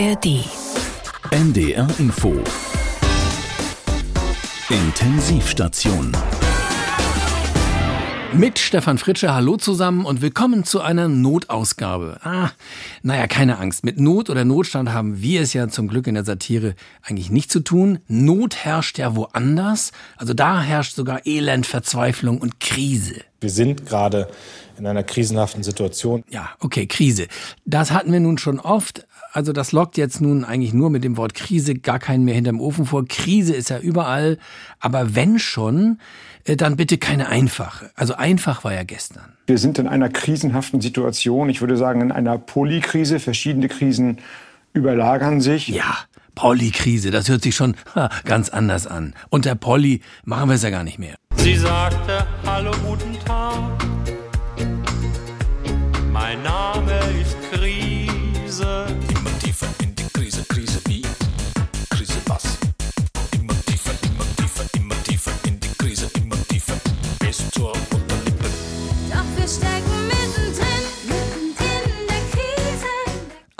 ARD. 0.00 0.44
NDR 1.30 1.86
Info. 1.98 2.32
Intensivstation. 4.70 6.16
Mit 8.32 8.58
Stefan 8.58 8.96
Fritsche, 8.96 9.34
hallo 9.34 9.58
zusammen 9.58 10.06
und 10.06 10.22
willkommen 10.22 10.64
zu 10.64 10.80
einer 10.80 11.08
Notausgabe. 11.08 12.18
Ah, 12.22 12.50
naja, 13.02 13.26
keine 13.26 13.58
Angst. 13.58 13.84
Mit 13.84 14.00
Not 14.00 14.30
oder 14.30 14.46
Notstand 14.46 14.90
haben 14.94 15.20
wir 15.20 15.42
es 15.42 15.52
ja 15.52 15.68
zum 15.68 15.86
Glück 15.88 16.06
in 16.06 16.14
der 16.14 16.24
Satire 16.24 16.76
eigentlich 17.02 17.30
nicht 17.30 17.52
zu 17.52 17.60
tun. 17.60 17.98
Not 18.08 18.56
herrscht 18.56 18.96
ja 18.98 19.14
woanders. 19.16 19.92
Also 20.16 20.32
da 20.32 20.62
herrscht 20.62 20.94
sogar 20.94 21.26
Elend, 21.26 21.66
Verzweiflung 21.66 22.38
und 22.38 22.58
Krise. 22.58 23.16
Wir 23.40 23.50
sind 23.50 23.84
gerade 23.84 24.28
in 24.78 24.86
einer 24.86 25.02
krisenhaften 25.02 25.62
Situation. 25.62 26.24
Ja, 26.30 26.50
okay, 26.60 26.86
Krise. 26.86 27.26
Das 27.66 27.90
hatten 27.90 28.12
wir 28.12 28.20
nun 28.20 28.38
schon 28.38 28.58
oft. 28.58 29.06
Also 29.32 29.52
das 29.52 29.72
lockt 29.72 29.96
jetzt 29.96 30.20
nun 30.20 30.44
eigentlich 30.44 30.72
nur 30.72 30.90
mit 30.90 31.04
dem 31.04 31.16
Wort 31.16 31.34
Krise 31.34 31.74
gar 31.74 31.98
keinen 31.98 32.24
mehr 32.24 32.34
hinterm 32.34 32.60
Ofen 32.60 32.84
vor. 32.86 33.04
Krise 33.04 33.54
ist 33.54 33.70
ja 33.70 33.78
überall. 33.78 34.38
Aber 34.80 35.14
wenn 35.14 35.38
schon, 35.38 35.98
äh, 36.44 36.56
dann 36.56 36.76
bitte 36.76 36.98
keine 36.98 37.28
einfache. 37.28 37.90
Also 37.94 38.14
einfach 38.14 38.64
war 38.64 38.74
ja 38.74 38.82
gestern. 38.82 39.32
Wir 39.46 39.58
sind 39.58 39.78
in 39.78 39.86
einer 39.86 40.08
krisenhaften 40.08 40.80
Situation. 40.80 41.48
Ich 41.48 41.60
würde 41.60 41.76
sagen, 41.76 42.00
in 42.00 42.12
einer 42.12 42.38
Polykrise. 42.38 43.20
Verschiedene 43.20 43.68
Krisen 43.68 44.18
überlagern 44.72 45.40
sich. 45.40 45.68
Ja, 45.68 45.96
Polly-Krise, 46.34 47.10
das 47.10 47.28
hört 47.28 47.42
sich 47.42 47.54
schon 47.54 47.76
ha, 47.94 48.08
ganz 48.24 48.48
anders 48.48 48.86
an. 48.86 49.14
Unter 49.28 49.54
Polly 49.54 50.00
machen 50.24 50.48
wir 50.48 50.54
es 50.54 50.62
ja 50.62 50.70
gar 50.70 50.84
nicht 50.84 50.98
mehr. 50.98 51.16
Sie 51.36 51.56
sagte, 51.56 52.26
hallo, 52.46 52.70
guten 52.86 53.18
Tag. 53.24 53.60
Mein 56.12 56.42
Name 56.42 56.98
ist 57.20 57.36
Krise. 57.52 58.86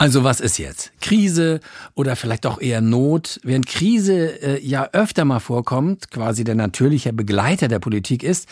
Also 0.01 0.23
was 0.23 0.39
ist 0.39 0.57
jetzt? 0.57 0.91
Krise 0.99 1.59
oder 1.93 2.15
vielleicht 2.15 2.45
doch 2.45 2.59
eher 2.59 2.81
Not? 2.81 3.39
Während 3.43 3.67
Krise 3.67 4.41
äh, 4.41 4.59
ja 4.59 4.89
öfter 4.93 5.25
mal 5.25 5.39
vorkommt, 5.39 6.09
quasi 6.09 6.43
der 6.43 6.55
natürliche 6.55 7.13
Begleiter 7.13 7.67
der 7.67 7.77
Politik 7.77 8.23
ist, 8.23 8.49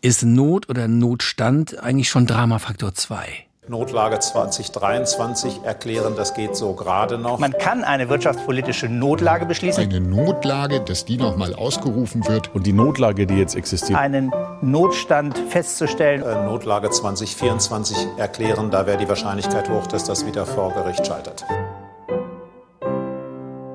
ist 0.00 0.22
Not 0.22 0.68
oder 0.68 0.86
Notstand 0.86 1.76
eigentlich 1.82 2.08
schon 2.08 2.28
Dramafaktor 2.28 2.94
2. 2.94 3.46
Notlage 3.68 4.18
2023 4.18 5.60
erklären, 5.62 6.14
das 6.16 6.34
geht 6.34 6.56
so 6.56 6.72
gerade 6.72 7.16
noch. 7.16 7.38
Man 7.38 7.52
kann 7.52 7.84
eine 7.84 8.08
wirtschaftspolitische 8.08 8.88
Notlage 8.88 9.46
beschließen, 9.46 9.84
eine 9.84 10.00
Notlage, 10.00 10.80
dass 10.80 11.04
die 11.04 11.16
nochmal 11.16 11.54
ausgerufen 11.54 12.26
wird. 12.26 12.52
Und 12.56 12.66
die 12.66 12.72
Notlage, 12.72 13.24
die 13.24 13.34
jetzt 13.34 13.54
existiert, 13.54 13.96
einen 13.96 14.32
Notstand 14.62 15.38
festzustellen. 15.48 16.22
Äh, 16.22 16.44
Notlage 16.44 16.90
2024 16.90 17.96
erklären, 18.16 18.72
da 18.72 18.84
wäre 18.84 18.98
die 18.98 19.08
Wahrscheinlichkeit 19.08 19.68
hoch, 19.68 19.86
dass 19.86 20.02
das 20.02 20.26
wieder 20.26 20.44
vor 20.44 20.72
Gericht 20.74 21.06
scheitert. 21.06 21.44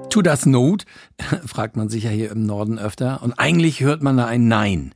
Tu 0.10 0.22
das 0.22 0.46
Not? 0.46 0.84
fragt 1.46 1.78
man 1.78 1.88
sich 1.88 2.04
ja 2.04 2.10
hier 2.10 2.32
im 2.32 2.46
Norden 2.46 2.78
öfter. 2.78 3.24
Und 3.24 3.40
eigentlich 3.40 3.80
hört 3.80 4.04
man 4.04 4.18
da 4.18 4.26
ein 4.26 4.50
Nein. 4.50 4.94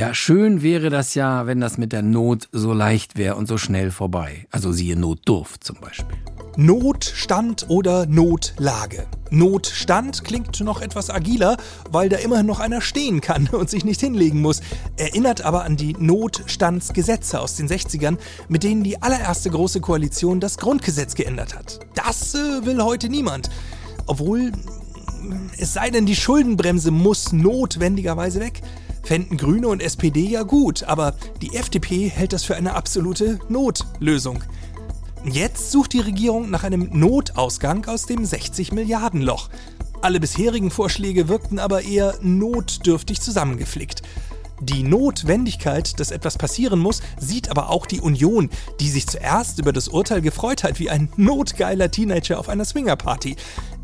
Ja, 0.00 0.14
schön 0.14 0.62
wäre 0.62 0.88
das 0.88 1.14
ja, 1.14 1.46
wenn 1.46 1.60
das 1.60 1.76
mit 1.76 1.92
der 1.92 2.00
Not 2.00 2.48
so 2.52 2.72
leicht 2.72 3.18
wäre 3.18 3.34
und 3.34 3.46
so 3.46 3.58
schnell 3.58 3.90
vorbei. 3.90 4.46
Also 4.50 4.72
siehe 4.72 4.96
Notdurft 4.96 5.62
zum 5.62 5.76
Beispiel. 5.78 6.16
Notstand 6.56 7.66
oder 7.68 8.06
Notlage. 8.06 9.06
Notstand 9.28 10.24
klingt 10.24 10.58
noch 10.60 10.80
etwas 10.80 11.10
agiler, 11.10 11.58
weil 11.90 12.08
da 12.08 12.16
immerhin 12.16 12.46
noch 12.46 12.60
einer 12.60 12.80
stehen 12.80 13.20
kann 13.20 13.48
und 13.52 13.68
sich 13.68 13.84
nicht 13.84 14.00
hinlegen 14.00 14.40
muss. 14.40 14.62
Erinnert 14.96 15.42
aber 15.42 15.64
an 15.64 15.76
die 15.76 15.92
Notstandsgesetze 15.92 17.38
aus 17.38 17.56
den 17.56 17.68
60ern, 17.68 18.16
mit 18.48 18.62
denen 18.62 18.82
die 18.82 19.02
allererste 19.02 19.50
große 19.50 19.82
Koalition 19.82 20.40
das 20.40 20.56
Grundgesetz 20.56 21.14
geändert 21.14 21.54
hat. 21.54 21.78
Das 21.94 22.34
äh, 22.34 22.64
will 22.64 22.82
heute 22.82 23.10
niemand. 23.10 23.50
Obwohl, 24.06 24.52
es 25.58 25.74
sei 25.74 25.90
denn, 25.90 26.06
die 26.06 26.16
Schuldenbremse 26.16 26.90
muss 26.90 27.34
notwendigerweise 27.34 28.40
weg. 28.40 28.62
Fänden 29.02 29.36
Grüne 29.36 29.68
und 29.68 29.82
SPD 29.82 30.20
ja 30.20 30.42
gut, 30.42 30.84
aber 30.84 31.14
die 31.42 31.54
FDP 31.54 32.08
hält 32.08 32.32
das 32.32 32.44
für 32.44 32.56
eine 32.56 32.74
absolute 32.74 33.38
Notlösung. 33.48 34.42
Jetzt 35.24 35.70
sucht 35.70 35.92
die 35.92 36.00
Regierung 36.00 36.50
nach 36.50 36.64
einem 36.64 36.88
Notausgang 36.92 37.86
aus 37.86 38.06
dem 38.06 38.24
60 38.24 38.72
Milliarden 38.72 39.20
Loch. 39.20 39.50
Alle 40.00 40.18
bisherigen 40.18 40.70
Vorschläge 40.70 41.28
wirkten 41.28 41.58
aber 41.58 41.82
eher 41.82 42.14
notdürftig 42.22 43.20
zusammengeflickt. 43.20 44.02
Die 44.62 44.82
Notwendigkeit, 44.82 45.98
dass 45.98 46.10
etwas 46.10 46.36
passieren 46.36 46.80
muss, 46.80 47.00
sieht 47.18 47.50
aber 47.50 47.70
auch 47.70 47.86
die 47.86 48.00
Union, 48.00 48.50
die 48.78 48.90
sich 48.90 49.06
zuerst 49.06 49.58
über 49.58 49.72
das 49.72 49.88
Urteil 49.88 50.20
gefreut 50.20 50.64
hat 50.64 50.78
wie 50.78 50.90
ein 50.90 51.10
notgeiler 51.16 51.90
Teenager 51.90 52.38
auf 52.38 52.50
einer 52.50 52.66
Swingerparty. 52.66 53.36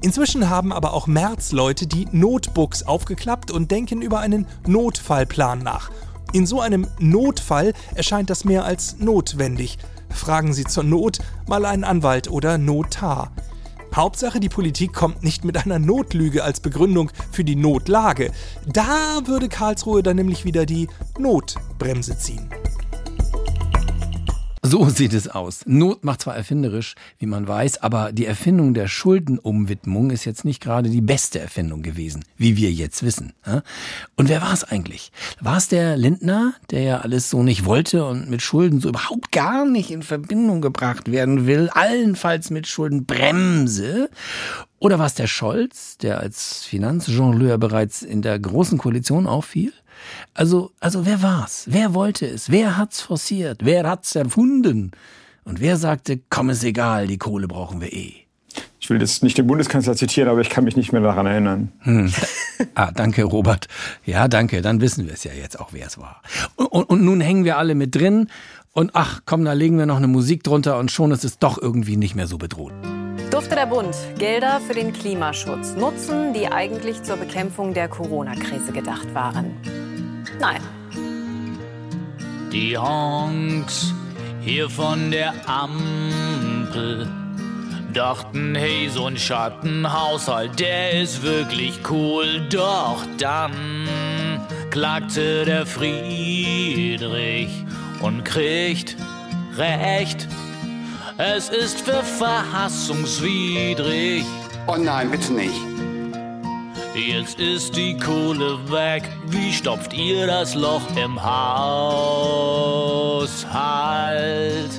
Inzwischen 0.03 0.51
haben 0.51 0.73
aber 0.73 0.93
auch 0.93 1.07
März-Leute 1.07 1.87
die 1.87 2.07
Notebooks 2.13 2.83
aufgeklappt 2.83 3.51
und 3.51 3.71
denken 3.71 4.03
über 4.03 4.21
einen 4.21 4.47
Notfallplan 4.67 5.61
nach. 5.61 5.91
In 6.35 6.47
so 6.47 6.61
einem 6.61 6.87
Notfall 6.99 7.73
erscheint 7.95 8.29
das 8.29 8.45
mehr 8.45 8.67
als 8.67 8.99
notwendig. 8.99 9.79
Fragen 10.11 10.53
Sie 10.53 10.65
zur 10.65 10.85
Not 10.85 11.21
mal 11.49 11.65
einen 11.65 11.85
Anwalt 11.85 12.31
oder 12.31 12.59
Notar. 12.59 13.33
Hauptsache, 13.97 14.41
die 14.41 14.51
Politik 14.51 14.93
kommt 14.93 15.23
nicht 15.23 15.47
mit 15.47 15.57
einer 15.57 15.79
Notlüge 15.79 16.45
als 16.45 16.61
Begründung 16.61 17.11
für 17.33 17.45
die 17.45 17.57
Notlage. 17.57 18.31
Da 18.67 19.23
würde 19.25 19.49
Karlsruhe 19.49 20.03
dann 20.03 20.17
nämlich 20.17 20.45
wieder 20.45 20.67
die 20.67 20.89
Notbremse 21.19 22.19
ziehen. 22.19 22.51
So 24.69 24.89
sieht 24.89 25.15
es 25.15 25.29
aus. 25.29 25.61
Not 25.67 26.05
macht 26.05 26.23
zwar 26.23 26.37
erfinderisch, 26.37 26.97
wie 27.21 27.27
man 27.27 27.47
weiß, 27.47 27.83
aber 27.83 28.11
die 28.11 28.27
Erfindung 28.27 28.75
der 28.75 28.89
Schuldenumwidmung 28.89 30.11
ist 30.11 30.25
jetzt 30.25 30.45
nicht 30.45 30.61
gerade 30.61 30.91
die 30.91 31.01
beste 31.01 31.39
Erfindung 31.39 31.83
gewesen, 31.83 32.25
wie 32.37 32.57
wir 32.57 32.73
jetzt 32.73 33.05
wissen. 33.05 33.33
Und 34.17 34.29
wer 34.29 34.43
war 34.43 34.53
es 34.53 34.65
eigentlich? 34.65 35.13
War 35.41 35.57
es 35.57 35.69
der 35.69 35.97
Lindner, 35.97 36.55
der 36.71 36.83
ja 36.83 36.99
alles 36.99 37.31
so 37.31 37.45
nicht 37.45 37.65
wollte 37.65 38.05
und 38.05 38.29
mit 38.29 38.43
Schulden 38.43 38.81
so 38.81 38.89
überhaupt 38.89 39.31
gar 39.31 39.65
nicht 39.65 39.93
in 39.93 40.03
Verbindung 40.03 40.61
gebracht 40.61 41.13
werden 41.13 41.47
will, 41.47 41.71
allenfalls 41.73 42.51
mit 42.51 42.67
Schuldenbremse? 42.67 44.11
Oder 44.79 44.99
war 44.99 45.07
es 45.07 45.15
der 45.15 45.27
Scholz, 45.27 45.97
der 45.99 46.21
als 46.21 46.65
Finanzjongleur 46.65 47.59
bereits 47.59 48.03
in 48.03 48.23
der 48.23 48.39
Großen 48.39 48.79
Koalition 48.79 49.27
auffiel? 49.27 49.73
Also, 50.35 50.73
also 50.81 51.07
wer 51.07 51.23
war's? 51.23 51.65
Wer 51.67 51.95
wollte 51.95 52.27
es? 52.27 52.51
Wer 52.51 52.77
hat's 52.77 53.01
forciert? 53.01 53.65
Wer 53.65 53.89
hat's 53.89 54.15
erfunden? 54.15 54.91
Und 55.45 55.61
wer 55.61 55.77
sagte, 55.77 56.21
komm, 56.29 56.51
ist 56.51 56.65
egal, 56.65 57.07
die 57.07 57.19
Kohle 57.19 57.49
brauchen 57.49 57.81
wir 57.81 57.93
eh? 57.93 58.13
Ich 58.81 58.91
will 58.91 59.01
jetzt 59.01 59.23
nicht 59.23 59.39
den 59.39 59.47
Bundeskanzler 59.47 59.97
zitieren, 59.97 60.29
aber 60.29 60.41
ich 60.41 60.51
kann 60.51 60.65
mich 60.65 60.77
nicht 60.77 60.93
mehr 60.93 61.01
daran 61.01 61.27
erinnern. 61.27 61.73
Hm. 61.81 62.13
Ah, 62.75 62.91
danke, 62.91 63.25
Robert. 63.25 63.69
Ja, 64.05 64.29
danke. 64.29 64.63
Dann 64.63 64.81
wissen 64.81 65.07
wir 65.07 65.15
es 65.15 65.25
ja 65.25 65.33
jetzt 65.33 65.59
auch, 65.59 65.73
wer 65.73 65.87
es 65.87 65.99
war. 65.99 66.23
Und, 66.57 66.67
und, 66.67 66.85
und 66.85 67.05
nun 67.05 67.21
hängen 67.21 67.45
wir 67.45 67.59
alle 67.59 67.75
mit 67.75 67.95
drin. 67.95 68.29
Und 68.73 68.91
ach, 68.95 69.21
komm, 69.25 69.45
da 69.45 69.53
legen 69.53 69.79
wir 69.79 69.87
noch 69.87 69.97
eine 69.97 70.07
Musik 70.07 70.43
drunter 70.43 70.79
und 70.79 70.91
schon 70.91 71.11
ist 71.11 71.25
es 71.25 71.39
doch 71.39 71.61
irgendwie 71.61 71.97
nicht 71.97 72.15
mehr 72.15 72.27
so 72.27 72.39
bedroht. 72.39 72.73
Durfte 73.31 73.55
der 73.55 73.67
Bund 73.67 73.95
Gelder 74.19 74.61
für 74.61 74.75
den 74.75 74.93
Klimaschutz 74.93 75.75
nutzen, 75.75 76.33
die 76.33 76.47
eigentlich 76.49 77.03
zur 77.03 77.17
Bekämpfung 77.17 77.75
der 77.75 77.89
Corona-Krise 77.89 78.73
gedacht 78.73 79.13
waren? 79.15 79.57
Nein. 80.39 80.61
Die 82.53 82.79
Honks 82.79 83.93
hier 84.41 84.71
von 84.71 85.11
der 85.11 85.35
Ampel 85.47 87.09
dachten, 87.93 88.55
hey, 88.55 88.89
so 88.89 89.07
ein 89.07 89.17
Schattenhaushalt, 89.17 90.61
der 90.61 91.01
ist 91.01 91.23
wirklich 91.23 91.81
cool. 91.91 92.47
Doch 92.51 93.05
dann 93.19 94.39
klagte 94.71 95.45
der 95.45 95.67
Friedrich 95.67 97.49
und 98.03 98.25
kriegt 98.25 98.97
Recht. 99.57 100.29
Es 101.19 101.49
ist 101.49 101.81
verfassungswidrig. 101.81 104.23
Oh 104.67 104.77
nein, 104.77 105.11
bitte 105.11 105.33
nicht. 105.33 105.59
Jetzt 106.95 107.41
ist 107.41 107.75
die 107.75 107.97
Kohle 107.97 108.59
weg. 108.71 109.05
Wie 109.29 109.51
stopft 109.51 109.95
ihr 109.95 110.27
das 110.27 110.55
Loch 110.55 110.83
im 111.03 111.19
Haushalt? 111.23 111.49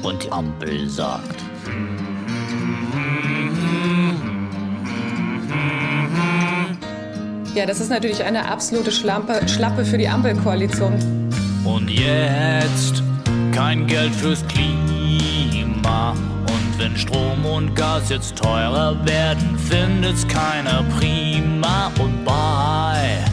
Und 0.03 0.23
die 0.23 0.31
Ampel 0.31 0.87
sagt. 0.87 1.41
Ja, 7.55 7.65
das 7.65 7.79
ist 7.79 7.89
natürlich 7.89 8.23
eine 8.23 8.47
absolute 8.47 8.91
Schlampe, 8.91 9.41
Schlappe 9.47 9.83
für 9.83 9.97
die 9.97 10.07
Ampelkoalition. 10.07 11.31
Und 11.65 11.89
jetzt 11.89 13.01
kein 13.55 13.87
Geld 13.87 14.13
fürs 14.13 14.47
Klima. 14.47 14.86
Wenn 16.87 16.95
Strom 16.95 17.45
und 17.45 17.75
Gas 17.75 18.07
jetzt 18.07 18.37
teurer 18.37 18.95
werden, 19.05 19.59
findet's 19.59 20.25
keiner 20.25 20.85
prima 20.97 21.91
und 21.99 22.23
bei 22.23 23.25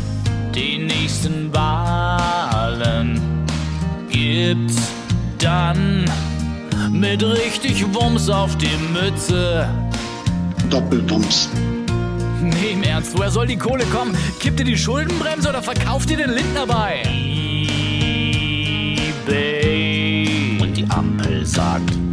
den 0.53 0.87
nächsten 0.87 1.55
Wahlen 1.55 3.21
gibt's 4.11 4.91
dann 5.39 6.11
mit 6.91 7.23
richtig 7.23 7.85
Wumms 7.95 8.29
auf 8.29 8.59
die 8.59 8.77
Mütze. 8.93 9.69
Doppelwumms. 10.69 11.49
Nee, 12.41 12.73
im 12.73 12.83
Ernst, 12.83 13.17
woher 13.17 13.31
soll 13.31 13.47
die 13.47 13.57
Kohle 13.57 13.85
kommen? 13.85 14.17
Kippt 14.41 14.59
ihr 14.59 14.67
die 14.67 14.77
Schuldenbremse 14.77 15.51
oder 15.51 15.63
verkauft 15.63 16.11
ihr 16.11 16.17
den 16.17 16.31
Lindner 16.31 16.67
bei? 16.67 17.03
eBay. 19.29 20.59
Und 20.61 20.77
die 20.77 20.91
Ampel 20.91 21.47
sagt. 21.47 22.04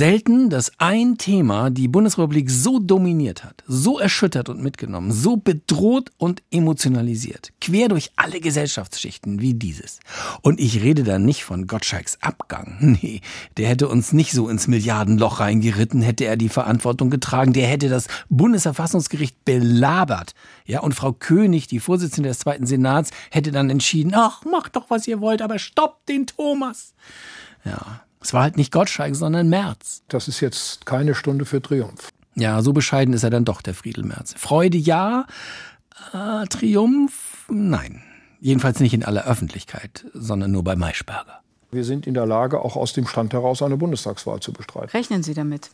Selten, 0.00 0.48
dass 0.48 0.72
ein 0.78 1.18
Thema 1.18 1.68
die 1.68 1.86
Bundesrepublik 1.86 2.48
so 2.48 2.78
dominiert 2.78 3.44
hat, 3.44 3.62
so 3.66 3.98
erschüttert 3.98 4.48
und 4.48 4.62
mitgenommen, 4.62 5.12
so 5.12 5.36
bedroht 5.36 6.10
und 6.16 6.42
emotionalisiert, 6.50 7.52
quer 7.60 7.88
durch 7.88 8.10
alle 8.16 8.40
Gesellschaftsschichten 8.40 9.42
wie 9.42 9.52
dieses. 9.52 10.00
Und 10.40 10.58
ich 10.58 10.80
rede 10.80 11.04
da 11.04 11.18
nicht 11.18 11.44
von 11.44 11.66
Gottschalks 11.66 12.16
Abgang. 12.22 12.78
Nee, 13.02 13.20
der 13.58 13.68
hätte 13.68 13.88
uns 13.88 14.14
nicht 14.14 14.32
so 14.32 14.48
ins 14.48 14.68
Milliardenloch 14.68 15.38
reingeritten, 15.38 16.00
hätte 16.00 16.24
er 16.24 16.38
die 16.38 16.48
Verantwortung 16.48 17.10
getragen, 17.10 17.52
der 17.52 17.66
hätte 17.66 17.90
das 17.90 18.06
Bundesverfassungsgericht 18.30 19.44
belabert. 19.44 20.32
Ja, 20.64 20.80
und 20.80 20.94
Frau 20.94 21.12
König, 21.12 21.66
die 21.66 21.78
Vorsitzende 21.78 22.30
des 22.30 22.38
Zweiten 22.38 22.64
Senats, 22.64 23.10
hätte 23.30 23.52
dann 23.52 23.68
entschieden, 23.68 24.12
ach, 24.14 24.46
macht 24.46 24.76
doch, 24.76 24.88
was 24.88 25.06
ihr 25.06 25.20
wollt, 25.20 25.42
aber 25.42 25.58
stoppt 25.58 26.08
den 26.08 26.26
Thomas. 26.26 26.94
Ja, 27.66 28.00
es 28.20 28.34
war 28.34 28.42
halt 28.42 28.56
nicht 28.56 28.72
Gottschalk, 28.72 29.16
sondern 29.16 29.48
Merz. 29.48 30.02
Das 30.08 30.28
ist 30.28 30.40
jetzt 30.40 30.86
keine 30.86 31.14
Stunde 31.14 31.44
für 31.44 31.62
Triumph. 31.62 32.10
Ja, 32.34 32.62
so 32.62 32.72
bescheiden 32.72 33.14
ist 33.14 33.22
er 33.22 33.30
dann 33.30 33.44
doch, 33.44 33.62
der 33.62 33.74
Friedel 33.74 34.04
Merz. 34.04 34.34
Freude 34.36 34.78
ja, 34.78 35.26
äh, 36.12 36.46
Triumph 36.46 37.46
nein. 37.48 38.02
Jedenfalls 38.40 38.80
nicht 38.80 38.94
in 38.94 39.04
aller 39.04 39.26
Öffentlichkeit, 39.26 40.06
sondern 40.14 40.50
nur 40.50 40.64
bei 40.64 40.76
Maischberger. 40.76 41.40
Wir 41.72 41.84
sind 41.84 42.06
in 42.06 42.14
der 42.14 42.26
Lage, 42.26 42.60
auch 42.60 42.74
aus 42.76 42.92
dem 42.92 43.06
Stand 43.06 43.32
heraus 43.32 43.62
eine 43.62 43.76
Bundestagswahl 43.76 44.40
zu 44.40 44.52
bestreiten. 44.52 44.90
Rechnen 44.90 45.22
Sie 45.22 45.34
damit? 45.34 45.70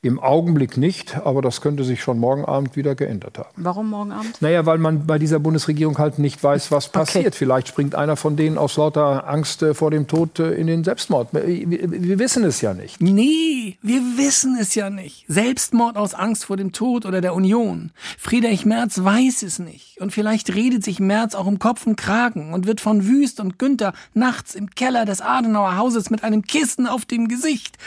Im 0.00 0.20
Augenblick 0.20 0.76
nicht, 0.76 1.16
aber 1.16 1.42
das 1.42 1.60
könnte 1.60 1.82
sich 1.82 2.00
schon 2.00 2.20
morgen 2.20 2.44
Abend 2.44 2.76
wieder 2.76 2.94
geändert 2.94 3.36
haben. 3.36 3.48
Warum 3.56 3.90
morgen 3.90 4.12
Abend? 4.12 4.40
Naja, 4.40 4.64
weil 4.64 4.78
man 4.78 5.08
bei 5.08 5.18
dieser 5.18 5.40
Bundesregierung 5.40 5.98
halt 5.98 6.20
nicht 6.20 6.40
weiß, 6.40 6.70
was 6.70 6.90
passiert. 6.90 7.26
Okay. 7.26 7.36
Vielleicht 7.36 7.66
springt 7.66 7.96
einer 7.96 8.14
von 8.14 8.36
denen 8.36 8.58
aus 8.58 8.76
lauter 8.76 9.26
Angst 9.26 9.60
äh, 9.64 9.74
vor 9.74 9.90
dem 9.90 10.06
Tod 10.06 10.38
äh, 10.38 10.52
in 10.52 10.68
den 10.68 10.84
Selbstmord. 10.84 11.34
Wir, 11.34 11.44
wir, 11.68 11.90
wir 11.90 12.18
wissen 12.20 12.44
es 12.44 12.60
ja 12.60 12.74
nicht. 12.74 13.00
Nee, 13.00 13.76
wir 13.82 14.00
wissen 14.16 14.56
es 14.60 14.76
ja 14.76 14.88
nicht. 14.88 15.24
Selbstmord 15.26 15.96
aus 15.96 16.14
Angst 16.14 16.44
vor 16.44 16.56
dem 16.56 16.70
Tod 16.70 17.04
oder 17.04 17.20
der 17.20 17.34
Union. 17.34 17.90
Friedrich 18.18 18.64
Merz 18.64 19.02
weiß 19.02 19.42
es 19.42 19.58
nicht. 19.58 20.00
Und 20.00 20.12
vielleicht 20.12 20.54
redet 20.54 20.84
sich 20.84 21.00
Merz 21.00 21.34
auch 21.34 21.46
um 21.46 21.58
Kopf 21.58 21.88
und 21.88 21.96
Kragen 21.96 22.54
und 22.54 22.68
wird 22.68 22.80
von 22.80 23.04
Wüst 23.04 23.40
und 23.40 23.58
Günther 23.58 23.94
nachts 24.14 24.54
im 24.54 24.70
Keller 24.70 25.06
des 25.06 25.20
Adenauer 25.20 25.76
Hauses 25.76 26.08
mit 26.08 26.22
einem 26.22 26.42
Kissen 26.42 26.86
auf 26.86 27.04
dem 27.04 27.26
Gesicht. 27.26 27.78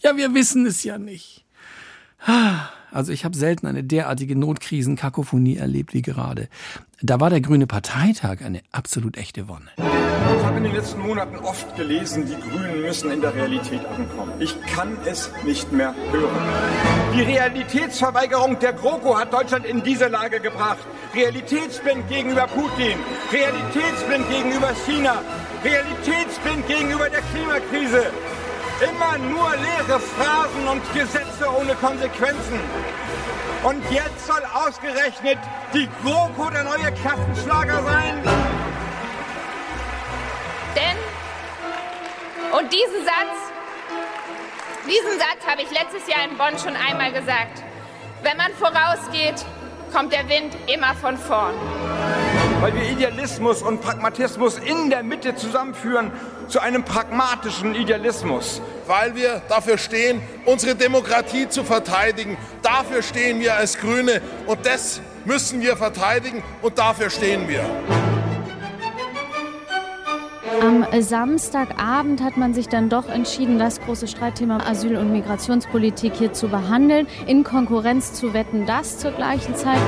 Ja, 0.00 0.16
wir 0.16 0.34
wissen 0.34 0.66
es 0.66 0.82
ja 0.82 0.98
nicht. 0.98 1.43
Also 2.94 3.12
ich 3.12 3.24
habe 3.24 3.36
selten 3.36 3.66
eine 3.66 3.82
derartige 3.82 4.36
Notkrisenkakophonie 4.36 5.56
erlebt 5.56 5.94
wie 5.94 6.02
gerade. 6.02 6.48
Da 7.02 7.18
war 7.18 7.28
der 7.28 7.40
Grüne 7.40 7.66
Parteitag 7.66 8.40
eine 8.44 8.60
absolut 8.70 9.16
echte 9.16 9.48
Wonne. 9.48 9.68
Ich 9.76 10.44
habe 10.44 10.58
in 10.58 10.64
den 10.64 10.74
letzten 10.74 11.00
Monaten 11.00 11.36
oft 11.38 11.76
gelesen, 11.76 12.24
die 12.26 12.36
Grünen 12.36 12.82
müssen 12.82 13.10
in 13.10 13.20
der 13.20 13.34
Realität 13.34 13.84
ankommen. 13.84 14.32
Ich 14.38 14.54
kann 14.62 14.96
es 15.04 15.30
nicht 15.44 15.72
mehr 15.72 15.92
hören. 16.12 16.30
Die 17.14 17.22
Realitätsverweigerung 17.22 18.58
der 18.60 18.72
GroKo 18.72 19.18
hat 19.18 19.32
Deutschland 19.32 19.66
in 19.66 19.82
diese 19.82 20.06
Lage 20.06 20.40
gebracht. 20.40 20.86
Realitätsblind 21.14 22.08
gegenüber 22.08 22.46
Putin, 22.46 22.96
Realitätsblind 23.32 24.30
gegenüber 24.30 24.72
China, 24.86 25.20
Realitätsblind 25.64 26.66
gegenüber 26.68 27.10
der 27.10 27.22
Klimakrise. 27.22 28.06
Immer 28.80 29.18
nur 29.18 29.50
leere 29.56 30.00
Phrasen 30.00 30.66
und 30.66 30.82
Gesetze 30.94 31.48
ohne 31.48 31.74
Konsequenzen. 31.76 32.60
Und 33.62 33.82
jetzt 33.90 34.26
soll 34.26 34.42
ausgerechnet 34.52 35.38
die 35.72 35.88
GroKo 36.02 36.50
der 36.50 36.64
neue 36.64 36.92
Klassenschlager 36.92 37.82
sein? 37.82 38.22
Denn, 40.74 42.58
und 42.58 42.72
diesen 42.72 43.04
Satz, 43.04 43.52
diesen 44.86 45.18
Satz 45.18 45.46
habe 45.48 45.62
ich 45.62 45.70
letztes 45.70 46.06
Jahr 46.12 46.24
in 46.24 46.36
Bonn 46.36 46.58
schon 46.58 46.76
einmal 46.76 47.12
gesagt. 47.12 47.62
Wenn 48.22 48.36
man 48.36 48.52
vorausgeht, 48.54 49.46
kommt 49.92 50.12
der 50.12 50.28
Wind 50.28 50.56
immer 50.66 50.94
von 50.96 51.16
vorn. 51.16 51.54
Weil 52.60 52.74
wir 52.74 52.90
Idealismus 52.90 53.62
und 53.62 53.80
Pragmatismus 53.80 54.58
in 54.58 54.90
der 54.90 55.02
Mitte 55.02 55.34
zusammenführen 55.34 56.12
zu 56.48 56.60
einem 56.60 56.84
pragmatischen 56.84 57.74
Idealismus. 57.74 58.62
Weil 58.86 59.14
wir 59.14 59.42
dafür 59.48 59.78
stehen, 59.78 60.22
unsere 60.44 60.74
Demokratie 60.74 61.48
zu 61.48 61.64
verteidigen. 61.64 62.36
Dafür 62.62 63.02
stehen 63.02 63.40
wir 63.40 63.54
als 63.56 63.78
Grüne 63.78 64.20
und 64.46 64.64
das 64.64 65.00
müssen 65.24 65.60
wir 65.62 65.76
verteidigen 65.76 66.42
und 66.62 66.78
dafür 66.78 67.10
stehen 67.10 67.48
wir. 67.48 67.64
Am 70.60 70.86
Samstagabend 70.98 72.22
hat 72.22 72.36
man 72.36 72.54
sich 72.54 72.68
dann 72.68 72.88
doch 72.88 73.08
entschieden, 73.08 73.58
das 73.58 73.80
große 73.80 74.06
Streitthema 74.06 74.58
Asyl- 74.66 74.96
und 74.96 75.12
Migrationspolitik 75.12 76.14
hier 76.14 76.32
zu 76.32 76.48
behandeln, 76.48 77.06
in 77.26 77.44
Konkurrenz 77.44 78.12
zu 78.12 78.32
wetten, 78.32 78.64
das 78.64 78.98
zur 78.98 79.10
gleichen 79.10 79.56
Zeit. 79.56 79.80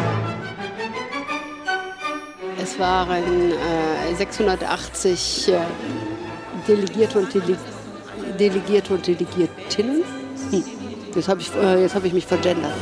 Es 2.76 2.81
waren 2.81 3.52
äh, 3.52 4.14
680 4.14 5.49
äh, 5.49 5.61
Delegierte 6.69 7.19
und 7.20 7.32
Dele 7.32 7.56
Delegierte 8.38 8.93
und 8.93 9.06
Delegiertinnen. 9.06 10.05
Hm. 10.50 10.64
Jetzt 11.14 11.26
habe 11.26 11.40
ich, 11.40 11.55
äh, 11.55 11.81
jetzt 11.81 11.94
hab 11.94 12.05
ich 12.05 12.12
mich 12.12 12.26
vergendert. 12.26 12.75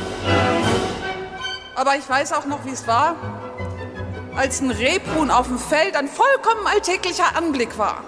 Aber 1.75 1.95
ich 1.95 2.09
weiß 2.09 2.33
auch 2.33 2.45
noch, 2.45 2.65
wie 2.65 2.71
es 2.71 2.85
war, 2.87 3.15
als 4.35 4.59
ein 4.59 4.71
Rebhuhn 4.71 5.31
auf 5.31 5.47
dem 5.47 5.57
Feld 5.57 5.95
ein 5.95 6.09
vollkommen 6.09 6.67
alltäglicher 6.67 7.33
Anblick 7.37 7.77
war. 7.77 8.03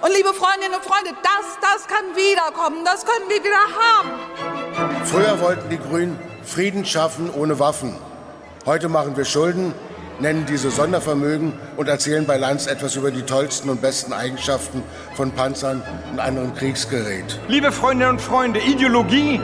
Und 0.00 0.10
liebe 0.16 0.32
Freundinnen 0.32 0.76
und 0.76 0.82
Freunde, 0.82 1.10
das, 1.22 1.58
das 1.60 1.86
kann 1.88 2.06
wiederkommen, 2.16 2.86
das 2.86 3.04
können 3.04 3.28
wir 3.28 3.44
wieder 3.44 3.66
haben. 3.78 5.04
Früher 5.04 5.38
wollten 5.42 5.68
die 5.68 5.78
Grünen 5.78 6.18
Frieden 6.42 6.86
schaffen 6.86 7.28
ohne 7.28 7.58
Waffen. 7.58 7.94
Heute 8.64 8.88
machen 8.88 9.14
wir 9.14 9.26
Schulden, 9.26 9.74
nennen 10.20 10.46
diese 10.46 10.70
Sondervermögen 10.70 11.52
und 11.76 11.88
erzählen 11.88 12.26
bei 12.26 12.36
Lanz 12.36 12.66
etwas 12.66 12.96
über 12.96 13.10
die 13.10 13.22
tollsten 13.22 13.70
und 13.70 13.80
besten 13.80 14.12
Eigenschaften 14.12 14.82
von 15.14 15.30
Panzern 15.32 15.82
und 16.12 16.18
anderem 16.18 16.54
Kriegsgerät. 16.54 17.38
Liebe 17.48 17.72
Freundinnen 17.72 18.12
und 18.12 18.20
Freunde, 18.20 18.60
Ideologie, 18.60 19.40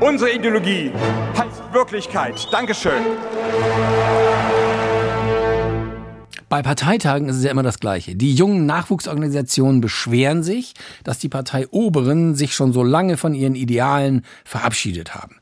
unsere 0.00 0.30
Ideologie 0.32 0.92
heißt 1.36 1.72
Wirklichkeit. 1.72 2.46
Dankeschön. 2.50 3.02
Bei 6.48 6.62
Parteitagen 6.62 7.28
ist 7.28 7.38
es 7.38 7.44
ja 7.44 7.50
immer 7.50 7.64
das 7.64 7.80
Gleiche. 7.80 8.14
Die 8.14 8.32
jungen 8.32 8.66
Nachwuchsorganisationen 8.66 9.80
beschweren 9.80 10.44
sich, 10.44 10.74
dass 11.02 11.18
die 11.18 11.28
Parteioberen 11.28 12.36
sich 12.36 12.54
schon 12.54 12.72
so 12.72 12.84
lange 12.84 13.16
von 13.16 13.34
ihren 13.34 13.56
Idealen 13.56 14.24
verabschiedet 14.44 15.16
haben. 15.16 15.36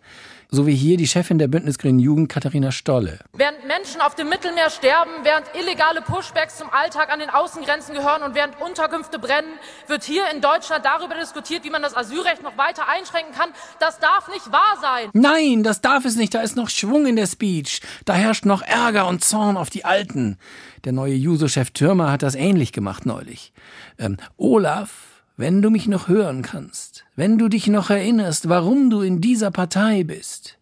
So 0.55 0.69
wie 0.69 0.77
hier 0.77 0.97
die 0.97 1.09
Chefin 1.09 1.39
der 1.39 1.49
Bündnis 1.49 1.79
Grünen 1.79 1.99
Jugend, 1.99 2.29
Katharina 2.29 2.71
Stolle. 2.71 3.19
Während 3.33 3.67
Menschen 3.67 4.01
auf 4.01 4.15
dem 4.15 4.29
Mittelmeer 4.29 4.71
sterben, 4.71 5.11
während 5.25 5.47
illegale 5.61 6.01
Pushbacks 6.01 6.59
zum 6.59 6.71
Alltag 6.71 7.13
an 7.13 7.19
den 7.19 7.29
Außengrenzen 7.29 7.93
gehören 7.93 8.23
und 8.23 8.37
während 8.37 8.61
Unterkünfte 8.61 9.19
brennen, 9.19 9.51
wird 9.89 10.05
hier 10.05 10.23
in 10.33 10.41
Deutschland 10.41 10.85
darüber 10.85 11.17
diskutiert, 11.17 11.65
wie 11.65 11.71
man 11.71 11.83
das 11.83 11.97
Asylrecht 11.97 12.45
noch 12.45 12.57
weiter 12.57 12.87
einschränken 12.89 13.35
kann. 13.35 13.51
Das 13.81 13.99
darf 13.99 14.29
nicht 14.29 14.53
wahr 14.53 14.79
sein. 14.81 15.11
Nein, 15.13 15.65
das 15.65 15.81
darf 15.81 16.05
es 16.05 16.15
nicht. 16.15 16.33
Da 16.33 16.41
ist 16.41 16.55
noch 16.55 16.69
Schwung 16.69 17.07
in 17.07 17.17
der 17.17 17.27
Speech. 17.27 17.81
Da 18.05 18.15
herrscht 18.15 18.45
noch 18.45 18.63
Ärger 18.63 19.09
und 19.09 19.25
Zorn 19.25 19.57
auf 19.57 19.71
die 19.71 19.85
Alten. 19.85 20.39
Der 20.85 20.93
neue 20.93 21.15
Juso-Chef 21.15 21.73
Türmer 21.73 22.13
hat 22.13 22.23
das 22.23 22.37
ähnlich 22.37 22.71
gemacht 22.71 23.07
neulich. 23.07 23.53
Ähm, 23.99 24.19
Olaf, 24.37 24.91
wenn 25.37 25.63
du 25.63 25.71
mich 25.71 25.89
noch 25.89 26.07
hören 26.07 26.43
kannst, 26.43 26.84
wenn 27.17 27.39
du 27.39 27.49
dich 27.49 27.67
noch 27.69 27.91
erinnerst, 27.91 28.49
warum 28.49 28.91
du 28.91 29.01
in 29.01 29.21
dieser 29.21 29.51
Partei 29.51 30.05
bist. 30.05 30.59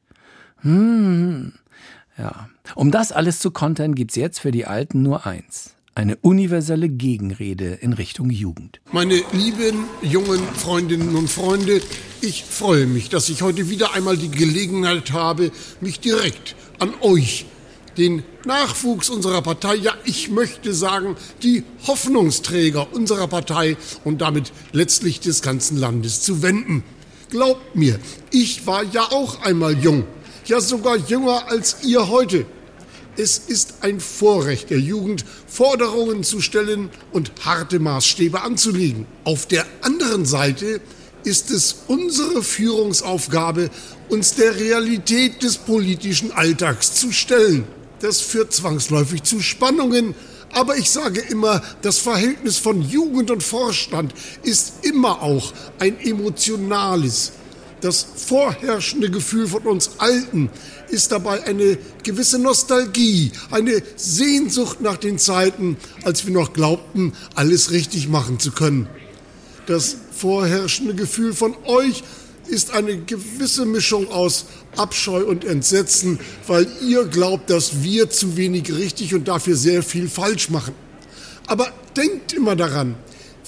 Hm, 0.61 1.53
ja. 2.19 2.49
Um 2.75 2.91
das 2.91 3.13
alles 3.13 3.41
zu 3.41 3.51
kontern, 3.51 3.95
gibt's 3.95 4.17
jetzt 4.17 4.41
für 4.41 4.53
die 4.53 4.67
Alten 4.67 5.03
nur 5.03 5.27
eins. 5.27 5.75
Eine 5.95 6.17
universelle 6.17 6.89
Gegenrede 6.89 7.75
in 7.75 7.93
Richtung 7.93 8.31
Jugend. 8.31 8.81
Meine 8.93 9.21
lieben 9.33 9.85
jungen 10.01 10.41
Freundinnen 10.55 11.15
und 11.17 11.29
Freunde, 11.29 11.83
ich 12.23 12.45
freue 12.45 12.87
mich, 12.87 13.11
dass 13.11 13.29
ich 13.29 13.43
heute 13.43 13.69
wieder 13.69 13.93
einmal 13.93 14.17
die 14.17 14.31
Gelegenheit 14.31 15.13
habe, 15.13 15.51
mich 15.83 16.01
direkt 16.01 16.55
an 16.79 16.95
euch 17.03 17.45
den 17.97 18.23
Nachwuchs 18.45 19.09
unserer 19.09 19.43
Partei, 19.43 19.77
ja, 19.77 19.95
ich 20.05 20.31
möchte 20.31 20.75
sagen, 20.75 21.17
die 21.43 21.65
Hoffnungsträger 21.87 22.93
unserer 22.93 23.29
Partei 23.29 23.77
und 24.05 24.21
damit 24.21 24.53
letztlich 24.73 25.21
des 25.21 25.43
ganzen 25.43 25.77
Landes 25.77 26.23
zu 26.23 26.43
wenden. 26.43 26.83
Glaubt 27.31 27.77
mir, 27.77 27.99
ich 28.31 28.67
war 28.67 28.83
ja 28.85 29.05
auch 29.11 29.43
einmal 29.43 29.79
jung, 29.79 30.05
ja 30.47 30.61
sogar 30.61 30.97
jünger 30.97 31.49
als 31.49 31.79
ihr 31.83 32.09
heute. 32.09 32.47
Es 33.17 33.37
ist 33.39 33.75
ein 33.83 34.01
Vorrecht 34.01 34.71
der 34.71 34.81
Jugend, 34.81 35.25
Forderungen 35.47 36.25
zu 36.25 36.41
stellen 36.41 36.89
und 37.13 37.33
harte 37.45 37.79
Maßstäbe 37.79 38.41
anzulegen. 38.41 39.07
Auf 39.25 39.47
der 39.47 39.67
anderen 39.83 40.25
Seite 40.25 40.81
ist 41.25 41.51
es 41.51 41.85
unsere 41.89 42.43
Führungsaufgabe, 42.43 43.71
uns 44.09 44.35
der 44.35 44.57
Realität 44.57 45.43
des 45.43 45.59
politischen 45.59 46.33
Alltags 46.33 46.95
zu 46.95 47.13
stellen. 47.13 47.65
Das 48.03 48.21
führt 48.21 48.53
zwangsläufig 48.53 49.23
zu 49.23 49.41
Spannungen, 49.41 50.17
aber 50.53 50.77
ich 50.77 50.91
sage 50.91 51.21
immer, 51.21 51.63
das 51.83 51.99
Verhältnis 51.99 52.59
von 52.59 52.83
Jugend 52.83 53.31
und 53.31 53.45
Vorstand 53.45 54.13
ist 54.43 54.73
immer 54.83 55.23
auch 55.23 55.53
ein 55.79 56.01
emotionales. 56.01 57.31
Das 57.81 58.05
vorherrschende 58.17 59.09
Gefühl 59.09 59.47
von 59.47 59.63
uns 59.63 59.93
Alten 59.99 60.51
ist 60.89 61.13
dabei 61.13 61.45
eine 61.45 61.79
gewisse 62.03 62.41
Nostalgie, 62.41 63.31
eine 63.53 63.81
Sehnsucht 63.95 64.81
nach 64.81 64.97
den 64.97 65.19
Zeiten, 65.19 65.77
als 66.03 66.27
wir 66.27 66.33
noch 66.33 66.53
glaubten, 66.53 67.13
alles 67.37 67.71
richtig 67.71 68.09
machen 68.09 68.41
zu 68.41 68.51
können. 68.51 68.89
Das 69.67 69.97
vorherrschende 70.11 70.97
Gefühl 70.97 71.35
von 71.35 71.55
euch 71.67 72.03
ist 72.49 72.73
eine 72.73 72.97
gewisse 72.99 73.65
Mischung 73.65 74.11
aus 74.11 74.47
Abscheu 74.77 75.25
und 75.25 75.45
Entsetzen, 75.45 76.19
weil 76.47 76.67
ihr 76.87 77.05
glaubt, 77.05 77.51
dass 77.51 77.83
wir 77.83 78.11
zu 78.11 78.37
wenig 78.37 78.73
richtig 78.75 79.15
und 79.15 79.29
dafür 79.29 79.57
sehr 79.57 79.83
viel 79.83 80.09
falsch 80.09 80.51
machen. 80.51 80.75
Aber 81.47 81.73
denkt 81.97 82.33
immer 82.33 82.57
daran, 82.57 82.97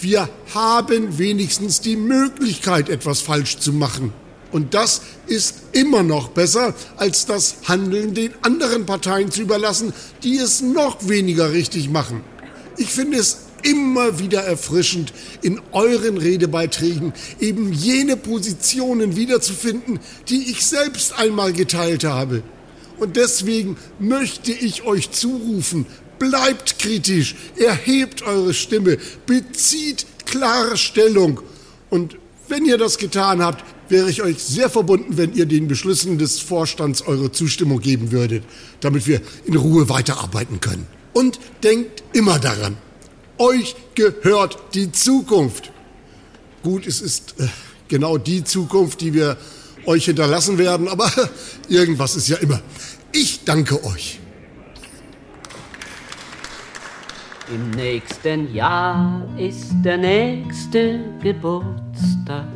wir 0.00 0.28
haben 0.54 1.18
wenigstens 1.18 1.80
die 1.80 1.96
Möglichkeit, 1.96 2.88
etwas 2.88 3.20
falsch 3.20 3.58
zu 3.58 3.72
machen. 3.72 4.12
Und 4.52 4.74
das 4.74 5.02
ist 5.26 5.56
immer 5.72 6.02
noch 6.02 6.28
besser, 6.28 6.74
als 6.96 7.26
das 7.26 7.56
Handeln 7.64 8.14
den 8.14 8.32
anderen 8.42 8.86
Parteien 8.86 9.30
zu 9.30 9.42
überlassen, 9.42 9.92
die 10.22 10.36
es 10.36 10.60
noch 10.60 11.08
weniger 11.08 11.52
richtig 11.52 11.90
machen. 11.90 12.22
Ich 12.76 12.90
finde 12.90 13.18
es 13.18 13.38
immer 13.64 14.18
wieder 14.18 14.42
erfrischend, 14.42 15.12
in 15.42 15.60
euren 15.72 16.16
Redebeiträgen 16.18 17.12
eben 17.40 17.72
jene 17.72 18.16
Positionen 18.16 19.16
wiederzufinden, 19.16 19.98
die 20.28 20.50
ich 20.50 20.64
selbst 20.64 21.18
einmal 21.18 21.52
geteilt 21.52 22.04
habe. 22.04 22.42
Und 22.98 23.16
deswegen 23.16 23.76
möchte 23.98 24.52
ich 24.52 24.84
euch 24.84 25.10
zurufen, 25.10 25.86
bleibt 26.18 26.78
kritisch, 26.78 27.34
erhebt 27.56 28.22
eure 28.22 28.54
Stimme, 28.54 28.98
bezieht 29.26 30.06
klare 30.26 30.76
Stellung. 30.76 31.40
Und 31.90 32.16
wenn 32.48 32.64
ihr 32.64 32.78
das 32.78 32.98
getan 32.98 33.42
habt, 33.42 33.64
wäre 33.88 34.08
ich 34.08 34.22
euch 34.22 34.42
sehr 34.42 34.70
verbunden, 34.70 35.16
wenn 35.16 35.34
ihr 35.34 35.46
den 35.46 35.68
Beschlüssen 35.68 36.18
des 36.18 36.40
Vorstands 36.40 37.02
eure 37.02 37.32
Zustimmung 37.32 37.80
geben 37.80 38.12
würdet, 38.12 38.44
damit 38.80 39.06
wir 39.06 39.20
in 39.44 39.56
Ruhe 39.56 39.88
weiterarbeiten 39.88 40.60
können. 40.60 40.86
Und 41.12 41.38
denkt 41.62 42.02
immer 42.12 42.38
daran, 42.38 42.76
euch 43.38 43.76
gehört 43.94 44.58
die 44.74 44.92
Zukunft. 44.92 45.70
Gut, 46.62 46.86
es 46.86 47.00
ist 47.00 47.34
äh, 47.38 47.48
genau 47.88 48.18
die 48.18 48.44
Zukunft, 48.44 49.00
die 49.00 49.14
wir 49.14 49.36
euch 49.86 50.06
hinterlassen 50.06 50.58
werden, 50.58 50.88
aber 50.88 51.10
irgendwas 51.68 52.16
ist 52.16 52.28
ja 52.28 52.36
immer. 52.38 52.60
Ich 53.12 53.44
danke 53.44 53.82
euch. 53.84 54.18
Im 57.52 57.70
nächsten 57.72 58.54
Jahr 58.54 59.28
ist 59.36 59.74
der 59.84 59.98
nächste 59.98 61.00
Geburtstag. 61.22 62.48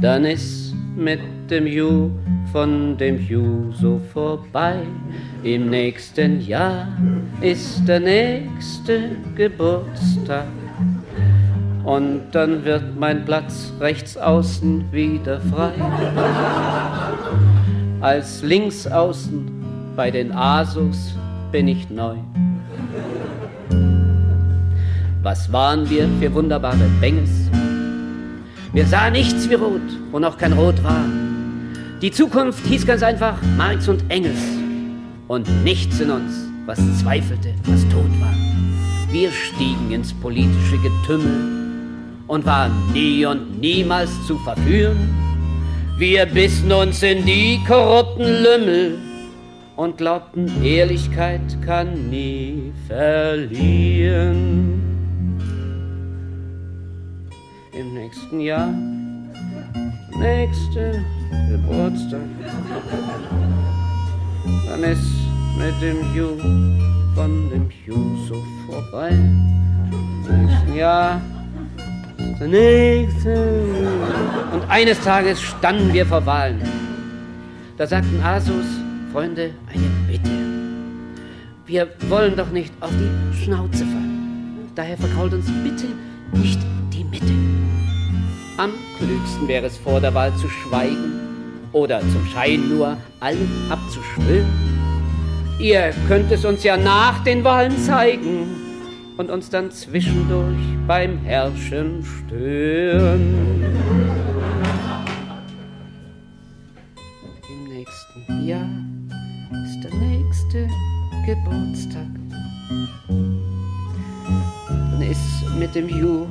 Dann 0.00 0.24
ist 0.24 0.72
mit 0.96 1.20
dem 1.50 1.66
Ju 1.66 2.10
von 2.52 2.96
dem 2.96 3.18
so 3.72 4.00
vorbei. 4.12 4.80
Im 5.42 5.70
nächsten 5.70 6.40
Jahr 6.40 6.88
ist 7.40 7.86
der 7.86 8.00
nächste 8.00 9.16
Geburtstag. 9.34 10.46
Und 11.84 12.22
dann 12.32 12.64
wird 12.64 12.98
mein 12.98 13.24
Platz 13.24 13.72
rechts 13.80 14.16
außen 14.16 14.92
wieder 14.92 15.40
frei. 15.40 15.72
Als 18.00 18.42
links 18.42 18.86
außen 18.86 19.50
bei 19.96 20.10
den 20.10 20.32
Asus 20.32 21.14
bin 21.52 21.68
ich 21.68 21.88
neu. 21.90 22.16
Was 25.22 25.52
waren 25.52 25.88
wir 25.90 26.08
für 26.20 26.32
wunderbare 26.32 26.88
Benges? 27.00 27.50
Wir 28.72 28.86
sahen 28.86 29.12
nichts 29.12 29.50
wie 29.50 29.54
Rot, 29.54 29.82
wo 30.12 30.18
noch 30.18 30.38
kein 30.38 30.52
Rot 30.52 30.82
war. 30.84 31.04
Die 32.02 32.10
Zukunft 32.10 32.66
hieß 32.66 32.86
ganz 32.86 33.02
einfach 33.02 33.36
Marx 33.58 33.86
und 33.86 34.02
Engels 34.08 34.40
und 35.28 35.46
nichts 35.64 36.00
in 36.00 36.10
uns, 36.10 36.32
was 36.64 36.78
zweifelte, 36.98 37.54
was 37.64 37.82
tot 37.90 38.10
war. 38.18 38.34
Wir 39.12 39.30
stiegen 39.30 39.90
ins 39.90 40.14
politische 40.14 40.78
Getümmel 40.78 41.60
und 42.26 42.46
waren 42.46 42.72
nie 42.94 43.26
und 43.26 43.60
niemals 43.60 44.10
zu 44.26 44.38
verführen. 44.38 44.96
Wir 45.98 46.24
bissen 46.24 46.72
uns 46.72 47.02
in 47.02 47.26
die 47.26 47.60
korrupten 47.66 48.24
Lümmel 48.24 48.98
und 49.76 49.98
glaubten, 49.98 50.50
Ehrlichkeit 50.64 51.42
kann 51.66 52.08
nie 52.08 52.72
verlieren. 52.88 54.80
Im 57.78 57.92
nächsten 57.92 58.40
Jahr, 58.40 58.72
nächste 60.20 61.04
Geburtstag, 61.48 62.20
dann 64.68 64.84
ist 64.84 65.10
mit 65.58 65.82
dem 65.82 66.14
Ju 66.14 66.36
von 67.14 67.50
dem 67.50 67.68
Ju 67.86 68.16
so 68.28 68.42
vorbei. 68.66 69.10
Im 69.10 70.46
nächsten 70.46 70.74
Jahr 70.74 71.20
der 72.40 72.48
nächste. 72.48 73.62
Und 74.52 74.68
eines 74.68 75.00
Tages 75.00 75.40
standen 75.40 75.92
wir 75.92 76.06
vor 76.06 76.24
Wahlen. 76.24 76.60
Da 77.76 77.86
sagten 77.86 78.20
Asus, 78.22 78.66
Freunde, 79.12 79.50
eine 79.68 79.86
Bitte. 80.06 80.30
Wir 81.66 81.88
wollen 82.08 82.36
doch 82.36 82.50
nicht 82.50 82.72
auf 82.80 82.90
die 82.90 83.44
Schnauze 83.44 83.84
fallen. 83.84 84.70
Daher 84.74 84.96
verkrault 84.96 85.34
uns 85.34 85.46
bitte 85.62 85.86
nicht 86.32 86.60
die 86.92 87.04
Mitte. 87.04 87.59
Am 88.60 88.74
klügsten 88.98 89.48
wäre 89.48 89.64
es 89.68 89.78
vor 89.78 90.02
der 90.02 90.12
Wahl 90.12 90.36
zu 90.36 90.46
schweigen 90.46 91.18
oder 91.72 92.00
zum 92.00 92.26
Schein 92.26 92.68
nur 92.68 92.98
allen 93.18 93.50
abzuschwören. 93.70 94.46
Ihr 95.58 95.94
könnt 96.06 96.30
es 96.30 96.44
uns 96.44 96.62
ja 96.62 96.76
nach 96.76 97.24
den 97.24 97.42
Wahlen 97.42 97.78
zeigen 97.78 98.48
und 99.16 99.30
uns 99.30 99.48
dann 99.48 99.70
zwischendurch 99.70 100.58
beim 100.86 101.16
Herrschen 101.20 102.04
stören. 102.04 103.64
Im 107.48 107.64
nächsten 107.66 108.46
Jahr 108.46 108.68
ist 109.64 109.84
der 109.84 109.94
nächste 109.94 110.68
Geburtstag. 111.24 112.08
Dann 113.08 115.00
ist 115.00 115.48
mit 115.58 115.74
dem 115.74 115.88
Ju 115.88 116.26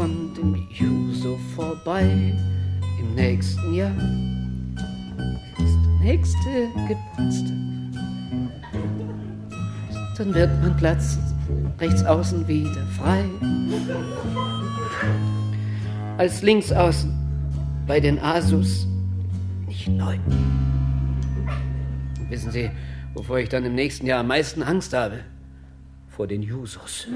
von 0.00 0.32
dem 0.32 0.54
Ju 0.70 1.12
so 1.12 1.38
vorbei. 1.54 2.32
Im 2.98 3.14
nächsten 3.14 3.74
Jahr 3.74 3.92
ist 5.58 5.76
der 5.84 5.92
nächste 6.00 6.68
Geburtstag. 6.88 7.56
Dann 10.16 10.32
wird 10.32 10.50
mein 10.62 10.74
Platz 10.78 11.18
rechts 11.78 12.02
außen 12.02 12.48
wieder 12.48 12.86
frei. 12.98 13.26
Als 16.16 16.40
links 16.40 16.72
außen 16.72 17.12
bei 17.86 18.00
den 18.00 18.18
Asus 18.20 18.86
nicht 19.66 19.86
neu. 19.86 20.16
Wissen 22.30 22.52
Sie, 22.52 22.70
wovor 23.12 23.38
ich 23.38 23.50
dann 23.50 23.66
im 23.66 23.74
nächsten 23.74 24.06
Jahr 24.06 24.20
am 24.20 24.28
meisten 24.28 24.62
Angst 24.62 24.94
habe? 24.94 25.20
Vor 26.08 26.26
den 26.26 26.40
Jusos. 26.40 27.06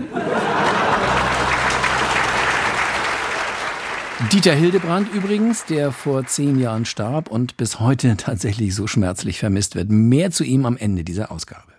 Dieter 4.33 4.55
Hildebrand 4.55 5.13
übrigens, 5.13 5.65
der 5.65 5.91
vor 5.91 6.25
zehn 6.25 6.59
Jahren 6.59 6.85
starb 6.85 7.29
und 7.29 7.57
bis 7.57 7.81
heute 7.81 8.17
tatsächlich 8.17 8.75
so 8.75 8.87
schmerzlich 8.87 9.39
vermisst 9.39 9.75
wird. 9.75 9.91
Mehr 9.91 10.31
zu 10.31 10.45
ihm 10.45 10.67
am 10.67 10.77
Ende 10.77 11.03
dieser 11.03 11.33
Ausgabe. 11.33 11.73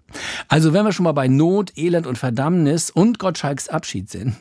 Also 0.48 0.74
wenn 0.74 0.86
wir 0.86 0.92
schon 0.92 1.06
mal 1.06 1.14
bei 1.14 1.28
Not, 1.28 1.78
Elend 1.78 2.06
und 2.08 2.18
Verdammnis 2.18 2.90
und 2.90 3.20
Gottschalks 3.20 3.70
Abschied 3.70 4.10
sind, 4.10 4.36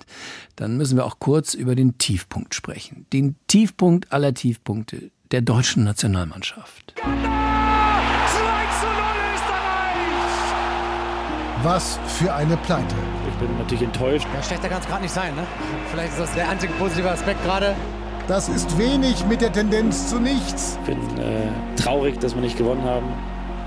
dann 0.56 0.76
müssen 0.76 0.96
wir 0.96 1.04
auch 1.04 1.18
kurz 1.18 1.54
über 1.54 1.74
den 1.74 1.96
Tiefpunkt 1.98 2.54
sprechen. 2.54 3.06
Den 3.12 3.36
Tiefpunkt 3.46 4.12
aller 4.12 4.34
Tiefpunkte 4.34 5.10
der 5.30 5.40
deutschen 5.40 5.84
Nationalmannschaft. 5.84 6.94
2 6.96 7.33
Was 11.64 11.98
für 12.06 12.30
eine 12.34 12.58
Pleite. 12.58 12.94
Ich 13.26 13.34
bin 13.36 13.56
natürlich 13.56 13.84
enttäuscht. 13.84 14.26
Ja, 14.34 14.42
schlechter 14.42 14.68
kann 14.68 14.82
es 14.82 14.86
gerade 14.86 15.00
nicht 15.00 15.14
sein, 15.14 15.34
ne? 15.34 15.46
Vielleicht 15.90 16.12
ist 16.12 16.20
das 16.20 16.34
der 16.34 16.46
einzige 16.50 16.74
positive 16.74 17.10
Aspekt 17.10 17.42
gerade. 17.42 17.74
Das 18.28 18.50
ist 18.50 18.76
wenig 18.76 19.24
mit 19.24 19.40
der 19.40 19.50
Tendenz 19.50 20.10
zu 20.10 20.20
nichts. 20.20 20.78
Ich 20.82 20.94
bin 20.94 20.98
äh, 21.18 21.48
traurig, 21.76 22.20
dass 22.20 22.34
wir 22.34 22.42
nicht 22.42 22.58
gewonnen 22.58 22.84
haben, 22.84 23.06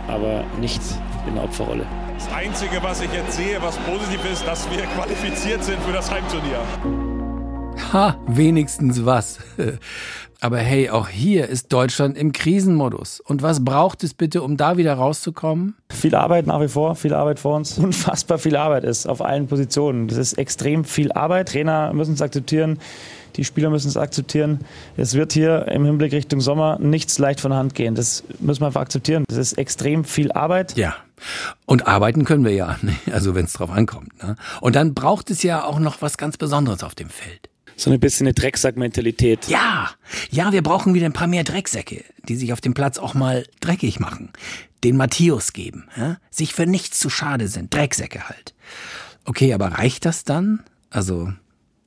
aber 0.08 0.44
nichts 0.62 1.00
in 1.28 1.34
der 1.34 1.44
Opferrolle. 1.46 1.88
Das 2.14 2.32
Einzige, 2.32 2.84
was 2.84 3.02
ich 3.02 3.12
jetzt 3.12 3.36
sehe, 3.36 3.60
was 3.64 3.76
positiv 3.78 4.24
ist, 4.32 4.46
dass 4.46 4.70
wir 4.70 4.84
qualifiziert 4.96 5.64
sind 5.64 5.82
für 5.82 5.94
das 5.94 6.12
Heimturnier. 6.12 6.60
Ha, 7.94 8.16
wenigstens 8.28 9.04
was. 9.06 9.40
Aber 10.40 10.60
hey, 10.60 10.90
auch 10.90 11.08
hier 11.08 11.48
ist 11.48 11.74
Deutschland 11.74 12.16
im 12.16 12.32
Krisenmodus. 12.32 13.20
Und 13.20 13.42
was 13.42 13.66
braucht 13.66 14.04
es 14.04 14.14
bitte, 14.14 14.44
um 14.44 14.56
da 14.56 14.78
wieder 14.78 14.94
rauszukommen? 14.94 15.76
Viel 15.92 16.14
Arbeit 16.14 16.46
nach 16.46 16.62
wie 16.62 16.68
vor, 16.68 16.96
viel 16.96 17.14
Arbeit 17.14 17.40
vor 17.40 17.56
uns. 17.56 17.78
Unfassbar 17.78 18.38
viel 18.38 18.56
Arbeit 18.56 18.84
ist 18.84 19.08
auf 19.08 19.22
allen 19.22 19.48
Positionen. 19.48 20.08
Das 20.08 20.18
ist 20.18 20.34
extrem 20.34 20.86
viel 20.86 21.12
Arbeit. 21.12 21.50
Trainer 21.50 21.92
müssen 21.94 22.14
es 22.14 22.22
akzeptieren. 22.22 22.80
Die 23.36 23.44
Spieler 23.46 23.70
müssen 23.70 23.88
es 23.88 23.98
akzeptieren. 23.98 24.62
Es 24.96 25.14
wird 25.14 25.34
hier 25.34 25.68
im 25.68 25.86
Hinblick 25.86 26.12
Richtung 26.12 26.42
Sommer 26.42 26.78
nichts 26.80 27.18
leicht 27.20 27.40
von 27.40 27.52
der 27.52 27.60
Hand 27.60 27.76
gehen. 27.76 27.96
Das 27.96 28.24
müssen 28.40 28.62
wir 28.62 28.68
einfach 28.68 28.82
akzeptieren. 28.82 29.26
Das 29.28 29.38
ist 29.38 29.54
extrem 29.54 30.04
viel 30.04 30.32
Arbeit. 30.32 30.78
Ja. 30.78 30.96
Und 31.66 31.88
arbeiten 31.88 32.26
können 32.26 32.46
wir 32.46 32.54
ja, 32.54 32.78
also 33.12 33.34
wenn 33.34 33.46
es 33.46 33.54
drauf 33.54 33.72
ankommt. 33.72 34.22
Ne? 34.24 34.36
Und 34.62 34.76
dann 34.76 34.94
braucht 34.94 35.32
es 35.32 35.42
ja 35.42 35.64
auch 35.64 35.80
noch 35.80 36.02
was 36.02 36.18
ganz 36.18 36.38
Besonderes 36.38 36.84
auf 36.84 36.94
dem 36.94 37.10
Feld. 37.10 37.50
So 37.78 37.92
ein 37.92 38.00
bisschen 38.00 38.26
eine 38.26 38.34
Drecksack-Mentalität. 38.34 39.48
Ja, 39.48 39.92
ja, 40.32 40.52
wir 40.52 40.64
brauchen 40.64 40.96
wieder 40.96 41.06
ein 41.06 41.14
paar 41.14 41.28
mehr 41.28 41.44
Drecksäcke, 41.44 42.04
die 42.28 42.36
sich 42.36 42.52
auf 42.52 42.60
dem 42.60 42.74
Platz 42.74 42.98
auch 42.98 43.14
mal 43.14 43.46
dreckig 43.60 44.00
machen. 44.00 44.32
Den 44.84 44.98
Matthäus 44.98 45.54
geben, 45.54 45.88
ja? 45.96 46.18
sich 46.32 46.54
für 46.56 46.66
nichts 46.66 47.00
zu 47.00 47.12
schade 47.12 47.48
sind. 47.48 47.72
Drecksäcke 47.72 48.28
halt. 48.28 48.56
Okay, 49.26 49.54
aber 49.54 49.68
reicht 49.68 50.06
das 50.06 50.24
dann? 50.24 50.64
Also, 50.90 51.32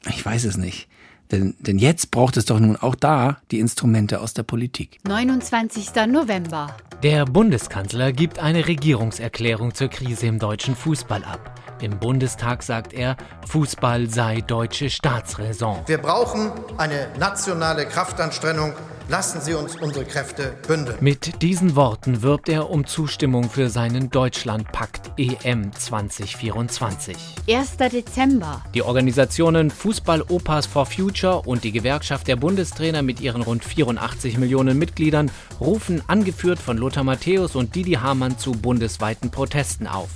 ich 0.09 0.25
weiß 0.25 0.45
es 0.45 0.57
nicht. 0.57 0.89
Denn, 1.33 1.55
denn 1.59 1.79
jetzt 1.79 2.11
braucht 2.11 2.37
es 2.37 2.45
doch 2.45 2.61
nun 2.61 2.77
auch 2.77 2.95
da 2.95 3.39
die 3.51 3.59
Instrumente 3.59 4.21
aus 4.21 4.33
der 4.33 4.43
Politik. 4.45 4.99
29. 5.07 5.91
November. 6.09 6.77
Der 7.03 7.25
Bundeskanzler 7.25 8.13
gibt 8.13 8.39
eine 8.39 8.67
Regierungserklärung 8.67 9.75
zur 9.75 9.89
Krise 9.89 10.27
im 10.27 10.39
deutschen 10.39 10.77
Fußball 10.77 11.25
ab. 11.25 11.70
Im 11.81 11.99
Bundestag 11.99 12.63
sagt 12.63 12.93
er, 12.93 13.17
Fußball 13.47 14.09
sei 14.09 14.43
deutsche 14.43 14.91
Staatsräson. 14.91 15.79
Wir 15.87 15.99
brauchen 15.99 16.53
eine 16.77 17.09
nationale 17.19 17.87
Kraftanstrengung. 17.87 18.75
Lassen 19.09 19.41
Sie 19.41 19.55
uns 19.55 19.75
unsere 19.75 20.05
Kräfte 20.05 20.55
bündeln. 20.69 20.97
Mit 21.01 21.43
diesen 21.43 21.75
Worten 21.75 22.23
wirbt 22.23 22.49
er 22.49 22.71
um 22.71 22.87
Zustimmung 22.87 23.51
für 23.51 23.69
seinen 23.69 24.11
Deutschlandpakt 24.11 25.11
EM 25.17 25.73
2024. 25.73 27.17
1. 27.49 27.77
Dezember. 27.79 28.63
Die 28.73 28.83
Organisationen 28.83 29.71
Fußball 29.71 30.23
Opas 30.29 30.67
for 30.67 30.87
Future 30.87 31.41
und 31.41 31.65
die 31.65 31.73
Gewerkschaft 31.73 32.29
der 32.29 32.37
Bundestrainer 32.37 33.03
mit 33.03 33.21
ihren 33.21 33.43
rund 33.43 33.65
84 33.65 34.39
Millionen 34.39 34.79
Mitgliedern 34.79 35.29
rufen, 35.61 36.05
angeführt 36.07 36.61
von 36.61 36.79
Lothar 36.79 37.03
Matthäus 37.03 37.57
und 37.57 37.75
Didi 37.75 37.95
Hamann, 37.95 38.39
zu 38.39 38.53
bundesweiten 38.53 39.33
Protesten 39.33 39.89
auf. 39.89 40.11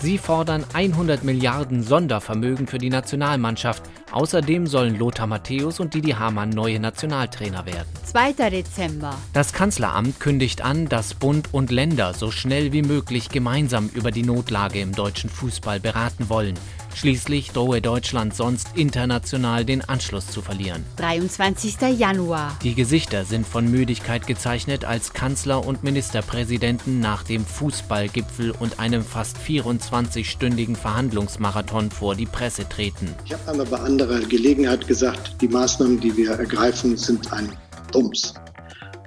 Sie 0.00 0.16
fordern 0.16 0.64
100 0.74 1.24
Milliarden 1.24 1.82
Sondervermögen 1.82 2.68
für 2.68 2.78
die 2.78 2.88
Nationalmannschaft. 2.88 3.82
Außerdem 4.12 4.68
sollen 4.68 4.96
Lothar 4.96 5.26
Matthäus 5.26 5.80
und 5.80 5.92
Didi 5.92 6.12
Hamann 6.12 6.50
neue 6.50 6.78
Nationaltrainer 6.78 7.66
werden. 7.66 7.88
2. 8.04 8.50
Dezember. 8.50 9.16
Das 9.32 9.52
Kanzleramt 9.52 10.20
kündigt 10.20 10.62
an, 10.62 10.88
dass 10.88 11.14
Bund 11.14 11.48
und 11.52 11.72
Länder 11.72 12.14
so 12.14 12.30
schnell 12.30 12.72
wie 12.72 12.82
möglich 12.82 13.28
gemeinsam 13.28 13.90
über 13.92 14.12
die 14.12 14.22
Notlage 14.22 14.80
im 14.80 14.92
deutschen 14.92 15.30
Fußball 15.30 15.80
beraten 15.80 16.28
wollen. 16.28 16.54
Schließlich 16.98 17.52
drohe 17.52 17.80
Deutschland 17.80 18.34
sonst 18.34 18.70
international 18.74 19.64
den 19.64 19.88
Anschluss 19.88 20.26
zu 20.26 20.42
verlieren. 20.42 20.84
23. 20.96 21.76
Januar. 21.96 22.58
Die 22.64 22.74
Gesichter 22.74 23.24
sind 23.24 23.46
von 23.46 23.70
Müdigkeit 23.70 24.26
gezeichnet, 24.26 24.84
als 24.84 25.12
Kanzler 25.12 25.64
und 25.64 25.84
Ministerpräsidenten 25.84 26.98
nach 26.98 27.22
dem 27.22 27.46
Fußballgipfel 27.46 28.50
und 28.50 28.80
einem 28.80 29.04
fast 29.04 29.36
24-stündigen 29.36 30.74
Verhandlungsmarathon 30.74 31.92
vor 31.92 32.16
die 32.16 32.26
Presse 32.26 32.68
treten. 32.68 33.14
Ich 33.24 33.32
habe 33.32 33.48
einmal 33.48 33.66
bei 33.66 33.78
anderer 33.78 34.18
Gelegenheit 34.18 34.88
gesagt, 34.88 35.36
die 35.40 35.46
Maßnahmen, 35.46 36.00
die 36.00 36.16
wir 36.16 36.32
ergreifen, 36.32 36.96
sind 36.96 37.32
ein 37.32 37.48
Bums. 37.92 38.34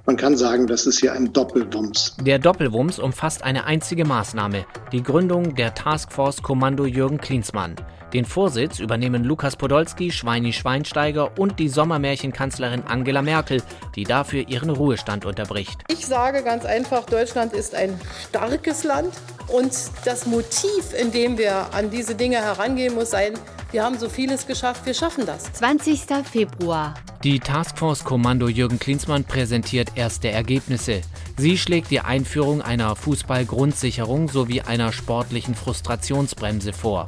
Man 0.06 0.18
kann 0.18 0.36
sagen, 0.36 0.66
das 0.66 0.88
ist 0.88 1.00
hier 1.00 1.14
ein 1.14 1.32
Doppelwumms. 1.32 2.16
Der 2.22 2.40
Doppelwumms 2.40 2.98
umfasst 2.98 3.44
eine 3.44 3.66
einzige 3.66 4.04
Maßnahme, 4.04 4.66
die 4.92 5.04
Gründung 5.04 5.56
der 5.56 5.76
Taskforce 5.76 6.42
Kommando 6.42 6.86
Jürgen 6.86 7.20
Klinsmann. 7.20 7.76
Den 8.14 8.26
Vorsitz 8.26 8.80
übernehmen 8.80 9.24
Lukas 9.24 9.56
Podolski, 9.56 10.12
Schweini 10.12 10.52
Schweinsteiger 10.52 11.40
und 11.40 11.60
die 11.60 11.70
Sommermärchenkanzlerin 11.70 12.84
Angela 12.86 13.22
Merkel, 13.22 13.64
die 13.96 14.04
dafür 14.04 14.50
ihren 14.50 14.70
Ruhestand 14.70 15.26
unterbricht. 15.26 15.82
Ich 15.90 16.06
sage 16.06 16.44
ganz 16.44 16.66
einfach, 16.66 17.06
Deutschland 17.06 17.54
ist 17.54 17.74
ein 17.74 17.98
starkes 18.28 18.84
Land 18.84 19.14
und 19.48 19.72
das 20.04 20.26
Motiv, 20.26 20.94
in 21.00 21.12
dem 21.14 21.38
wir 21.38 21.74
an 21.74 21.90
diese 21.90 22.16
Dinge 22.16 22.38
herangehen, 22.38 22.96
muss 22.96 23.12
sein, 23.12 23.34
wir 23.72 23.84
haben 23.84 23.98
so 23.98 24.10
vieles 24.10 24.46
geschafft, 24.46 24.86
wir 24.86 24.94
schaffen 24.94 25.26
das. 25.26 25.54
20. 25.54 26.02
Februar. 26.30 26.96
Die 27.24 27.40
Taskforce 27.40 28.04
Kommando 28.04 28.50
Jürgen 28.50 28.80
Klinsmann 28.80 29.24
präsentiert 29.24 29.92
erste 29.96 30.30
Ergebnisse. 30.30 31.02
Sie 31.38 31.58
schlägt 31.58 31.90
die 31.92 32.02
Einführung 32.02 32.62
einer 32.62 32.98
Fußballgrundsicherung 32.98 34.28
sowie 34.28 34.62
einer 34.62 34.92
sportlichen 34.92 35.56
Frustrationsbremse 35.56 36.74
vor. 36.74 37.06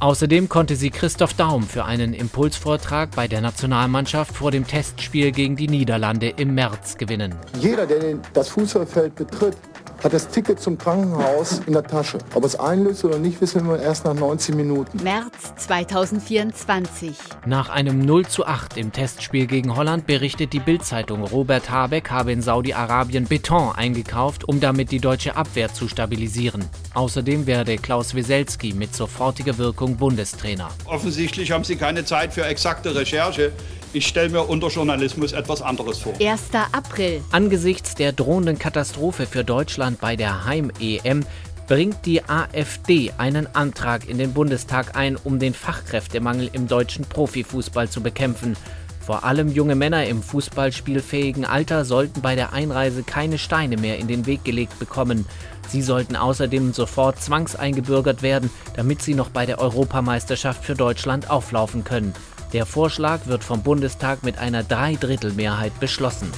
Außerdem 0.00 0.48
konnte 0.48 0.76
sie 0.76 0.90
Christoph 0.90 1.34
Daum 1.34 1.62
für 1.62 1.84
einen 1.84 2.14
Impulsvortrag 2.14 3.10
bei 3.14 3.28
der 3.28 3.40
Nationalmannschaft 3.40 4.34
vor 4.34 4.50
dem 4.50 4.66
Testspiel 4.66 5.32
gegen 5.32 5.56
die 5.56 5.68
Niederlande 5.68 6.30
im 6.36 6.54
März 6.54 6.96
gewinnen. 6.98 7.34
Jeder, 7.60 7.86
der 7.86 8.18
das 8.32 8.48
Fußballfeld 8.50 9.14
betritt, 9.14 9.56
hat 10.04 10.12
das 10.12 10.28
Ticket 10.28 10.60
zum 10.60 10.76
Krankenhaus 10.76 11.62
in 11.66 11.72
der 11.72 11.82
Tasche. 11.82 12.18
Ob 12.34 12.44
es 12.44 12.58
einlöst 12.58 13.04
oder 13.04 13.18
nicht, 13.18 13.40
wissen 13.40 13.66
wir 13.66 13.80
erst 13.80 14.04
nach 14.04 14.14
90 14.14 14.54
Minuten. 14.54 15.02
März 15.02 15.54
2024. 15.56 17.16
Nach 17.46 17.70
einem 17.70 18.00
0 18.00 18.26
zu 18.26 18.44
8 18.44 18.76
im 18.76 18.92
Testspiel 18.92 19.46
gegen 19.46 19.74
Holland 19.74 20.06
berichtet 20.06 20.52
die 20.52 20.60
Bild-Zeitung, 20.60 21.24
Robert 21.24 21.70
Habeck 21.70 22.10
habe 22.10 22.32
in 22.32 22.42
Saudi-Arabien 22.42 23.24
Beton 23.24 23.72
eingekauft, 23.74 24.44
um 24.44 24.60
damit 24.60 24.90
die 24.90 25.00
deutsche 25.00 25.36
Abwehr 25.36 25.72
zu 25.72 25.88
stabilisieren. 25.88 26.64
Außerdem 26.92 27.46
werde 27.46 27.78
Klaus 27.78 28.14
Weselski 28.14 28.74
mit 28.74 28.94
sofortiger 28.94 29.56
Wirkung 29.56 29.96
Bundestrainer. 29.96 30.68
Offensichtlich 30.84 31.50
haben 31.50 31.64
Sie 31.64 31.76
keine 31.76 32.04
Zeit 32.04 32.34
für 32.34 32.44
exakte 32.44 32.94
Recherche. 32.94 33.52
Ich 33.94 34.08
stelle 34.08 34.28
mir 34.28 34.42
unter 34.48 34.70
Journalismus 34.70 35.30
etwas 35.30 35.62
anderes 35.62 36.00
vor. 36.00 36.14
1. 36.20 36.48
April. 36.72 37.22
Angesichts 37.30 37.94
der 37.94 38.10
drohenden 38.10 38.58
Katastrophe 38.58 39.24
für 39.24 39.44
Deutschland 39.44 40.00
bei 40.00 40.16
der 40.16 40.44
Heim-EM 40.46 41.24
bringt 41.68 42.04
die 42.04 42.24
AfD 42.24 43.12
einen 43.18 43.46
Antrag 43.54 44.08
in 44.08 44.18
den 44.18 44.32
Bundestag 44.32 44.96
ein, 44.96 45.16
um 45.22 45.38
den 45.38 45.54
Fachkräftemangel 45.54 46.50
im 46.52 46.66
deutschen 46.66 47.04
Profifußball 47.04 47.88
zu 47.88 48.02
bekämpfen. 48.02 48.56
Vor 48.98 49.22
allem 49.22 49.48
junge 49.52 49.76
Männer 49.76 50.06
im 50.06 50.24
fußballspielfähigen 50.24 51.44
Alter 51.44 51.84
sollten 51.84 52.20
bei 52.20 52.34
der 52.34 52.52
Einreise 52.52 53.04
keine 53.04 53.38
Steine 53.38 53.76
mehr 53.76 53.98
in 53.98 54.08
den 54.08 54.26
Weg 54.26 54.42
gelegt 54.42 54.80
bekommen. 54.80 55.24
Sie 55.68 55.82
sollten 55.82 56.16
außerdem 56.16 56.72
sofort 56.72 57.22
zwangseingebürgert 57.22 58.22
werden, 58.22 58.50
damit 58.74 59.02
sie 59.02 59.14
noch 59.14 59.28
bei 59.28 59.46
der 59.46 59.60
Europameisterschaft 59.60 60.64
für 60.64 60.74
Deutschland 60.74 61.30
auflaufen 61.30 61.84
können. 61.84 62.12
Der 62.54 62.66
Vorschlag 62.66 63.26
wird 63.26 63.42
vom 63.42 63.64
Bundestag 63.64 64.22
mit 64.22 64.38
einer 64.38 64.62
Dreidrittelmehrheit 64.62 65.80
beschlossen. 65.80 66.30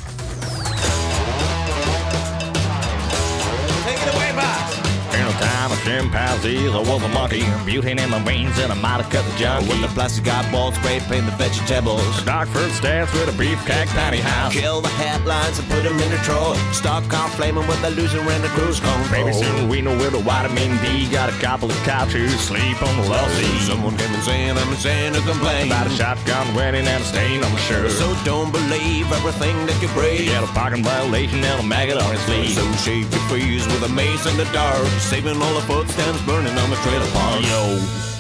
Chimpanzees, 5.97 6.73
I 6.75 6.79
was 6.79 7.03
a 7.03 7.09
monkey. 7.09 7.43
Butane 7.65 8.01
in 8.01 8.11
my 8.11 8.21
veins 8.23 8.59
and 8.59 8.73
out 8.73 9.01
of 9.01 9.09
cut 9.11 9.25
the 9.25 9.35
junkie. 9.39 9.69
With 9.69 9.81
the 9.81 9.89
plastic 9.89 10.29
eyeball 10.29 10.73
spray 10.73 11.01
paint 11.09 11.25
the 11.25 11.33
vegetables. 11.33 12.23
Dark 12.25 12.49
fruit 12.49 12.71
stance 12.73 13.13
with 13.13 13.29
a 13.29 13.37
beefcake 13.41 13.89
tiny 13.97 14.19
house. 14.19 14.53
Kill 14.53 14.81
the 14.81 14.93
headlines 15.01 15.59
and 15.59 15.69
put 15.69 15.83
them 15.83 15.99
in 15.99 16.11
Detroit. 16.11 16.57
Stock 16.73 17.09
car 17.09 17.29
flaming 17.31 17.67
with 17.67 17.81
the 17.83 17.91
loser 17.91 18.21
and 18.21 18.45
the 18.45 18.49
cruise 18.49 18.81
control. 18.81 19.25
Baby, 19.25 19.31
oh. 19.35 19.43
soon 19.43 19.69
we 19.69 19.81
know 19.81 19.97
where 19.97 20.11
the 20.11 20.21
vitamin 20.21 20.77
D 20.83 21.09
got 21.11 21.29
a 21.31 21.37
couple 21.41 21.71
of 21.71 21.77
couches 21.85 22.33
sleep 22.41 22.79
on 22.83 22.95
the 23.01 23.09
love 23.09 23.31
seat. 23.33 23.61
Someone 23.65 23.97
came 23.97 24.13
and 24.13 24.23
saying 24.23 24.57
I'm 24.59 24.69
insane 24.69 25.13
to 25.15 25.21
complain. 25.21 25.67
About 25.67 25.87
a 25.87 25.91
shotgun 25.91 26.55
wedding 26.55 26.87
and 26.87 27.03
a 27.03 27.07
stain 27.07 27.43
on 27.43 27.53
the 27.53 27.63
shirt. 27.69 27.91
So 27.91 28.07
don't 28.25 28.53
believe 28.53 29.11
everything 29.13 29.57
that 29.67 29.81
you 29.81 29.89
breathe. 29.97 30.21
He 30.21 30.27
had 30.27 30.45
a 30.45 30.53
parking 30.53 30.85
violation 30.85 31.43
and 31.43 31.61
a 31.61 31.67
maggot 31.67 31.97
on 31.97 32.11
his 32.13 32.21
sleeve. 32.29 32.53
So 32.53 32.65
shave 32.85 33.11
your 33.11 33.25
face 33.33 33.65
with 33.67 33.83
a 33.83 33.93
mace 33.93 34.27
in 34.27 34.37
the 34.37 34.49
dark. 34.53 34.87
Saving 35.01 35.41
all 35.41 35.55
the 35.55 35.63
foot 35.63 35.86
stands 35.89 36.21
burning 36.23 36.57
on 36.59 36.71
the 36.71 36.77
trailer 36.77 37.07
park. 37.13 37.41
Yo, 37.43 37.79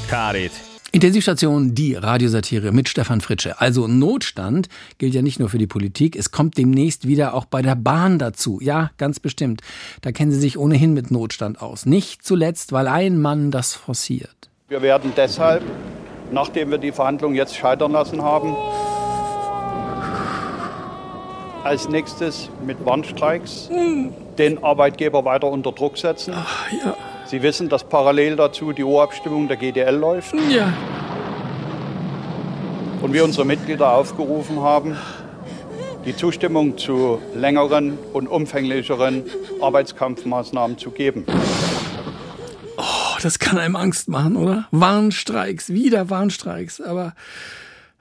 caught 0.08 0.36
it. 0.36 0.52
Intensivstation, 0.92 1.74
die 1.74 1.94
Radiosatire 1.94 2.72
mit 2.72 2.88
Stefan 2.88 3.20
Fritsche. 3.20 3.60
Also 3.60 3.86
Notstand 3.86 4.68
gilt 4.96 5.14
ja 5.14 5.20
nicht 5.20 5.38
nur 5.38 5.50
für 5.50 5.58
die 5.58 5.66
Politik, 5.66 6.16
es 6.16 6.30
kommt 6.30 6.56
demnächst 6.56 7.06
wieder 7.06 7.34
auch 7.34 7.44
bei 7.44 7.60
der 7.60 7.74
Bahn 7.74 8.18
dazu. 8.18 8.60
Ja, 8.62 8.90
ganz 8.96 9.20
bestimmt. 9.20 9.60
Da 10.00 10.12
kennen 10.12 10.30
Sie 10.32 10.40
sich 10.40 10.56
ohnehin 10.56 10.94
mit 10.94 11.10
Notstand 11.10 11.60
aus. 11.60 11.84
Nicht 11.84 12.24
zuletzt, 12.24 12.72
weil 12.72 12.88
ein 12.88 13.20
Mann 13.20 13.50
das 13.50 13.74
forciert. 13.74 14.48
Wir 14.68 14.80
werden 14.80 15.12
deshalb, 15.14 15.62
nachdem 16.32 16.70
wir 16.70 16.78
die 16.78 16.92
Verhandlungen 16.92 17.36
jetzt 17.36 17.54
scheitern 17.56 17.92
lassen 17.92 18.22
haben, 18.22 18.56
als 21.62 21.88
nächstes 21.88 22.48
mit 22.64 22.82
Warnstreiks 22.86 23.68
den 24.38 24.64
Arbeitgeber 24.64 25.24
weiter 25.24 25.48
unter 25.48 25.72
Druck 25.72 25.98
setzen. 25.98 26.32
ja. 26.82 26.96
Sie 27.28 27.42
wissen, 27.42 27.68
dass 27.68 27.82
parallel 27.82 28.36
dazu 28.36 28.72
die 28.72 28.84
Urabstimmung 28.84 29.48
der 29.48 29.56
GDL 29.56 29.96
läuft. 29.96 30.34
Ja. 30.48 30.72
Und 33.02 33.12
wir 33.12 33.24
unsere 33.24 33.44
Mitglieder 33.44 33.92
aufgerufen 33.92 34.60
haben, 34.60 34.96
die 36.04 36.14
Zustimmung 36.14 36.78
zu 36.78 37.20
längeren 37.34 37.98
und 38.12 38.28
umfänglicheren 38.28 39.24
Arbeitskampfmaßnahmen 39.60 40.78
zu 40.78 40.92
geben. 40.92 41.24
Oh, 42.76 43.18
das 43.20 43.40
kann 43.40 43.58
einem 43.58 43.74
Angst 43.74 44.08
machen, 44.08 44.36
oder? 44.36 44.68
Warnstreiks, 44.70 45.70
wieder 45.70 46.08
Warnstreiks, 46.08 46.80
aber 46.80 47.14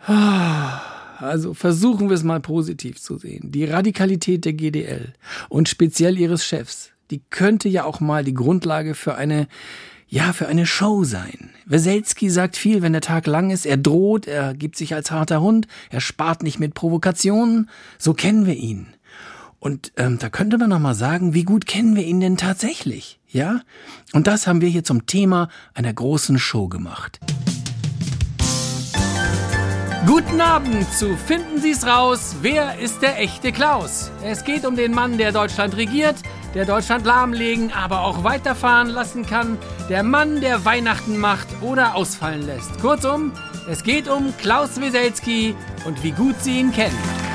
ah, 0.06 0.82
also 1.18 1.56
versuchen 1.56 2.10
wir 2.10 2.16
es 2.16 2.24
mal 2.24 2.42
positiv 2.42 3.02
zu 3.02 3.18
sehen. 3.18 3.52
Die 3.52 3.66
Radikalität 3.66 4.46
der 4.46 4.54
GDL 4.54 5.14
und 5.50 5.68
speziell 5.68 6.20
ihres 6.20 6.46
Chefs, 6.46 6.92
die 7.12 7.22
könnte 7.30 7.70
ja 7.70 7.84
auch 7.84 8.00
mal 8.00 8.24
die 8.24 8.34
Grundlage 8.34 8.96
für 8.96 9.16
eine 9.16 9.48
ja, 10.08 10.34
für 10.34 10.48
eine 10.48 10.68
Show 10.68 11.04
sein. 11.04 11.50
Weselski 11.66 12.30
sagt 12.30 12.58
viel, 12.58 12.82
wenn 12.84 12.94
der 12.94 13.02
Tag 13.02 13.26
lang 13.26 13.50
ist. 13.50 13.66
Er 13.66 13.78
droht, 13.78 14.28
er 14.28 14.54
gibt 14.54 14.78
sich 14.78 14.94
als 14.94 15.10
harter 15.10 15.42
Hund, 15.42 15.68
er 15.90 16.00
spart 16.00 16.44
nicht 16.44 16.60
mit 16.60 16.76
Provokationen. 16.76 17.70
So 17.98 18.14
kennen 18.14 18.46
wir 18.46 18.54
ihn. 18.56 18.88
Und 19.60 19.94
ähm, 19.98 20.20
da 20.20 20.30
könnte 20.30 20.60
man 20.60 20.70
noch 20.70 20.80
mal 20.80 20.94
sagen, 20.94 21.34
wie 21.34 21.44
gut 21.44 21.66
kennen 21.66 21.96
wir 21.96 22.04
ihn 22.04 22.20
denn 22.20 22.38
tatsächlich? 22.38 23.20
Ja? 23.28 23.62
Und 24.14 24.28
das 24.28 24.46
haben 24.46 24.62
wir 24.62 24.70
hier 24.70 24.84
zum 24.84 25.08
Thema 25.08 25.50
einer 25.74 25.92
großen 25.92 26.38
Show 26.38 26.68
gemacht. 26.68 27.20
Guten 30.06 30.40
Abend 30.40 30.88
zu 30.94 31.18
Finden 31.18 31.60
Sie's 31.60 31.88
raus, 31.88 32.36
wer 32.44 32.78
ist 32.78 33.02
der 33.02 33.20
echte 33.20 33.52
Klaus? 33.52 34.12
Es 34.24 34.44
geht 34.44 34.64
um 34.64 34.76
den 34.76 34.92
Mann, 34.92 35.18
der 35.18 35.32
Deutschland 35.32 35.76
regiert, 35.78 36.18
der 36.56 36.66
Deutschland 36.66 37.06
lahmlegen, 37.06 37.72
aber 37.74 38.02
auch 38.02 38.24
weiterfahren 38.24 38.88
lassen 38.88 39.26
kann, 39.26 39.58
der 39.90 40.04
Mann, 40.04 40.42
der 40.42 40.66
Weihnachten 40.66 41.18
macht 41.18 41.48
oder 41.62 41.96
ausfallen 41.96 42.46
lässt. 42.46 42.80
Kurzum, 42.82 43.34
es 43.70 43.84
geht 43.84 44.08
um 44.08 44.34
Klaus 44.38 44.80
Weselski 44.80 45.54
und 45.86 46.02
wie 46.04 46.12
gut 46.12 46.36
Sie 46.40 46.60
ihn 46.60 46.72
kennen. 46.72 47.35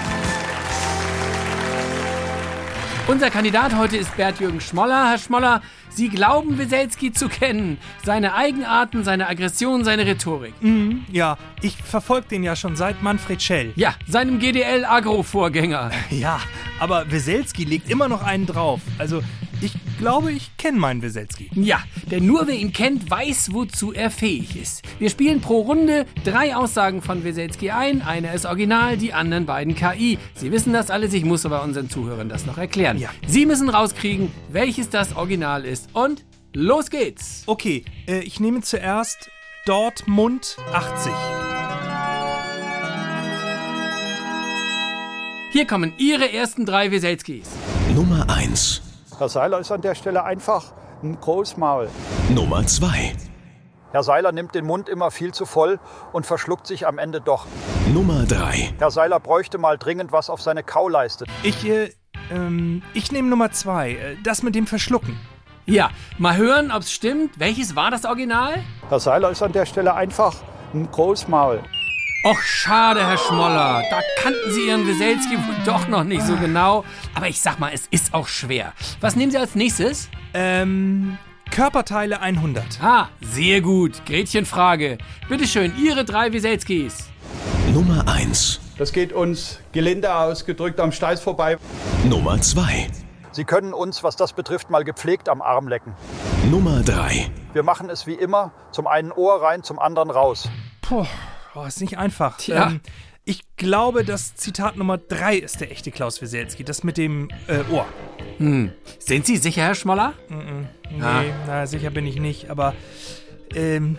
Unser 3.09 3.31
Kandidat 3.31 3.75
heute 3.77 3.97
ist 3.97 4.17
Bert-Jürgen 4.17 4.61
Schmoller. 4.61 5.11
Herr 5.11 5.19
Schmoller, 5.19 5.63
Sie 5.89 6.09
glauben 6.09 6.59
Weselski 6.59 7.13
zu 7.13 7.29
kennen. 7.29 7.79
Seine 8.05 8.35
Eigenarten, 8.35 9.03
seine 9.03 9.29
Aggression, 9.29 9.83
seine 9.85 10.07
Rhetorik. 10.07 10.55
Mhm, 10.63 11.05
ja, 11.11 11.37
ich 11.61 11.77
verfolge 11.77 12.29
den 12.29 12.45
ja 12.45 12.55
schon 12.55 12.77
seit 12.77 13.03
Manfred 13.03 13.43
Schell. 13.43 13.73
Ja, 13.75 13.95
seinem 14.07 14.39
GDL-Agro-Vorgänger. 14.39 15.91
Ja, 16.11 16.41
aber 16.79 17.11
Weselski 17.11 17.65
legt 17.65 17.89
immer 17.91 18.09
noch 18.09 18.23
einen 18.23 18.47
drauf. 18.47 18.81
Also, 18.99 19.23
ich 19.63 19.73
glaube, 19.99 20.33
ich 20.33 20.57
kenne 20.57 20.79
meinen 20.79 21.03
Weselski. 21.03 21.51
Ja, 21.55 21.81
denn 22.11 22.27
nur 22.27 22.47
wer 22.47 22.55
ihn 22.55 22.73
kennt, 22.73 23.11
weiß, 23.11 23.53
wozu 23.53 23.93
er 23.93 24.11
fähig 24.11 24.57
ist. 24.57 24.83
Wir 24.99 25.11
spielen 25.11 25.41
pro 25.41 25.61
Runde 25.61 26.07
drei 26.25 26.57
Aussagen 26.57 27.03
von 27.03 27.25
Weselski 27.25 27.71
ein. 27.71 28.03
Eine 28.03 28.33
ist 28.35 28.47
original, 28.47 28.97
die 28.97 29.13
anderen 29.13 29.47
beiden 29.47 29.75
KI. 29.75 30.19
Sie 30.35 30.51
wissen 30.51 30.73
das 30.73 30.91
alles, 30.91 31.13
ich 31.13 31.25
muss 31.25 31.45
aber 31.45 31.63
unseren 31.63 31.91
Zuhörern 31.91 32.29
das 32.29 32.47
noch 32.47 32.59
erklären. 32.59 32.99
Ja. 32.99 33.11
Sie 33.27 33.47
müssen 33.47 33.69
rauskriegen, 33.69 34.31
welches 34.49 34.89
das 34.89 35.15
Original 35.17 35.65
ist. 35.65 35.91
Und 35.93 36.25
los 36.55 36.91
geht's. 36.91 37.43
Okay, 37.47 37.85
äh, 38.07 38.21
ich 38.21 38.41
nehme 38.41 38.63
zuerst 38.63 39.31
Dortmund 39.67 40.57
80. 40.73 41.13
Hier 45.53 45.67
kommen 45.67 45.93
Ihre 45.99 46.33
ersten 46.33 46.65
drei 46.65 46.91
Weselskis. 46.91 47.49
Nummer 47.95 48.31
1. 48.31 48.90
Herr 49.21 49.29
Seiler 49.29 49.59
ist 49.59 49.71
an 49.71 49.83
der 49.83 49.95
Stelle 49.95 50.25
einfach 50.25 50.73
ein 51.03 51.21
Großmaul. 51.21 51.91
Nummer 52.31 52.67
2. 52.67 53.13
Herr 53.93 54.03
Seiler 54.03 54.33
nimmt 54.33 54.55
den 54.55 54.65
Mund 54.65 54.89
immer 54.89 55.11
viel 55.11 55.35
zu 55.35 55.45
voll 55.45 55.79
und 56.15 56.25
verschluckt 56.25 56.67
sich 56.67 56.87
am 56.87 56.97
Ende 56.97 57.21
doch. 57.21 57.47
Nummer 57.93 58.25
3. 58.25 58.77
Herr 58.79 58.91
Seiler 58.91 59.21
bräuchte 59.21 59.59
mal 59.59 59.77
dringend 59.77 60.11
was 60.11 60.31
auf 60.31 60.41
seine 60.41 60.63
Kauleiste. 60.63 61.27
Ich, 61.43 61.69
äh, 61.69 61.93
ähm, 62.31 62.81
ich 62.95 63.13
nehme 63.13 63.29
Nummer 63.29 63.53
2. 63.53 63.91
Äh, 63.91 64.17
das 64.25 64.43
mit 64.43 64.55
dem 64.55 64.67
Verschlucken. 64.67 65.21
Ja, 65.67 65.91
mal 66.17 66.39
hören, 66.39 66.73
ob's 66.75 66.91
stimmt. 66.91 67.39
Welches 67.39 67.77
war 67.77 67.91
das 67.91 68.07
Original? 68.07 68.65
Herr 68.89 69.01
Seiler 69.01 69.31
ist 69.31 69.43
an 69.43 69.53
der 69.53 69.67
Stelle 69.67 69.93
einfach 69.93 70.35
ein 70.73 70.91
Großmaul. 70.91 71.61
Och, 72.23 72.43
schade, 72.43 73.01
Herr 73.07 73.17
Schmoller. 73.17 73.83
Da 73.89 74.01
kannten 74.19 74.51
Sie 74.51 74.67
Ihren 74.67 74.87
Weselski 74.87 75.39
wohl 75.39 75.57
doch 75.65 75.89
noch 75.89 76.05
nicht 76.05 76.21
so 76.23 76.37
genau. 76.37 76.85
Aber 77.15 77.29
ich 77.29 77.41
sag 77.41 77.59
mal, 77.59 77.71
es 77.73 77.87
ist 77.91 78.13
auch 78.13 78.29
schwer. 78.29 78.75
Was 79.01 79.17
nehmen 79.17 79.33
Sie 79.33 79.39
als 79.39 79.55
nächstes? 79.55 80.11
Ähm, 80.35 81.17
Körperteile 81.51 82.21
100. 82.21 82.79
Ah, 82.83 83.09
sehr 83.23 83.63
gut. 83.63 84.05
Gretchenfrage. 84.05 84.99
Bitte 85.31 85.47
schön, 85.47 85.73
Ihre 85.83 86.05
drei 86.05 86.31
Weselskis. 86.31 87.09
Nummer 87.73 88.07
1. 88.07 88.61
Das 88.77 88.93
geht 88.93 89.15
uns 89.15 89.59
gelinde 89.73 90.15
ausgedrückt 90.15 90.79
am 90.79 90.93
Steiß 90.93 91.23
vorbei. 91.23 91.57
Nummer 92.05 92.39
2. 92.39 92.89
Sie 93.33 93.45
können 93.45 93.73
uns, 93.73 94.05
was 94.05 94.17
das 94.17 94.35
betrifft, 94.35 94.69
mal 94.69 94.85
gepflegt 94.85 95.31
am 95.31 95.41
Arm 95.41 95.69
lecken. 95.69 95.95
Nummer 96.51 96.83
3. 96.83 97.31
Wir 97.55 97.63
machen 97.63 97.89
es 97.89 98.07
wie 98.07 98.15
immer, 98.15 98.53
zum 98.73 98.87
einen 98.87 99.11
Ohr 99.11 99.41
rein, 99.41 99.63
zum 99.63 99.79
anderen 99.79 100.11
raus. 100.11 100.51
Puh, 100.83 101.07
oh, 101.55 101.65
ist 101.65 101.81
nicht 101.81 101.99
einfach. 101.99 102.37
Tja. 102.39 102.69
Ähm, 102.69 102.81
ich 103.25 103.43
glaube, 103.57 104.05
das 104.05 104.35
Zitat 104.35 104.77
Nummer 104.77 104.99
3 104.99 105.37
ist 105.37 105.61
der 105.61 105.71
echte 105.71 105.91
Klaus 105.91 106.21
Weselski. 106.23 106.65
Das 106.65 106.83
mit 106.83 106.97
dem 106.97 107.29
äh, 107.47 107.61
Ohr. 107.71 107.87
Hm. 108.39 108.73
Sind 108.99 109.27
Sie 109.27 109.37
sicher, 109.37 109.63
Herr 109.63 109.75
Schmoller? 109.75 110.15
Mhm. 110.29 110.67
Nee, 110.91 111.03
Ah. 111.05 111.23
na, 111.47 111.67
sicher 111.67 111.91
bin 111.91 112.07
ich 112.07 112.17
nicht. 112.19 112.51
Aber, 112.51 112.75
ähm, 113.55 113.99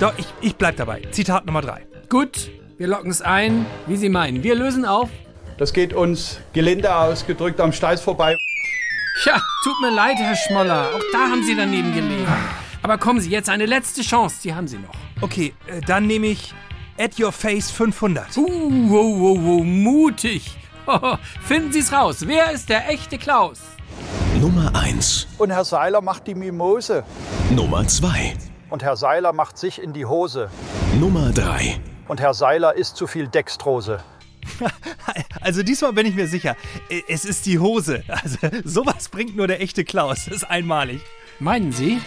doch, 0.00 0.12
ich, 0.18 0.26
ich 0.40 0.56
bleib 0.56 0.76
dabei. 0.76 1.02
Zitat 1.10 1.46
Nummer 1.46 1.62
3. 1.62 1.86
Gut, 2.08 2.50
wir 2.78 2.86
locken 2.88 3.10
es 3.10 3.22
ein, 3.22 3.66
wie 3.86 3.96
Sie 3.96 4.08
meinen. 4.10 4.42
Wir 4.42 4.54
lösen 4.54 4.84
auf. 4.84 5.08
Das 5.58 5.72
geht 5.72 5.92
uns 5.92 6.38
gelinde 6.52 6.94
ausgedrückt 6.94 7.60
am 7.60 7.72
Steiß 7.72 8.00
vorbei. 8.02 8.36
Ja, 9.24 9.40
tut 9.64 9.80
mir 9.80 9.90
leid, 9.94 10.16
Herr 10.18 10.36
Schmoller. 10.36 10.90
Auch 10.94 11.02
da 11.12 11.18
haben 11.30 11.42
Sie 11.44 11.54
daneben 11.56 11.94
gelegen. 11.94 12.26
Aber 12.82 12.98
kommen 12.98 13.20
Sie, 13.20 13.30
jetzt 13.30 13.48
eine 13.48 13.66
letzte 13.66 14.02
Chance. 14.02 14.36
Die 14.44 14.54
haben 14.54 14.66
Sie 14.68 14.78
noch. 14.78 14.94
Okay, 15.20 15.54
äh, 15.66 15.80
dann 15.86 16.06
nehme 16.06 16.26
ich 16.28 16.52
At 17.02 17.18
Your 17.18 17.32
Face 17.32 17.68
500. 17.68 18.36
Uh, 18.36 18.42
wow, 18.88 19.18
wow, 19.18 19.36
wow, 19.36 19.64
mutig. 19.64 20.56
Finden 21.42 21.72
Sie 21.72 21.80
es 21.80 21.92
raus. 21.92 22.28
Wer 22.28 22.52
ist 22.52 22.68
der 22.68 22.88
echte 22.88 23.18
Klaus? 23.18 23.58
Nummer 24.40 24.70
1. 24.76 25.26
Und 25.36 25.50
Herr 25.50 25.64
Seiler 25.64 26.00
macht 26.00 26.28
die 26.28 26.36
Mimose. 26.36 27.02
Nummer 27.50 27.84
2. 27.84 28.36
Und 28.70 28.84
Herr 28.84 28.94
Seiler 28.94 29.32
macht 29.32 29.58
sich 29.58 29.82
in 29.82 29.92
die 29.92 30.06
Hose. 30.06 30.48
Nummer 31.00 31.32
3. 31.32 31.80
Und 32.06 32.20
Herr 32.20 32.34
Seiler 32.34 32.76
isst 32.76 32.96
zu 32.96 33.08
viel 33.08 33.26
Dextrose. 33.26 33.98
Also 35.40 35.64
diesmal 35.64 35.92
bin 35.92 36.06
ich 36.06 36.14
mir 36.14 36.28
sicher. 36.28 36.56
Es 37.08 37.24
ist 37.24 37.46
die 37.46 37.58
Hose. 37.58 38.04
Also 38.06 38.38
sowas 38.64 39.08
bringt 39.08 39.34
nur 39.34 39.48
der 39.48 39.60
echte 39.60 39.84
Klaus. 39.84 40.26
Das 40.26 40.36
ist 40.36 40.44
einmalig. 40.44 41.00
Meinen 41.40 41.72
Sie? 41.72 42.00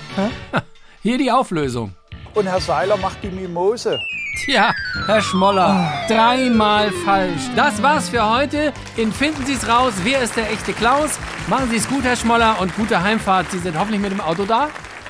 Hier 1.03 1.17
die 1.17 1.29
Auflösung. 1.29 1.93
Und 2.33 2.45
Herr 2.47 2.61
Seiler 2.61 2.95
macht 2.95 3.21
die 3.23 3.29
Mimose. 3.29 3.99
Tja, 4.35 4.75
Herr 5.05 5.21
Schmoller, 5.21 6.05
dreimal 6.07 6.91
falsch. 7.05 7.41
Das 7.55 7.81
war's 7.81 8.09
für 8.09 8.29
heute. 8.29 8.73
In 8.97 9.13
Finden 9.13 9.45
Sie's 9.45 9.67
raus, 9.67 9.93
wer 10.03 10.21
ist 10.21 10.35
der 10.35 10.51
echte 10.51 10.73
Klaus? 10.73 11.17
Machen 11.47 11.69
Sie 11.69 11.77
es 11.77 11.87
gut, 11.87 12.03
Herr 12.03 12.15
Schmoller, 12.15 12.59
und 12.59 12.75
gute 12.75 13.01
Heimfahrt. 13.01 13.49
Sie 13.51 13.59
sind 13.59 13.79
hoffentlich 13.79 14.01
mit 14.01 14.11
dem 14.11 14.21
Auto 14.21 14.45
da? 14.45 14.67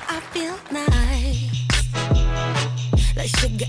I 0.08 0.20
feel 0.32 0.54
nice, 0.70 1.50
like 3.16 3.30
sugar. 3.40 3.66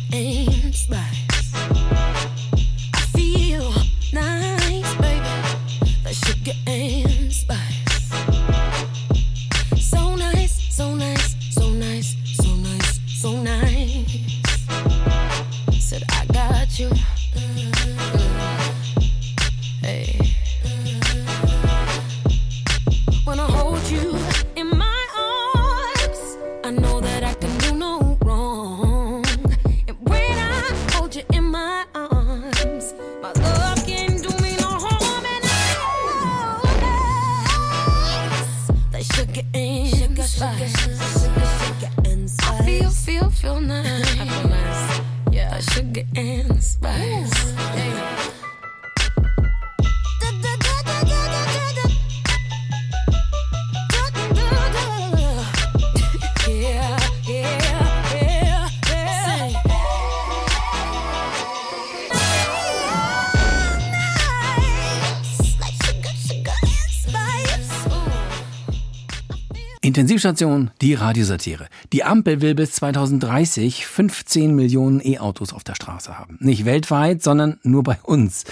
Intensivstation, 69.97 70.69
die 70.79 70.93
Radiosatire. 70.93 71.69
Die 71.91 72.03
Ampel 72.03 72.41
will 72.41 72.53
bis 72.53 72.73
2030 72.73 73.88
15 73.88 74.53
Millionen 74.55 75.01
E-Autos 75.03 75.53
auf 75.53 75.63
der 75.63 75.73
Straße 75.73 76.19
haben. 76.19 76.38
Nicht 76.39 76.65
weltweit, 76.65 77.23
sondern 77.23 77.60
nur 77.63 77.81
bei 77.81 77.97
uns. 78.03 78.43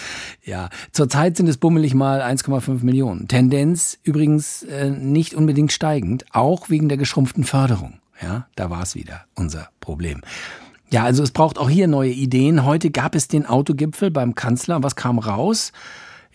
Ja, 0.44 0.70
zurzeit 0.92 1.38
sind 1.38 1.48
es 1.48 1.58
bummelig 1.58 1.94
mal 1.94 2.24
1,5 2.24 2.84
Millionen. 2.84 3.28
Tendenz 3.28 4.00
übrigens 4.02 4.64
äh, 4.64 4.90
nicht 4.90 5.36
unbedingt 5.36 5.72
steigend, 5.72 6.26
auch 6.32 6.72
wegen 6.72 6.90
der 6.90 6.98
geschrumpften 6.98 7.44
Förderung. 7.44 8.00
Ja, 8.20 8.48
da 8.56 8.72
war 8.72 8.82
es 8.82 8.96
wieder 8.96 9.26
unser 9.36 9.70
Problem. 9.82 10.22
Ja, 10.90 11.04
also 11.04 11.22
es 11.22 11.30
braucht 11.30 11.60
auch 11.60 11.70
hier 11.70 11.88
neue 11.88 12.10
Ideen. 12.12 12.66
Heute 12.66 12.90
gab 12.90 13.14
es 13.14 13.28
den 13.28 13.46
Autogipfel 13.46 14.10
beim 14.10 14.34
Kanzler. 14.34 14.82
Was 14.82 14.96
kam 14.96 15.20
raus? 15.20 15.74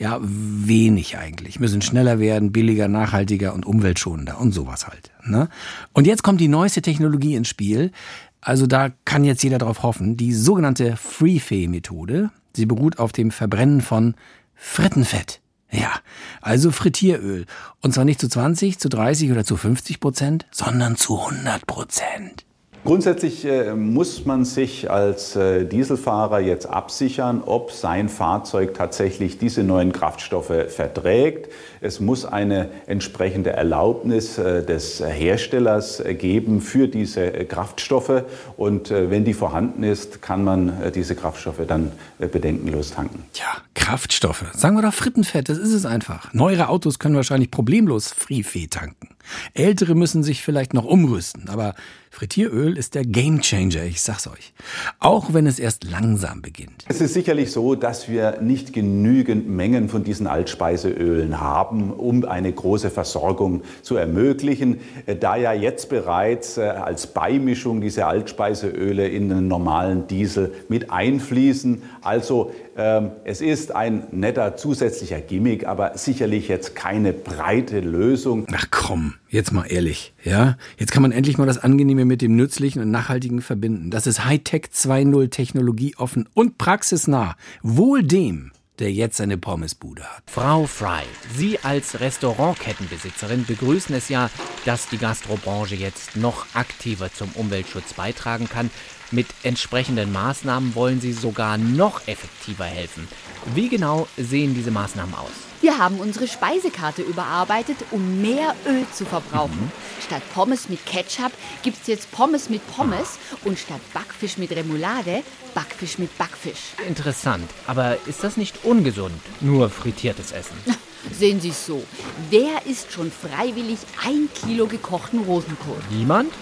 Ja, 0.01 0.19
wenig 0.23 1.19
eigentlich. 1.19 1.61
Müssen 1.61 1.83
schneller 1.83 2.19
werden, 2.19 2.53
billiger, 2.53 2.89
nachhaltiger 2.89 3.53
und 3.53 3.67
umweltschonender 3.67 4.41
und 4.41 4.53
sowas 4.53 4.89
halt. 4.89 5.13
Ne? 5.27 5.51
Und 5.93 6.07
jetzt 6.07 6.23
kommt 6.23 6.41
die 6.41 6.49
neueste 6.49 6.81
Technologie 6.81 7.35
ins 7.35 7.49
Spiel. 7.49 7.93
Also 8.41 8.67
da 8.67 8.89
kann 9.05 9.25
jetzt 9.25 9.43
jeder 9.43 9.59
drauf 9.59 9.83
hoffen. 9.83 10.17
Die 10.17 10.33
sogenannte 10.33 10.97
Freefeh-Methode. 10.97 12.31
Sie 12.57 12.65
beruht 12.65 12.99
auf 12.99 13.13
dem 13.13 13.31
Verbrennen 13.31 13.83
von 13.83 14.15
Frittenfett. 14.55 15.43
Ja, 15.71 15.93
also 16.41 16.71
Frittieröl. 16.71 17.45
Und 17.83 17.93
zwar 17.93 18.07
nicht 18.07 18.23
zu 18.23 18.29
20, 18.29 18.79
zu 18.79 18.89
30 18.89 19.31
oder 19.31 19.45
zu 19.45 19.59
50 19.59 20.01
Prozent, 20.01 20.47
sondern 20.51 20.97
zu 20.97 21.21
100 21.21 21.67
Prozent. 21.67 22.47
Grundsätzlich 22.83 23.45
äh, 23.45 23.75
muss 23.75 24.25
man 24.25 24.47
sich 24.47 24.91
als 24.91 25.37
äh, 25.37 25.67
Dieselfahrer 25.67 26.41
jetzt 26.41 26.65
absichern, 26.65 27.43
ob 27.45 27.73
sein 27.73 28.09
Fahrzeug 28.09 28.73
tatsächlich 28.73 29.37
diese 29.37 29.63
neuen 29.63 29.93
Kraftstoffe 29.93 30.53
verträgt. 30.69 31.53
Es 31.83 32.01
muss 32.01 32.25
eine 32.25 32.71
entsprechende 32.87 33.51
Erlaubnis 33.51 34.39
äh, 34.39 34.65
des 34.65 35.01
Herstellers 35.05 36.03
geben 36.19 36.63
für 36.63 36.89
diese 36.89 37.31
Kraftstoffe. 37.31 38.25
Und 38.57 38.91
wenn 38.91 39.25
die 39.25 39.35
vorhanden 39.35 39.83
ist, 39.83 40.23
kann 40.23 40.45
man 40.45 40.73
diese 40.95 41.15
Kraftstoffe 41.15 41.61
dann 41.67 41.93
bedenkenlos 42.19 42.93
tanken. 42.93 43.25
Ja, 43.35 43.63
Kraftstoffe. 43.75 44.45
Sagen 44.55 44.77
wir 44.77 44.83
doch 44.83 44.95
Frittenfett, 44.95 45.49
das 45.49 45.59
ist 45.59 45.73
es 45.73 45.87
einfach. 45.87 46.33
Neuere 46.33 46.69
Autos 46.69 46.99
können 46.99 47.17
wahrscheinlich 47.17 47.51
problemlos 47.51 48.09
Freefeh 48.09 48.67
tanken. 48.69 49.09
Ältere 49.55 49.95
müssen 49.95 50.23
sich 50.23 50.43
vielleicht 50.43 50.75
noch 50.75 50.85
umrüsten, 50.85 51.49
aber 51.49 51.75
Frittieröl 52.13 52.77
ist 52.77 52.97
der 52.97 53.05
Gamechanger, 53.05 53.85
ich 53.85 54.03
sag's 54.03 54.27
euch. 54.27 54.53
Auch 54.99 55.33
wenn 55.33 55.47
es 55.47 55.61
erst 55.61 55.85
langsam 55.85 56.43
beginnt. 56.43 56.85
Es 56.89 57.01
ist 57.01 57.15
sicherlich 57.15 57.53
so, 57.53 57.77
dass 57.77 58.09
wir 58.09 58.41
nicht 58.43 58.73
genügend 58.73 59.49
Mengen 59.49 59.89
von 59.89 60.03
diesen 60.03 60.27
Altspeiseölen 60.27 61.41
haben, 61.41 61.93
um 61.93 62.25
eine 62.25 62.53
große 62.53 62.91
Versorgung 62.91 63.63
zu 63.83 63.95
ermöglichen. 63.95 64.81
Äh, 65.07 65.15
Da 65.15 65.37
ja 65.37 65.53
jetzt 65.53 65.89
bereits 65.89 66.59
äh, 66.59 66.63
als 66.63 67.07
Beimischung 67.07 67.81
diese 67.81 68.07
Altspeiseöle 68.07 69.07
in 69.07 69.29
den 69.29 69.47
normalen 69.47 70.09
Diesel 70.09 70.53
mit 70.69 70.91
einfließen. 70.91 71.83
Also 72.03 72.51
es 72.77 73.41
ist 73.41 73.75
ein 73.75 74.05
netter 74.13 74.57
zusätzlicher 74.57 75.21
Gimmick, 75.21 75.67
aber 75.67 75.99
sicherlich 75.99 76.49
jetzt 76.49 76.75
keine 76.75 77.13
breite 77.13 77.81
Lösung. 77.81 78.47
Ach 78.53 78.67
komm, 78.71 79.15
jetzt 79.29 79.53
mal 79.53 79.65
ehrlich, 79.65 80.15
ja? 80.25 80.57
Jetzt 80.79 80.93
kann 80.93 81.03
man 81.03 81.13
endlich 81.13 81.37
mal 81.37 81.47
das 81.47 81.59
Angenehme 81.59 82.05
mit 82.05 82.23
dem 82.23 82.37
Nützlichen 82.37 82.81
und 82.81 82.91
Nachhaltigen 82.91 83.43
verbinden. 83.43 83.91
Das 83.91 84.07
ist 84.07 84.25
Hightech 84.25 84.67
2.0 84.73 85.31
technologieoffen 85.31 86.29
und 86.33 86.59
praxisnah. 86.59 87.37
Wohl 87.63 88.03
dem, 88.03 88.53
der 88.81 88.91
jetzt 88.91 89.19
seine 89.19 89.37
Pommesbude 89.37 90.03
hat. 90.03 90.23
Frau 90.27 90.67
Fry, 90.67 91.03
Sie 91.37 91.59
als 91.63 92.01
Restaurantkettenbesitzerin 92.01 93.45
begrüßen 93.45 93.95
es 93.95 94.09
ja, 94.09 94.31
dass 94.65 94.89
die 94.89 94.99
Gastrobranche 94.99 95.75
jetzt 95.75 96.17
noch 96.17 96.47
aktiver 96.55 97.13
zum 97.13 97.31
Umweltschutz 97.35 97.93
beitragen 97.95 98.49
kann. 98.49 98.71
Mit 99.13 99.27
entsprechenden 99.43 100.13
Maßnahmen 100.13 100.77
wollen 100.77 101.01
Sie 101.01 101.13
sogar 101.13 101.59
noch 101.59 102.07
effektiver 102.07 102.65
helfen. 102.65 103.09
Wie 103.57 103.69
genau 103.69 104.07
sehen 104.17 104.55
diese 104.55 104.71
Maßnahmen 104.71 105.15
aus? 105.17 105.31
Wir 105.61 105.79
haben 105.79 105.99
unsere 105.99 106.29
Speisekarte 106.29 107.03
überarbeitet, 107.03 107.79
um 107.91 108.23
mehr 108.23 108.55
Öl 108.67 108.87
zu 108.93 109.05
verbrauchen. 109.05 109.73
Statt 110.01 110.23
Pommes 110.33 110.69
mit 110.69 110.87
Ketchup 110.87 111.33
gibt's 111.63 111.89
jetzt 111.89 112.13
Pommes 112.13 112.49
mit 112.49 112.63
Pommes 112.75 113.19
und 113.45 113.59
statt 113.59 113.81
Backfisch 113.93 114.39
mit 114.39 114.53
Remoulade 114.53 115.25
Backfisch 115.55 115.99
mit 115.99 116.17
Backfisch. 116.17 116.75
Interessant, 116.87 117.51
aber 117.67 117.99
ist 118.07 118.23
das 118.23 118.37
nicht 118.37 118.65
ungesund? 118.65 119.21
Nur 119.41 119.71
frittiertes 119.71 120.31
Essen. 120.31 120.57
Sehen 121.13 121.41
Sie 121.41 121.49
es 121.49 121.67
so. 121.67 121.83
Wer 122.31 122.65
isst 122.67 122.93
schon 122.93 123.11
freiwillig 123.11 123.81
ein 124.07 124.29
Kilo 124.35 124.67
gekochten 124.67 125.25
Rosenkohl? 125.25 125.79
Niemand? 125.91 126.33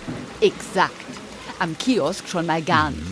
Exakt. 0.41 0.93
Am 1.59 1.77
Kiosk 1.79 2.29
schon 2.29 2.47
mal 2.47 2.63
gar 2.63 2.91
nicht. 2.91 3.03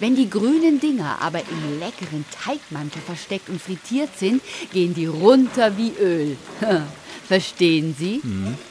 Wenn 0.00 0.16
die 0.16 0.28
grünen 0.28 0.80
Dinger 0.80 1.18
aber 1.20 1.40
im 1.40 1.78
leckeren 1.78 2.24
Teigmantel 2.44 3.00
versteckt 3.02 3.48
und 3.48 3.62
frittiert 3.62 4.18
sind, 4.18 4.42
gehen 4.72 4.94
die 4.94 5.06
runter 5.06 5.76
wie 5.76 5.92
Öl. 6.00 6.36
Verstehen 7.28 7.94
Sie? 7.96 8.20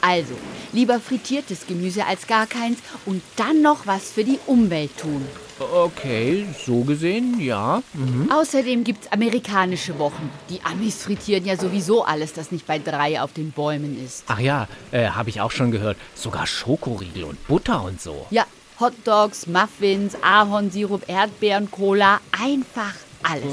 Also, 0.02 0.34
lieber 0.72 1.00
frittiertes 1.00 1.66
Gemüse 1.66 2.06
als 2.06 2.26
gar 2.26 2.46
keins 2.46 2.78
und 3.06 3.22
dann 3.36 3.62
noch 3.62 3.86
was 3.86 4.10
für 4.10 4.24
die 4.24 4.38
Umwelt 4.46 4.96
tun. 4.98 5.26
Okay, 5.58 6.46
so 6.64 6.82
gesehen, 6.82 7.40
ja. 7.40 7.82
Mhm. 7.94 8.30
Außerdem 8.30 8.84
gibt's 8.84 9.10
amerikanische 9.10 9.98
Wochen. 9.98 10.30
Die 10.50 10.60
Amis 10.62 11.02
frittieren 11.02 11.44
ja 11.44 11.56
sowieso 11.56 12.04
alles, 12.04 12.32
das 12.32 12.52
nicht 12.52 12.66
bei 12.66 12.78
drei 12.78 13.20
auf 13.20 13.32
den 13.32 13.52
Bäumen 13.52 14.02
ist. 14.04 14.24
Ach 14.26 14.38
ja, 14.38 14.68
äh, 14.90 15.08
habe 15.08 15.30
ich 15.30 15.40
auch 15.40 15.50
schon 15.50 15.70
gehört. 15.70 15.96
Sogar 16.14 16.46
Schokoriegel 16.46 17.24
und 17.24 17.46
Butter 17.48 17.82
und 17.84 18.00
so. 18.00 18.26
Ja, 18.30 18.44
Hotdogs, 18.82 19.46
Muffins, 19.46 20.16
Ahornsirup, 20.22 21.08
Erdbeeren, 21.08 21.70
Cola, 21.70 22.20
einfach 22.32 22.94
alles. 23.22 23.44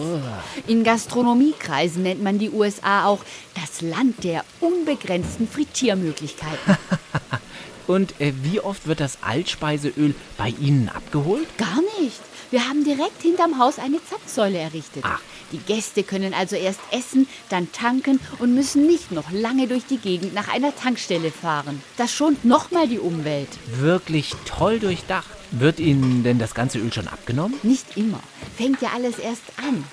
In 0.65 0.83
Gastronomiekreisen 0.83 2.01
nennt 2.01 2.23
man 2.23 2.39
die 2.39 2.49
USA 2.49 3.05
auch 3.05 3.19
das 3.53 3.81
Land 3.81 4.23
der 4.23 4.43
unbegrenzten 4.59 5.47
Frittiermöglichkeiten. 5.47 6.77
Und 7.87 8.19
äh, 8.19 8.33
wie 8.41 8.59
oft 8.59 8.87
wird 8.87 8.99
das 8.99 9.19
Altspeiseöl 9.21 10.15
bei 10.37 10.49
Ihnen 10.49 10.89
abgeholt? 10.89 11.47
Gar 11.57 11.81
nicht. 11.99 12.18
Wir 12.51 12.67
haben 12.67 12.83
direkt 12.83 13.21
hinterm 13.21 13.59
Haus 13.59 13.77
eine 13.77 14.03
Zapfsäule 14.03 14.57
errichtet. 14.57 15.03
Die 15.51 15.59
Gäste 15.59 16.03
können 16.03 16.33
also 16.33 16.55
erst 16.55 16.79
essen, 16.91 17.27
dann 17.49 17.71
tanken 17.71 18.19
und 18.39 18.55
müssen 18.55 18.87
nicht 18.87 19.11
noch 19.11 19.31
lange 19.31 19.67
durch 19.67 19.85
die 19.85 19.97
Gegend 19.97 20.33
nach 20.33 20.47
einer 20.47 20.75
Tankstelle 20.75 21.31
fahren. 21.31 21.83
Das 21.97 22.11
schont 22.11 22.45
nochmal 22.45 22.87
die 22.87 22.99
Umwelt. 22.99 23.49
Wirklich 23.65 24.35
toll 24.45 24.79
durchdacht. 24.79 25.29
Wird 25.51 25.79
Ihnen 25.79 26.23
denn 26.23 26.39
das 26.39 26.53
ganze 26.53 26.79
Öl 26.79 26.93
schon 26.93 27.07
abgenommen? 27.07 27.59
Nicht 27.63 27.97
immer. 27.97 28.19
Fängt 28.57 28.81
ja 28.81 28.89
alles 28.95 29.17
erst 29.19 29.43
an. 29.57 29.83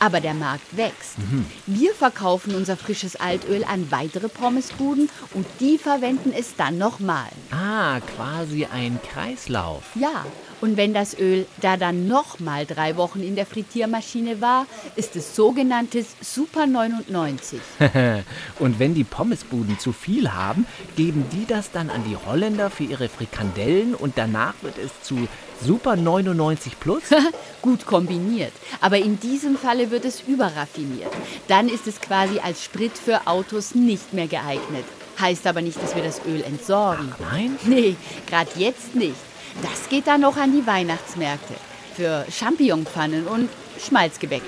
Aber 0.00 0.20
der 0.20 0.34
Markt 0.34 0.76
wächst. 0.76 1.18
Mhm. 1.18 1.46
Wir 1.66 1.94
verkaufen 1.94 2.54
unser 2.54 2.76
frisches 2.76 3.16
Altöl 3.16 3.64
an 3.64 3.90
weitere 3.90 4.28
Pommesbuden 4.28 5.08
und 5.32 5.46
die 5.60 5.78
verwenden 5.78 6.32
es 6.36 6.56
dann 6.56 6.78
nochmal. 6.78 7.28
Ah, 7.52 8.00
quasi 8.00 8.66
ein 8.66 8.98
Kreislauf. 9.12 9.84
Ja, 9.94 10.26
und 10.60 10.76
wenn 10.76 10.94
das 10.94 11.18
Öl 11.18 11.46
da 11.60 11.76
dann 11.76 12.06
nochmal 12.08 12.66
drei 12.66 12.96
Wochen 12.96 13.22
in 13.22 13.36
der 13.36 13.46
Frittiermaschine 13.46 14.40
war, 14.40 14.66
ist 14.96 15.16
es 15.16 15.34
sogenanntes 15.34 16.06
Super 16.20 16.66
99. 16.66 17.60
und 18.58 18.78
wenn 18.78 18.94
die 18.94 19.04
Pommesbuden 19.04 19.78
zu 19.78 19.92
viel 19.92 20.32
haben, 20.32 20.66
geben 20.96 21.26
die 21.32 21.46
das 21.46 21.70
dann 21.70 21.90
an 21.90 22.04
die 22.04 22.16
Holländer 22.16 22.70
für 22.70 22.84
ihre 22.84 23.08
Frikandellen 23.08 23.94
und 23.94 24.16
danach 24.16 24.54
wird 24.62 24.78
es 24.78 24.90
zu 25.02 25.28
Super 25.62 25.96
99 25.96 26.78
Plus? 26.80 27.02
Gut 27.62 27.86
kombiniert. 27.86 28.52
Aber 28.80 28.98
in 28.98 29.18
diesem 29.20 29.56
Falle 29.56 29.90
wird 29.90 30.04
es 30.04 30.22
überraffiniert. 30.26 31.12
Dann 31.48 31.68
ist 31.68 31.86
es 31.86 32.00
quasi 32.00 32.38
als 32.38 32.62
Sprit 32.62 32.98
für 32.98 33.26
Autos 33.26 33.74
nicht 33.74 34.12
mehr 34.12 34.26
geeignet. 34.26 34.84
Heißt 35.18 35.46
aber 35.46 35.62
nicht, 35.62 35.80
dass 35.82 35.94
wir 35.94 36.02
das 36.02 36.20
Öl 36.26 36.42
entsorgen. 36.42 37.12
Ach, 37.14 37.32
nein? 37.32 37.56
Nee, 37.64 37.96
gerade 38.26 38.50
jetzt 38.56 38.94
nicht. 38.94 39.14
Das 39.62 39.88
geht 39.88 40.06
dann 40.06 40.20
noch 40.20 40.36
an 40.36 40.52
die 40.52 40.66
Weihnachtsmärkte. 40.66 41.54
Für 41.94 42.26
Champignonpfannen 42.30 43.26
und 43.26 43.48
Schmalzgebäck. 43.78 44.42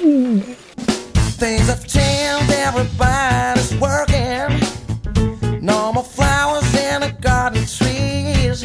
The 7.02 7.12
garden 7.20 7.66
trees. 7.66 8.64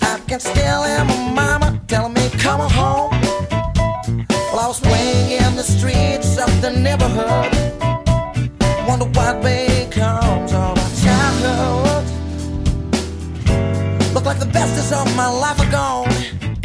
I 0.00 0.18
come 2.38 2.60
home. 2.60 3.12
swing 4.74 5.30
in 5.30 5.56
the 5.56 5.62
streets 5.62 6.38
of 6.38 6.48
the 6.62 6.70
neighborhood. 6.70 7.61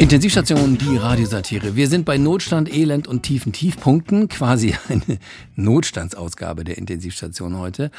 Intensivstation, 0.08 0.78
die 0.78 0.96
Radiosatire. 0.96 1.76
Wir 1.76 1.86
sind 1.86 2.06
bei 2.06 2.16
Notstand, 2.16 2.74
Elend 2.74 3.06
und 3.06 3.24
tiefen 3.24 3.52
Tiefpunkten. 3.52 4.28
Quasi 4.28 4.74
eine 4.88 5.18
Notstandsausgabe 5.54 6.64
der 6.64 6.78
Intensivstation 6.78 7.58
heute. 7.58 7.90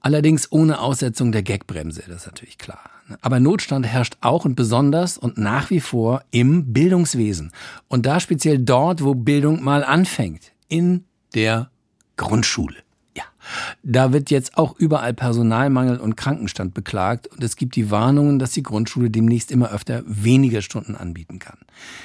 Allerdings 0.00 0.52
ohne 0.52 0.78
Aussetzung 0.78 1.32
der 1.32 1.42
Gagbremse, 1.42 2.02
das 2.06 2.16
ist 2.18 2.26
natürlich 2.26 2.58
klar. 2.58 2.90
Aber 3.22 3.40
Notstand 3.40 3.86
herrscht 3.86 4.18
auch 4.20 4.44
und 4.44 4.56
besonders 4.56 5.16
und 5.16 5.38
nach 5.38 5.70
wie 5.70 5.80
vor 5.80 6.22
im 6.32 6.74
Bildungswesen. 6.74 7.50
Und 7.88 8.04
da 8.04 8.20
speziell 8.20 8.58
dort, 8.58 9.02
wo 9.02 9.14
Bildung 9.14 9.64
mal 9.64 9.84
anfängt. 9.84 10.52
In 10.68 11.04
der 11.34 11.70
Grundschule. 12.18 12.83
Da 13.82 14.12
wird 14.12 14.30
jetzt 14.30 14.56
auch 14.56 14.78
überall 14.78 15.14
Personalmangel 15.14 15.98
und 15.98 16.16
Krankenstand 16.16 16.74
beklagt 16.74 17.26
und 17.26 17.42
es 17.42 17.56
gibt 17.56 17.76
die 17.76 17.90
Warnungen, 17.90 18.38
dass 18.38 18.52
die 18.52 18.62
Grundschule 18.62 19.10
demnächst 19.10 19.50
immer 19.50 19.70
öfter 19.70 20.02
weniger 20.06 20.62
Stunden 20.62 20.94
anbieten 20.94 21.38
kann. 21.38 21.58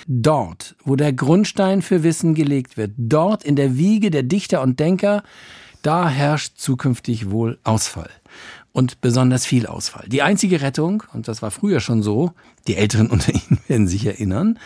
Dort, 0.08 0.75
wo 0.84 0.95
der 0.95 1.13
Grundstein 1.13 1.82
für 1.82 2.04
Wissen 2.04 2.36
gelegt 2.36 2.78
wird, 2.78 2.91
dort 2.97 3.43
in 3.43 3.56
der 3.56 3.78
Wiege 3.78 4.12
der 4.12 4.23
Dichter 4.23 4.62
und 4.62 4.80
Denker, 4.80 5.23
da 5.82 6.10
herrscht 6.10 6.58
zukünftig 6.58 7.32
wohl 7.32 7.60
Ausfall. 7.63 8.10
Und 8.71 9.02
besonders 9.02 9.45
viel 9.45 9.65
Ausfall. 9.65 10.08
Die 10.08 10.21
einzige 10.21 10.62
Rettung, 10.62 11.04
und 11.13 11.28
das 11.28 11.41
war 11.41 11.52
früher 11.52 11.80
schon 11.80 12.04
so, 12.04 12.34
die 12.67 12.75
Älteren 12.75 13.08
unter 13.08 13.34
Ihnen 13.34 13.60
werden 13.67 13.88
sich 13.88 14.06
erinnern, 14.06 14.60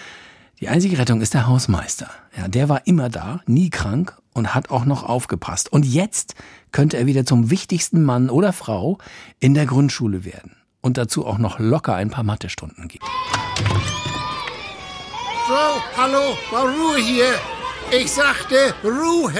die 0.63 0.69
einzige 0.69 0.97
Rettung 0.97 1.19
ist 1.19 1.33
der 1.33 1.45
Hausmeister. 1.45 2.09
Ja, 2.37 2.47
der 2.47 2.69
war 2.69 2.87
immer 2.87 3.09
da, 3.09 3.41
nie 3.45 3.69
krank 3.69 4.15
und 4.33 4.55
hat 4.55 4.69
auch 4.69 4.85
noch 4.85 5.03
aufgepasst. 5.03 5.69
Und 5.69 5.85
jetzt 5.85 6.35
könnte 6.71 6.95
er 6.95 7.05
wieder 7.05 7.25
zum 7.25 7.49
wichtigsten 7.49 8.01
Mann 8.01 8.29
oder 8.29 8.53
Frau 8.53 8.97
in 9.41 9.55
der 9.55 9.65
Grundschule 9.65 10.23
werden. 10.23 10.55
Und 10.79 10.97
dazu 10.97 11.25
auch 11.25 11.37
noch 11.37 11.59
locker 11.59 11.95
ein 11.95 12.11
paar 12.11 12.23
Mathestunden 12.23 12.87
geben. 12.87 13.03
So, 15.49 16.01
hallo, 16.01 16.37
mal 16.49 16.73
Ruhe 16.73 16.97
hier. 16.97 17.33
Ich 17.91 18.09
sagte 18.09 18.73
Ruhe. 18.85 19.33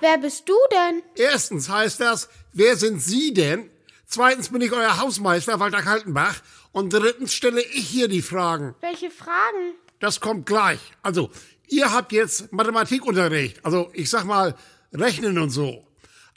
Wer 0.00 0.16
bist 0.16 0.48
du 0.48 0.54
denn? 0.72 1.02
Erstens 1.14 1.68
heißt 1.68 2.00
das, 2.00 2.30
wer 2.54 2.78
sind 2.78 3.02
Sie 3.02 3.34
denn? 3.34 3.68
Zweitens 4.06 4.48
bin 4.48 4.62
ich 4.62 4.72
euer 4.72 4.98
Hausmeister, 4.98 5.60
Walter 5.60 5.82
Kaltenbach. 5.82 6.40
Und 6.72 6.94
drittens 6.94 7.34
stelle 7.34 7.60
ich 7.60 7.86
hier 7.86 8.08
die 8.08 8.22
Fragen. 8.22 8.74
Welche 8.80 9.10
Fragen? 9.10 9.74
Das 10.00 10.20
kommt 10.20 10.46
gleich. 10.46 10.80
Also, 11.02 11.30
ihr 11.68 11.92
habt 11.92 12.12
jetzt 12.12 12.52
Mathematikunterricht. 12.52 13.64
Also, 13.64 13.90
ich 13.92 14.10
sag 14.10 14.24
mal, 14.24 14.56
Rechnen 14.92 15.38
und 15.38 15.50
so. 15.50 15.86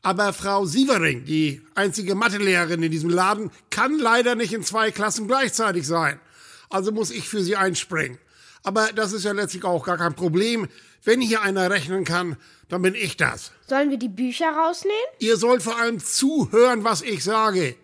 Aber 0.03 0.33
Frau 0.33 0.65
Sievering, 0.65 1.23
die 1.23 1.61
einzige 1.75 2.13
Mathelehrerin 2.13 2.83
in 2.83 2.91
diesem 2.91 3.09
Laden, 3.09 3.51
kann 3.69 3.97
leider 3.97 4.35
nicht 4.35 4.51
in 4.53 4.63
zwei 4.63 4.91
Klassen 4.91 5.27
gleichzeitig 5.27 5.87
sein. 5.87 6.19
Also 6.69 6.91
muss 6.91 7.09
ich 7.09 7.29
für 7.29 7.41
sie 7.41 7.55
einspringen. 7.55 8.19
Aber 8.63 8.91
das 8.93 9.13
ist 9.13 9.23
ja 9.23 9.31
letztlich 9.31 9.63
auch 9.63 9.85
gar 9.85 9.97
kein 9.97 10.13
Problem. 10.13 10.67
Wenn 11.03 11.21
hier 11.21 11.41
einer 11.41 11.69
rechnen 11.69 12.03
kann, 12.03 12.35
dann 12.67 12.81
bin 12.81 12.95
ich 12.95 13.15
das. 13.15 13.51
Sollen 13.67 13.89
wir 13.91 13.97
die 13.97 14.09
Bücher 14.09 14.49
rausnehmen? 14.49 14.97
Ihr 15.19 15.37
sollt 15.37 15.63
vor 15.63 15.79
allem 15.79 15.99
zuhören, 15.99 16.83
was 16.83 17.01
ich 17.01 17.23
sage. 17.23 17.75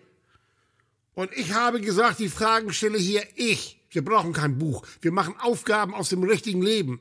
Und 1.14 1.32
ich 1.34 1.54
habe 1.54 1.80
gesagt, 1.80 2.18
die 2.18 2.28
Fragen 2.28 2.72
stelle 2.72 2.98
hier 2.98 3.22
ich. 3.34 3.79
Wir 3.90 4.04
brauchen 4.04 4.32
kein 4.32 4.58
Buch. 4.58 4.86
Wir 5.00 5.12
machen 5.12 5.34
Aufgaben 5.40 5.94
aus 5.94 6.08
dem 6.08 6.22
richtigen 6.22 6.62
Leben. 6.62 7.00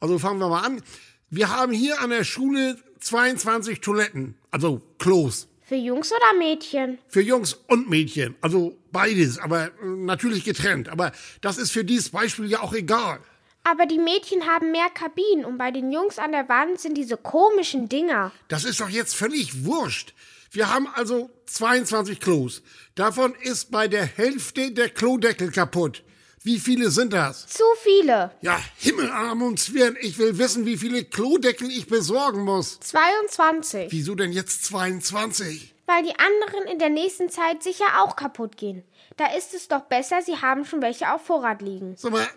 Also 0.00 0.18
fangen 0.18 0.40
wir 0.40 0.48
mal 0.48 0.62
an. 0.62 0.82
Wir 1.30 1.50
haben 1.50 1.72
hier 1.72 2.00
an 2.00 2.10
der 2.10 2.24
Schule 2.24 2.76
22 3.00 3.80
Toiletten, 3.80 4.34
also 4.50 4.82
Klos. 4.98 5.48
Für 5.66 5.76
Jungs 5.76 6.12
oder 6.12 6.38
Mädchen? 6.38 6.98
Für 7.08 7.22
Jungs 7.22 7.54
und 7.68 7.88
Mädchen, 7.88 8.34
also 8.42 8.76
beides, 8.92 9.38
aber 9.38 9.66
äh, 9.66 9.86
natürlich 9.86 10.44
getrennt. 10.44 10.90
Aber 10.90 11.12
das 11.40 11.56
ist 11.56 11.70
für 11.70 11.84
dieses 11.84 12.10
Beispiel 12.10 12.46
ja 12.46 12.60
auch 12.60 12.74
egal. 12.74 13.20
Aber 13.62 13.86
die 13.86 13.98
Mädchen 13.98 14.46
haben 14.46 14.72
mehr 14.72 14.90
Kabinen 14.90 15.46
und 15.46 15.56
bei 15.56 15.70
den 15.70 15.90
Jungs 15.90 16.18
an 16.18 16.32
der 16.32 16.50
Wand 16.50 16.80
sind 16.80 16.98
diese 16.98 17.16
komischen 17.16 17.88
Dinger. 17.88 18.30
Das 18.48 18.64
ist 18.64 18.80
doch 18.80 18.90
jetzt 18.90 19.14
völlig 19.14 19.64
wurscht. 19.64 20.12
Wir 20.50 20.72
haben 20.72 20.86
also 20.94 21.30
22 21.46 22.20
Klos. 22.20 22.62
Davon 22.94 23.34
ist 23.40 23.70
bei 23.70 23.88
der 23.88 24.04
Hälfte 24.04 24.70
der 24.70 24.90
Klodeckel 24.90 25.50
kaputt. 25.50 26.04
Wie 26.46 26.60
viele 26.60 26.90
sind 26.90 27.14
das? 27.14 27.46
Zu 27.46 27.64
viele. 27.82 28.30
Ja, 28.42 28.60
Himmelarm 28.76 29.40
und 29.40 29.58
Zwirn, 29.58 29.96
ich 30.02 30.18
will 30.18 30.36
wissen, 30.36 30.66
wie 30.66 30.76
viele 30.76 31.02
Klodeckel 31.02 31.70
ich 31.70 31.86
besorgen 31.86 32.42
muss. 32.42 32.78
22. 32.80 33.90
Wieso 33.90 34.14
denn 34.14 34.30
jetzt 34.30 34.66
22? 34.66 35.74
Weil 35.86 36.02
die 36.02 36.14
anderen 36.18 36.70
in 36.70 36.78
der 36.78 36.90
nächsten 36.90 37.30
Zeit 37.30 37.62
sicher 37.62 37.86
auch 37.98 38.14
kaputt 38.14 38.58
gehen. 38.58 38.84
Da 39.16 39.34
ist 39.34 39.54
es 39.54 39.68
doch 39.68 39.84
besser, 39.84 40.20
sie 40.20 40.36
haben 40.36 40.66
schon 40.66 40.82
welche 40.82 41.10
auf 41.14 41.24
Vorrat 41.24 41.62
liegen. 41.62 41.96
Sag 41.96 42.12
mal, 42.12 42.28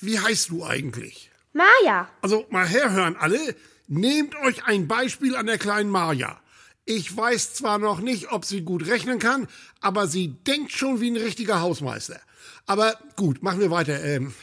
wie 0.00 0.20
heißt 0.20 0.50
du 0.50 0.64
eigentlich? 0.64 1.32
Maja. 1.52 2.08
Also 2.22 2.46
mal 2.50 2.68
herhören 2.68 3.16
alle. 3.16 3.56
Nehmt 3.88 4.36
euch 4.36 4.64
ein 4.64 4.86
Beispiel 4.86 5.34
an 5.34 5.46
der 5.46 5.58
kleinen 5.58 5.90
Maja. 5.90 6.40
Ich 6.84 7.16
weiß 7.16 7.54
zwar 7.54 7.78
noch 7.78 7.98
nicht, 7.98 8.30
ob 8.30 8.44
sie 8.44 8.62
gut 8.62 8.86
rechnen 8.86 9.18
kann, 9.18 9.48
aber 9.80 10.06
sie 10.06 10.28
denkt 10.28 10.70
schon 10.70 11.00
wie 11.00 11.10
ein 11.10 11.16
richtiger 11.16 11.60
Hausmeister. 11.60 12.20
Aber 12.66 12.98
gut, 13.14 13.42
machen 13.42 13.60
wir 13.60 13.70
weiter. 13.70 14.02
Ähm, 14.04 14.34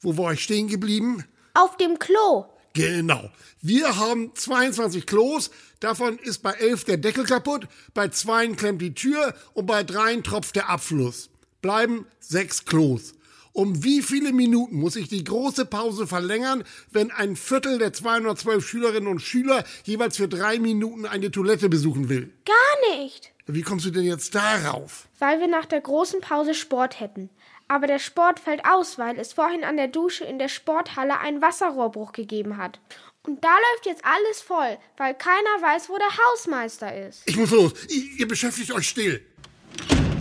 wo 0.00 0.16
war 0.16 0.34
ich 0.34 0.42
stehen 0.42 0.68
geblieben? 0.68 1.24
Auf 1.54 1.76
dem 1.76 1.98
Klo. 1.98 2.46
Genau. 2.74 3.30
Wir 3.62 3.96
haben 3.96 4.34
22 4.34 5.06
Klos, 5.06 5.50
davon 5.80 6.18
ist 6.18 6.42
bei 6.42 6.52
11 6.52 6.84
der 6.84 6.96
Deckel 6.96 7.24
kaputt, 7.24 7.68
bei 7.94 8.08
zweien 8.08 8.56
klemmt 8.56 8.82
die 8.82 8.94
Tür 8.94 9.34
und 9.54 9.66
bei 9.66 9.84
dreien 9.84 10.22
tropft 10.22 10.56
der 10.56 10.68
Abfluss. 10.68 11.30
Bleiben 11.62 12.06
sechs 12.18 12.64
Klos. 12.64 13.14
Um 13.52 13.84
wie 13.84 14.02
viele 14.02 14.32
Minuten 14.32 14.80
muss 14.80 14.96
ich 14.96 15.08
die 15.08 15.22
große 15.22 15.64
Pause 15.64 16.08
verlängern, 16.08 16.64
wenn 16.90 17.12
ein 17.12 17.36
Viertel 17.36 17.78
der 17.78 17.92
212 17.92 18.66
Schülerinnen 18.66 19.08
und 19.08 19.20
Schüler 19.20 19.62
jeweils 19.84 20.16
für 20.16 20.26
drei 20.26 20.58
Minuten 20.58 21.06
eine 21.06 21.30
Toilette 21.30 21.68
besuchen 21.68 22.08
will? 22.08 22.32
Gar 22.44 22.98
nicht. 22.98 23.32
Wie 23.46 23.62
kommst 23.62 23.86
du 23.86 23.90
denn 23.90 24.04
jetzt 24.04 24.34
darauf? 24.34 25.06
Weil 25.20 25.38
wir 25.38 25.46
nach 25.46 25.66
der 25.66 25.80
großen 25.80 26.20
Pause 26.20 26.54
Sport 26.54 26.98
hätten. 26.98 27.30
Aber 27.68 27.86
der 27.86 27.98
Sport 27.98 28.40
fällt 28.40 28.64
aus, 28.66 28.98
weil 28.98 29.18
es 29.18 29.32
vorhin 29.32 29.64
an 29.64 29.76
der 29.76 29.88
Dusche 29.88 30.24
in 30.24 30.38
der 30.38 30.48
Sporthalle 30.48 31.18
einen 31.18 31.40
Wasserrohrbruch 31.40 32.12
gegeben 32.12 32.56
hat. 32.56 32.78
Und 33.26 33.42
da 33.42 33.48
läuft 33.48 33.86
jetzt 33.86 34.04
alles 34.04 34.42
voll, 34.42 34.76
weil 34.98 35.14
keiner 35.14 35.62
weiß, 35.62 35.88
wo 35.88 35.96
der 35.96 36.06
Hausmeister 36.08 37.06
ist. 37.06 37.22
Ich 37.26 37.36
muss 37.36 37.50
los. 37.50 37.72
Ihr, 37.88 38.20
ihr 38.20 38.28
beschäftigt 38.28 38.70
euch 38.72 38.88
still. 38.88 39.24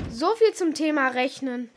So 0.09 0.33
viel 0.35 0.53
zum 0.53 0.73
Thema 0.73 1.09
Rechnen. 1.09 1.69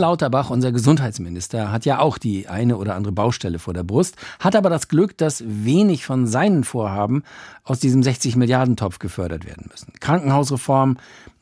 Lauterbach, 0.00 0.50
unser 0.50 0.72
Gesundheitsminister, 0.72 1.70
hat 1.70 1.84
ja 1.84 2.00
auch 2.00 2.18
die 2.18 2.48
eine 2.48 2.76
oder 2.76 2.96
andere 2.96 3.12
Baustelle 3.12 3.58
vor 3.58 3.74
der 3.74 3.84
Brust, 3.84 4.16
hat 4.40 4.56
aber 4.56 4.70
das 4.70 4.88
Glück, 4.88 5.16
dass 5.16 5.44
wenig 5.46 6.04
von 6.04 6.26
seinen 6.26 6.64
Vorhaben 6.64 7.22
aus 7.62 7.78
diesem 7.78 8.02
60 8.02 8.34
Milliarden 8.34 8.76
Topf 8.76 8.98
gefördert 8.98 9.46
werden 9.46 9.66
müssen. 9.70 9.92
Krankenhausreform 10.00 10.96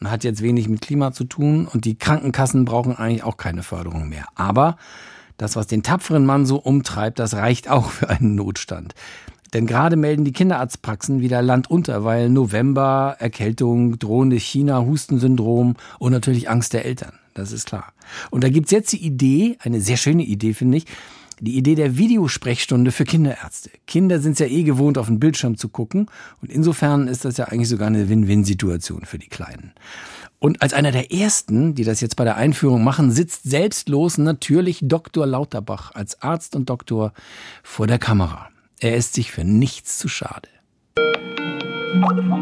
hat 0.04 0.24
jetzt 0.24 0.42
wenig 0.42 0.68
mit 0.68 0.82
Klima 0.82 1.12
zu 1.12 1.24
tun 1.24 1.66
und 1.66 1.84
die 1.84 1.96
Krankenkassen 1.96 2.64
brauchen 2.64 2.96
eigentlich 2.96 3.24
auch 3.24 3.36
keine 3.36 3.62
Förderung 3.62 4.08
mehr. 4.08 4.26
Aber 4.34 4.76
das, 5.38 5.56
was 5.56 5.66
den 5.66 5.82
tapferen 5.82 6.26
Mann 6.26 6.44
so 6.44 6.56
umtreibt, 6.56 7.18
das 7.18 7.34
reicht 7.34 7.70
auch 7.70 7.90
für 7.90 8.10
einen 8.10 8.34
Notstand. 8.34 8.94
Denn 9.54 9.66
gerade 9.66 9.96
melden 9.96 10.24
die 10.24 10.32
Kinderarztpraxen 10.32 11.20
wieder 11.20 11.40
Land 11.40 11.70
unter, 11.70 12.04
weil 12.04 12.28
November, 12.28 13.16
Erkältung, 13.18 13.98
drohende 13.98 14.36
China-Hustensyndrom 14.36 15.76
und 15.98 16.12
natürlich 16.12 16.50
Angst 16.50 16.74
der 16.74 16.84
Eltern. 16.84 17.12
Das 17.38 17.52
ist 17.52 17.66
klar. 17.66 17.92
Und 18.30 18.42
da 18.42 18.48
gibt's 18.48 18.72
jetzt 18.72 18.92
die 18.92 19.04
Idee, 19.04 19.58
eine 19.60 19.80
sehr 19.80 19.96
schöne 19.96 20.24
Idee, 20.24 20.54
finde 20.54 20.78
ich, 20.78 20.86
Die 21.40 21.56
Idee 21.56 21.76
der 21.76 21.96
Videosprechstunde 21.96 22.90
für 22.90 23.04
Kinderärzte. 23.04 23.70
Kinder 23.86 24.18
sind 24.18 24.32
es 24.32 24.38
ja 24.40 24.46
eh 24.46 24.64
gewohnt, 24.64 24.98
auf 24.98 25.06
den 25.06 25.20
Bildschirm 25.20 25.56
zu 25.56 25.68
gucken. 25.68 26.06
Und 26.42 26.50
insofern 26.50 27.06
ist 27.06 27.24
das 27.24 27.36
ja 27.36 27.44
eigentlich 27.44 27.68
sogar 27.68 27.86
eine 27.86 28.08
Win-Win-Situation 28.08 29.04
für 29.04 29.20
die 29.20 29.28
Kleinen. 29.28 29.72
Und 30.40 30.62
als 30.62 30.72
einer 30.72 30.90
der 30.90 31.12
ersten, 31.12 31.76
die 31.76 31.84
das 31.84 32.00
jetzt 32.00 32.16
bei 32.16 32.24
der 32.24 32.36
Einführung 32.36 32.82
machen, 32.82 33.12
sitzt 33.12 33.44
selbstlos 33.44 34.18
natürlich 34.18 34.80
Dr. 34.82 35.26
Lauterbach 35.26 35.92
als 35.94 36.20
Arzt 36.22 36.56
und 36.56 36.70
Doktor 36.70 37.12
vor 37.62 37.86
der 37.86 38.00
Kamera. 38.00 38.48
Er 38.80 38.96
ist 38.96 39.14
sich 39.14 39.30
für 39.30 39.44
nichts 39.44 39.96
zu 39.96 40.08
schade. 40.08 40.48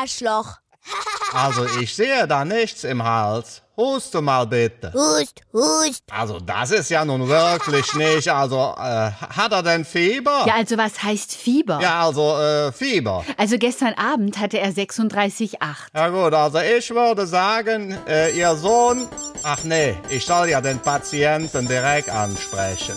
Arschloch. 0.00 0.58
Also 1.34 1.64
ich 1.80 1.94
sehe 1.94 2.28
da 2.28 2.44
nichts 2.44 2.84
im 2.84 3.02
Hals. 3.02 3.62
Huste 3.74 4.20
mal 4.20 4.46
bitte. 4.46 4.92
Hust, 4.92 5.40
hust. 5.50 6.02
Also 6.10 6.38
das 6.40 6.72
ist 6.72 6.90
ja 6.90 7.06
nun 7.06 7.26
wirklich 7.26 7.94
nicht. 7.94 8.28
Also 8.28 8.74
äh, 8.76 9.10
hat 9.12 9.50
er 9.50 9.62
denn 9.62 9.86
Fieber? 9.86 10.44
Ja, 10.46 10.56
also 10.56 10.76
was 10.76 11.02
heißt 11.02 11.34
Fieber? 11.34 11.80
Ja, 11.80 12.04
also 12.04 12.38
äh, 12.38 12.70
Fieber. 12.70 13.24
Also 13.38 13.56
gestern 13.56 13.94
Abend 13.94 14.38
hatte 14.38 14.58
er 14.58 14.72
36,8. 14.72 15.56
Ja 15.94 16.08
gut, 16.10 16.34
also 16.34 16.58
ich 16.58 16.90
würde 16.90 17.26
sagen, 17.26 17.96
äh, 18.06 18.36
Ihr 18.38 18.54
Sohn... 18.56 19.08
Ach 19.42 19.64
nee, 19.64 19.96
ich 20.10 20.26
soll 20.26 20.50
ja 20.50 20.60
den 20.60 20.80
Patienten 20.80 21.66
direkt 21.66 22.10
ansprechen. 22.10 22.96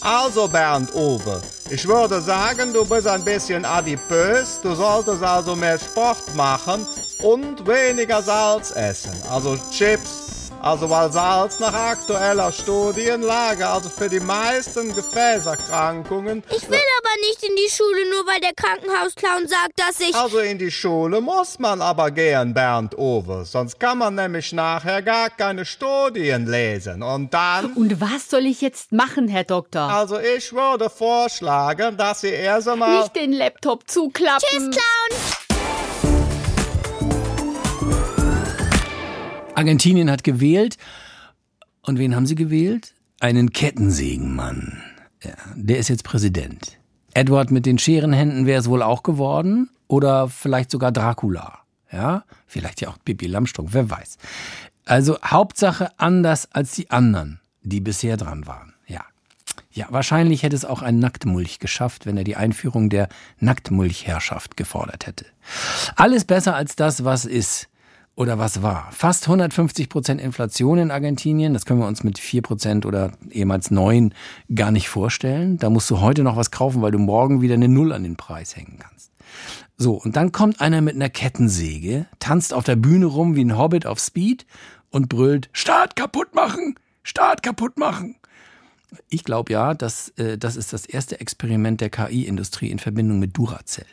Also 0.00 0.48
Bernd 0.48 0.92
Uwe, 0.92 1.40
ich 1.68 1.86
würde 1.86 2.20
sagen, 2.20 2.72
du 2.72 2.84
bist 2.84 3.06
ein 3.06 3.24
bisschen 3.24 3.64
adipös. 3.64 4.60
Du 4.62 4.74
solltest 4.74 5.22
also 5.22 5.56
mehr 5.56 5.78
Sport 5.78 6.34
machen 6.34 6.86
und 7.22 7.66
weniger 7.66 8.22
Salz 8.22 8.70
essen. 8.70 9.12
Also 9.28 9.58
Chips. 9.70 10.25
Also 10.66 10.90
weil 10.90 11.12
Salz 11.12 11.60
nach 11.60 11.72
aktueller 11.72 12.50
Studienlage, 12.50 13.68
also 13.68 13.88
für 13.88 14.08
die 14.08 14.18
meisten 14.18 14.92
Gefäßerkrankungen... 14.96 16.42
Ich 16.50 16.68
will 16.68 16.80
aber 16.98 17.20
nicht 17.20 17.40
in 17.44 17.54
die 17.54 17.70
Schule, 17.70 18.10
nur 18.10 18.26
weil 18.26 18.40
der 18.40 18.52
Krankenhausclown 18.52 19.46
sagt, 19.46 19.74
dass 19.76 20.00
ich... 20.00 20.12
Also 20.16 20.40
in 20.40 20.58
die 20.58 20.72
Schule 20.72 21.20
muss 21.20 21.60
man 21.60 21.80
aber 21.80 22.10
gehen, 22.10 22.52
Bernd 22.52 22.98
Uwe. 22.98 23.44
Sonst 23.44 23.78
kann 23.78 23.98
man 23.98 24.16
nämlich 24.16 24.52
nachher 24.52 25.02
gar 25.02 25.30
keine 25.30 25.64
Studien 25.64 26.46
lesen. 26.46 27.00
Und 27.00 27.32
dann... 27.32 27.72
Und 27.74 28.00
was 28.00 28.28
soll 28.28 28.46
ich 28.46 28.60
jetzt 28.60 28.90
machen, 28.90 29.28
Herr 29.28 29.44
Doktor? 29.44 29.82
Also 29.82 30.18
ich 30.18 30.52
würde 30.52 30.90
vorschlagen, 30.90 31.96
dass 31.96 32.22
Sie 32.22 32.30
erst 32.30 32.66
einmal... 32.68 33.02
Nicht 33.02 33.14
den 33.14 33.32
Laptop 33.32 33.88
zuklappen. 33.88 34.48
Tschüss, 34.50 34.70
Clown. 34.70 35.45
Argentinien 39.56 40.10
hat 40.10 40.24
gewählt. 40.24 40.76
Und 41.82 41.98
wen 41.98 42.14
haben 42.14 42.26
sie 42.26 42.34
gewählt? 42.34 42.94
Einen 43.20 43.52
Kettensägenmann. 43.52 44.82
Ja, 45.22 45.34
der 45.54 45.78
ist 45.78 45.88
jetzt 45.88 46.04
Präsident. 46.04 46.78
Edward 47.14 47.50
mit 47.50 47.64
den 47.64 47.78
Scherenhänden 47.78 48.46
wäre 48.46 48.60
es 48.60 48.68
wohl 48.68 48.82
auch 48.82 49.02
geworden. 49.02 49.70
Oder 49.88 50.28
vielleicht 50.28 50.70
sogar 50.70 50.92
Dracula. 50.92 51.60
Ja, 51.90 52.24
vielleicht 52.46 52.80
ja 52.80 52.88
auch 52.88 52.98
Pippi 53.04 53.26
Lamstrunk, 53.26 53.70
wer 53.72 53.88
weiß. 53.88 54.18
Also 54.84 55.18
Hauptsache 55.22 55.90
anders 55.98 56.52
als 56.52 56.72
die 56.72 56.90
anderen, 56.90 57.40
die 57.62 57.80
bisher 57.80 58.16
dran 58.16 58.46
waren. 58.46 58.74
Ja. 58.86 59.04
Ja, 59.72 59.86
wahrscheinlich 59.90 60.42
hätte 60.42 60.56
es 60.56 60.64
auch 60.64 60.82
ein 60.82 60.98
Nacktmulch 60.98 61.58
geschafft, 61.58 62.06
wenn 62.06 62.16
er 62.16 62.24
die 62.24 62.36
Einführung 62.36 62.90
der 62.90 63.08
Nacktmulchherrschaft 63.38 64.56
gefordert 64.56 65.06
hätte. 65.06 65.26
Alles 65.94 66.24
besser 66.24 66.54
als 66.54 66.76
das, 66.76 67.04
was 67.04 67.24
ist 67.24 67.68
oder 68.16 68.38
was 68.38 68.62
war. 68.62 68.90
Fast 68.92 69.24
150 69.24 69.88
Prozent 69.88 70.20
Inflation 70.20 70.78
in 70.78 70.90
Argentinien, 70.90 71.52
das 71.52 71.66
können 71.66 71.80
wir 71.80 71.86
uns 71.86 72.02
mit 72.02 72.18
4 72.18 72.42
Prozent 72.42 72.86
oder 72.86 73.12
ehemals 73.30 73.70
9 73.70 74.12
gar 74.54 74.72
nicht 74.72 74.88
vorstellen. 74.88 75.58
Da 75.58 75.70
musst 75.70 75.90
du 75.90 76.00
heute 76.00 76.22
noch 76.22 76.36
was 76.36 76.50
kaufen, 76.50 76.82
weil 76.82 76.92
du 76.92 76.98
morgen 76.98 77.42
wieder 77.42 77.54
eine 77.54 77.68
Null 77.68 77.92
an 77.92 78.02
den 78.02 78.16
Preis 78.16 78.56
hängen 78.56 78.78
kannst. 78.80 79.12
So, 79.76 79.94
und 79.94 80.16
dann 80.16 80.32
kommt 80.32 80.62
einer 80.62 80.80
mit 80.80 80.94
einer 80.94 81.10
Kettensäge, 81.10 82.06
tanzt 82.18 82.54
auf 82.54 82.64
der 82.64 82.76
Bühne 82.76 83.04
rum 83.06 83.36
wie 83.36 83.44
ein 83.44 83.58
Hobbit 83.58 83.84
auf 83.84 84.00
Speed 84.00 84.46
und 84.90 85.10
brüllt, 85.10 85.50
Staat 85.52 85.94
kaputt 85.94 86.34
machen, 86.34 86.76
Staat 87.02 87.42
kaputt 87.42 87.78
machen. 87.78 88.16
Ich 89.10 89.24
glaube 89.24 89.52
ja, 89.52 89.74
dass, 89.74 90.08
äh, 90.16 90.38
das 90.38 90.56
ist 90.56 90.72
das 90.72 90.86
erste 90.86 91.20
Experiment 91.20 91.82
der 91.82 91.90
KI-Industrie 91.90 92.70
in 92.70 92.78
Verbindung 92.78 93.18
mit 93.18 93.36
Duracell. 93.36 93.84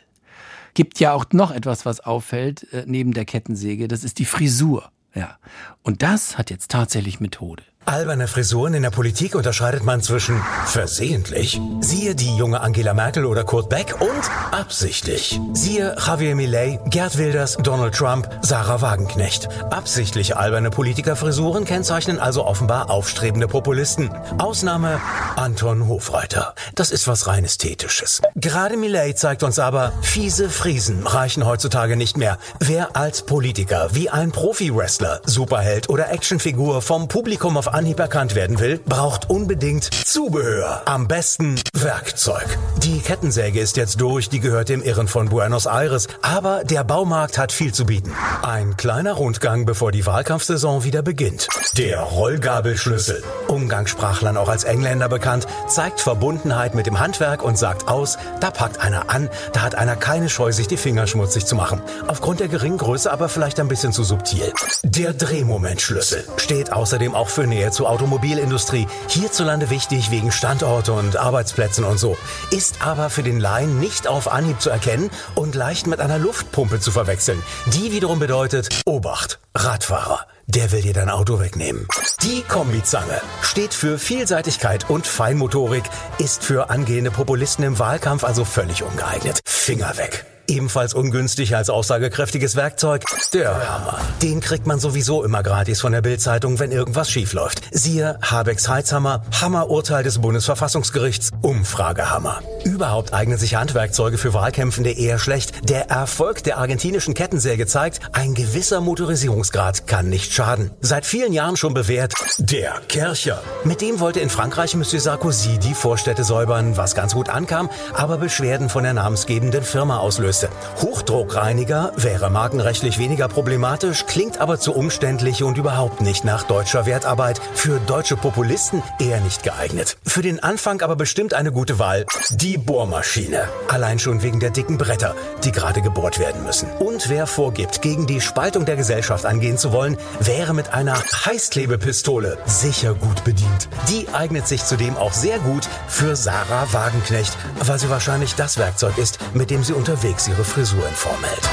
Gibt 0.74 1.00
ja 1.00 1.12
auch 1.12 1.24
noch 1.32 1.50
etwas, 1.50 1.86
was 1.86 2.00
auffällt 2.00 2.72
äh, 2.72 2.84
neben 2.86 3.12
der 3.12 3.24
Kettensäge, 3.24 3.88
das 3.88 4.04
ist 4.04 4.18
die 4.18 4.24
Frisur. 4.24 4.90
Ja. 5.14 5.38
Und 5.82 6.02
das 6.02 6.36
hat 6.36 6.50
jetzt 6.50 6.70
tatsächlich 6.70 7.20
Methode. 7.20 7.62
Alberne 7.86 8.28
Frisuren 8.28 8.72
in 8.72 8.82
der 8.82 8.90
Politik 8.90 9.34
unterscheidet 9.34 9.84
man 9.84 10.00
zwischen 10.00 10.40
versehentlich, 10.64 11.60
siehe 11.80 12.14
die 12.14 12.34
junge 12.34 12.60
Angela 12.62 12.94
Merkel 12.94 13.26
oder 13.26 13.44
Kurt 13.44 13.68
Beck 13.68 13.96
und 14.00 14.30
absichtlich, 14.52 15.38
siehe 15.52 15.94
Javier 15.98 16.34
Millet, 16.34 16.80
Gerd 16.86 17.18
Wilders, 17.18 17.58
Donald 17.58 17.94
Trump, 17.94 18.28
Sarah 18.40 18.80
Wagenknecht. 18.80 19.48
Absichtliche 19.70 20.38
alberne 20.38 20.70
Politikerfrisuren 20.70 21.66
kennzeichnen 21.66 22.18
also 22.18 22.46
offenbar 22.46 22.88
aufstrebende 22.88 23.48
Populisten. 23.48 24.10
Ausnahme 24.38 24.98
Anton 25.36 25.86
Hofreiter. 25.86 26.54
Das 26.74 26.90
ist 26.90 27.06
was 27.06 27.26
rein 27.26 27.44
Ästhetisches. 27.44 28.22
Gerade 28.34 28.78
Millet 28.78 29.18
zeigt 29.18 29.42
uns 29.42 29.58
aber, 29.58 29.92
fiese 30.00 30.48
Friesen 30.48 31.06
reichen 31.06 31.44
heutzutage 31.44 31.96
nicht 31.96 32.16
mehr. 32.16 32.38
Wer 32.60 32.96
als 32.96 33.26
Politiker 33.26 33.90
wie 33.92 34.08
ein 34.08 34.32
Profi-Wrestler, 34.32 35.20
Superheld 35.26 35.90
oder 35.90 36.10
Actionfigur 36.10 36.80
vom 36.80 37.08
Publikum 37.08 37.58
auf 37.58 37.73
Anhieb 37.74 37.98
erkannt 37.98 38.36
werden 38.36 38.60
will, 38.60 38.78
braucht 38.78 39.28
unbedingt 39.28 39.92
Zubehör. 39.92 40.82
Am 40.84 41.08
besten 41.08 41.60
Werkzeug. 41.72 42.46
Die 42.84 43.00
Kettensäge 43.00 43.58
ist 43.58 43.76
jetzt 43.76 44.00
durch, 44.00 44.28
die 44.28 44.38
gehört 44.38 44.68
dem 44.68 44.80
Irren 44.80 45.08
von 45.08 45.28
Buenos 45.28 45.66
Aires. 45.66 46.06
Aber 46.22 46.62
der 46.62 46.84
Baumarkt 46.84 47.36
hat 47.36 47.50
viel 47.50 47.74
zu 47.74 47.84
bieten. 47.84 48.12
Ein 48.42 48.76
kleiner 48.76 49.14
Rundgang, 49.14 49.66
bevor 49.66 49.90
die 49.90 50.06
Wahlkampfsaison 50.06 50.84
wieder 50.84 51.02
beginnt. 51.02 51.48
Der 51.76 51.98
Rollgabelschlüssel. 51.98 53.24
Umgangssprachlern 53.48 54.36
auch 54.36 54.48
als 54.48 54.62
Engländer 54.62 55.08
bekannt, 55.08 55.48
zeigt 55.66 56.00
Verbundenheit 56.00 56.76
mit 56.76 56.86
dem 56.86 57.00
Handwerk 57.00 57.42
und 57.42 57.58
sagt 57.58 57.88
aus, 57.88 58.18
da 58.38 58.52
packt 58.52 58.80
einer 58.80 59.10
an, 59.10 59.28
da 59.52 59.62
hat 59.62 59.74
einer 59.74 59.96
keine 59.96 60.28
Scheu, 60.28 60.52
sich 60.52 60.68
die 60.68 60.76
Finger 60.76 61.08
schmutzig 61.08 61.44
zu 61.44 61.56
machen. 61.56 61.82
Aufgrund 62.06 62.38
der 62.38 62.46
geringen 62.46 62.78
Größe 62.78 63.10
aber 63.10 63.28
vielleicht 63.28 63.58
ein 63.58 63.66
bisschen 63.66 63.92
zu 63.92 64.04
subtil. 64.04 64.52
Der 64.84 65.12
Drehmomentschlüssel 65.12 66.24
steht 66.36 66.72
außerdem 66.72 67.16
auch 67.16 67.28
für 67.28 67.48
Nähe 67.48 67.63
zur 67.72 67.88
Automobilindustrie. 67.88 68.86
Hierzulande 69.08 69.70
wichtig 69.70 70.10
wegen 70.10 70.32
Standorte 70.32 70.92
und 70.92 71.16
Arbeitsplätzen 71.16 71.84
und 71.84 71.98
so. 71.98 72.16
Ist 72.50 72.84
aber 72.84 73.10
für 73.10 73.22
den 73.22 73.40
Laien 73.40 73.80
nicht 73.80 74.06
auf 74.06 74.30
Anhieb 74.30 74.60
zu 74.60 74.70
erkennen 74.70 75.10
und 75.34 75.54
leicht 75.54 75.86
mit 75.86 76.00
einer 76.00 76.18
Luftpumpe 76.18 76.80
zu 76.80 76.90
verwechseln. 76.90 77.42
Die 77.66 77.92
wiederum 77.92 78.18
bedeutet, 78.18 78.68
Obacht, 78.86 79.38
Radfahrer. 79.54 80.26
Der 80.46 80.72
will 80.72 80.82
dir 80.82 80.92
dein 80.92 81.08
Auto 81.08 81.40
wegnehmen. 81.40 81.88
Die 82.22 82.42
Kombizange 82.42 83.20
steht 83.42 83.72
für 83.72 83.98
Vielseitigkeit 83.98 84.90
und 84.90 85.06
Feinmotorik, 85.06 85.84
ist 86.18 86.44
für 86.44 86.68
angehende 86.68 87.10
Populisten 87.10 87.64
im 87.64 87.78
Wahlkampf 87.78 88.24
also 88.24 88.44
völlig 88.44 88.82
ungeeignet. 88.82 89.40
Finger 89.44 89.96
weg. 89.96 90.26
Ebenfalls 90.46 90.94
ungünstig 90.94 91.56
als 91.56 91.70
aussagekräftiges 91.70 92.56
Werkzeug 92.56 93.04
der 93.32 93.68
Hammer. 93.68 93.98
Den 94.22 94.40
kriegt 94.40 94.66
man 94.66 94.78
sowieso 94.78 95.24
immer 95.24 95.42
gratis 95.42 95.80
von 95.80 95.92
der 95.92 96.02
Bildzeitung, 96.02 96.58
wenn 96.58 96.70
irgendwas 96.70 97.10
schief 97.10 97.32
läuft. 97.32 97.62
Siehe 97.70 98.18
Habecks 98.22 98.68
Heizhammer, 98.68 99.24
Hammerurteil 99.40 100.02
des 100.02 100.20
Bundesverfassungsgerichts, 100.20 101.30
Umfragehammer. 101.40 102.40
Überhaupt 102.64 103.12
eignen 103.12 103.36
sich 103.36 103.56
Handwerkzeuge 103.56 104.16
für 104.16 104.32
Wahlkämpfende 104.32 104.90
eher 104.90 105.18
schlecht. 105.18 105.68
Der 105.68 105.90
Erfolg 105.90 106.42
der 106.44 106.56
argentinischen 106.56 107.12
Kettensäge 107.12 107.66
zeigt, 107.66 108.00
ein 108.12 108.34
gewisser 108.34 108.80
Motorisierungsgrad 108.80 109.86
kann 109.86 110.08
nicht 110.08 110.32
schaden. 110.32 110.70
Seit 110.80 111.04
vielen 111.04 111.32
Jahren 111.32 111.56
schon 111.56 111.74
bewährt, 111.74 112.14
der 112.38 112.80
Kercher. 112.88 113.42
Mit 113.64 113.82
dem 113.82 114.00
wollte 114.00 114.20
in 114.20 114.30
Frankreich 114.30 114.74
Monsieur 114.74 115.00
Sarkozy 115.00 115.58
die 115.58 115.74
Vorstädte 115.74 116.24
säubern, 116.24 116.76
was 116.76 116.94
ganz 116.94 117.14
gut 117.14 117.28
ankam, 117.28 117.68
aber 117.92 118.16
Beschwerden 118.16 118.70
von 118.70 118.82
der 118.82 118.94
namensgebenden 118.94 119.62
Firma 119.62 119.98
auslöste. 119.98 120.48
Hochdruckreiniger 120.80 121.92
wäre 121.96 122.30
markenrechtlich 122.30 122.98
weniger 122.98 123.28
problematisch, 123.28 124.06
klingt 124.06 124.38
aber 124.40 124.58
zu 124.58 124.74
umständlich 124.74 125.42
und 125.42 125.58
überhaupt 125.58 126.00
nicht 126.00 126.24
nach 126.24 126.44
deutscher 126.44 126.86
Wertarbeit. 126.86 127.40
Für 127.54 127.78
deutsche 127.80 128.16
Populisten 128.16 128.82
eher 128.98 129.20
nicht 129.20 129.42
geeignet. 129.42 129.96
Für 130.04 130.22
den 130.22 130.42
Anfang 130.42 130.80
aber 130.80 130.96
bestimmt 130.96 131.34
eine 131.34 131.52
gute 131.52 131.78
Wahl. 131.78 132.06
Die 132.30 132.53
Bohrmaschine. 132.58 133.48
Allein 133.68 133.98
schon 133.98 134.22
wegen 134.22 134.40
der 134.40 134.50
dicken 134.50 134.78
Bretter, 134.78 135.14
die 135.44 135.52
gerade 135.52 135.82
gebohrt 135.82 136.18
werden 136.18 136.42
müssen. 136.44 136.68
Und 136.78 137.08
wer 137.08 137.26
vorgibt, 137.26 137.82
gegen 137.82 138.06
die 138.06 138.20
Spaltung 138.20 138.64
der 138.64 138.76
Gesellschaft 138.76 139.26
angehen 139.26 139.58
zu 139.58 139.72
wollen, 139.72 139.96
wäre 140.20 140.54
mit 140.54 140.72
einer 140.72 141.02
Heißklebepistole 141.26 142.38
sicher 142.46 142.94
gut 142.94 143.24
bedient. 143.24 143.68
Die 143.88 144.08
eignet 144.12 144.48
sich 144.48 144.64
zudem 144.64 144.96
auch 144.96 145.12
sehr 145.12 145.38
gut 145.38 145.68
für 145.88 146.16
Sarah 146.16 146.72
Wagenknecht, 146.72 147.36
weil 147.60 147.78
sie 147.78 147.90
wahrscheinlich 147.90 148.34
das 148.34 148.58
Werkzeug 148.58 148.98
ist, 148.98 149.18
mit 149.34 149.50
dem 149.50 149.62
sie 149.62 149.72
unterwegs 149.72 150.28
ihre 150.28 150.44
Frisur 150.44 150.86
in 150.86 150.94
Form 150.94 151.22
hält. 151.22 151.48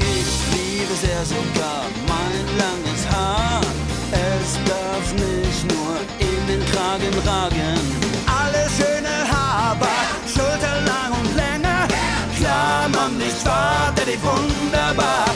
Ich 0.00 0.52
liebe 0.52 0.94
sehr 0.94 1.24
sogar 1.24 1.84
mein 2.06 2.58
langes 2.58 3.10
Haar. 3.10 3.60
Es 4.12 4.58
darf 4.68 5.12
nicht 5.12 5.72
nur 5.72 5.96
in 6.18 6.46
den 6.46 6.72
Kragen 6.72 7.28
ragen. 7.28 8.03
Nicht 13.34 13.46
wahr, 13.46 13.92
denn 13.96 14.06
die 14.06 14.22
wunderbar 14.22 15.33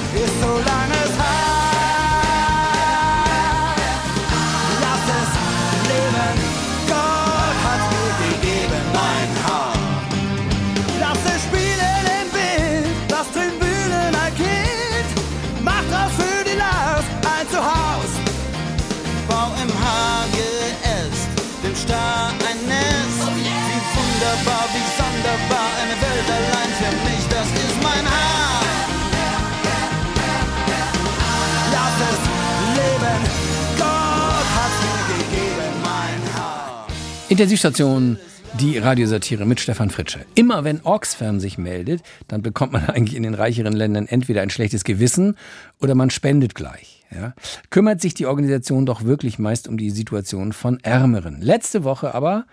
Intensivstation, 37.38 38.18
die 38.58 38.78
Radiosatire 38.78 39.46
mit 39.46 39.60
Stefan 39.60 39.90
Fritsche. 39.90 40.26
Immer 40.34 40.64
wenn 40.64 40.80
Oxfam 40.82 41.38
sich 41.38 41.56
meldet, 41.56 42.02
dann 42.26 42.42
bekommt 42.42 42.72
man 42.72 42.86
eigentlich 42.88 43.14
in 43.14 43.22
den 43.22 43.34
reicheren 43.34 43.74
Ländern 43.74 44.08
entweder 44.08 44.42
ein 44.42 44.50
schlechtes 44.50 44.82
Gewissen 44.82 45.36
oder 45.80 45.94
man 45.94 46.10
spendet 46.10 46.56
gleich. 46.56 47.04
Ja. 47.14 47.34
Kümmert 47.70 48.00
sich 48.00 48.14
die 48.14 48.26
Organisation 48.26 48.86
doch 48.86 49.04
wirklich 49.04 49.38
meist 49.38 49.68
um 49.68 49.78
die 49.78 49.90
Situation 49.90 50.52
von 50.52 50.80
Ärmeren. 50.80 51.40
Letzte 51.40 51.84
Woche 51.84 52.12
aber, 52.12 52.44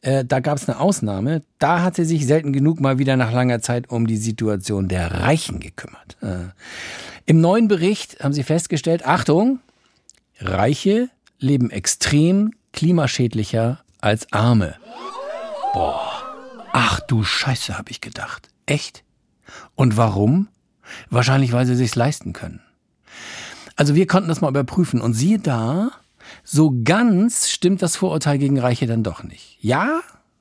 äh, 0.00 0.24
da 0.24 0.40
gab 0.40 0.58
es 0.58 0.68
eine 0.68 0.80
Ausnahme, 0.80 1.44
da 1.60 1.82
hat 1.82 1.94
sie 1.94 2.04
sich 2.04 2.26
selten 2.26 2.52
genug 2.52 2.80
mal 2.80 2.98
wieder 2.98 3.16
nach 3.16 3.30
langer 3.30 3.60
Zeit 3.60 3.88
um 3.88 4.08
die 4.08 4.16
Situation 4.16 4.88
der 4.88 5.12
Reichen 5.12 5.60
gekümmert. 5.60 6.16
Äh. 6.22 6.50
Im 7.26 7.40
neuen 7.40 7.68
Bericht 7.68 8.18
haben 8.18 8.32
sie 8.32 8.42
festgestellt, 8.42 9.06
Achtung, 9.06 9.60
Reiche 10.40 11.08
leben 11.38 11.70
extrem 11.70 12.50
klimaschädlicher 12.72 13.83
als 14.04 14.30
Arme. 14.32 14.76
Boah. 15.72 16.12
Ach 16.72 17.00
du 17.00 17.24
Scheiße, 17.24 17.78
habe 17.78 17.90
ich 17.90 18.00
gedacht. 18.00 18.50
Echt? 18.66 19.02
Und 19.74 19.96
warum? 19.96 20.48
Wahrscheinlich, 21.08 21.52
weil 21.52 21.66
sie 21.66 21.74
sich's 21.74 21.94
leisten 21.94 22.34
können. 22.34 22.60
Also 23.76 23.94
wir 23.94 24.06
konnten 24.06 24.28
das 24.28 24.40
mal 24.40 24.50
überprüfen 24.50 25.00
und 25.00 25.14
siehe 25.14 25.38
da, 25.38 25.90
so 26.42 26.74
ganz 26.84 27.48
stimmt 27.48 27.80
das 27.80 27.96
Vorurteil 27.96 28.38
gegen 28.38 28.58
Reiche 28.58 28.86
dann 28.86 29.02
doch 29.02 29.22
nicht. 29.22 29.58
Ja, 29.60 30.00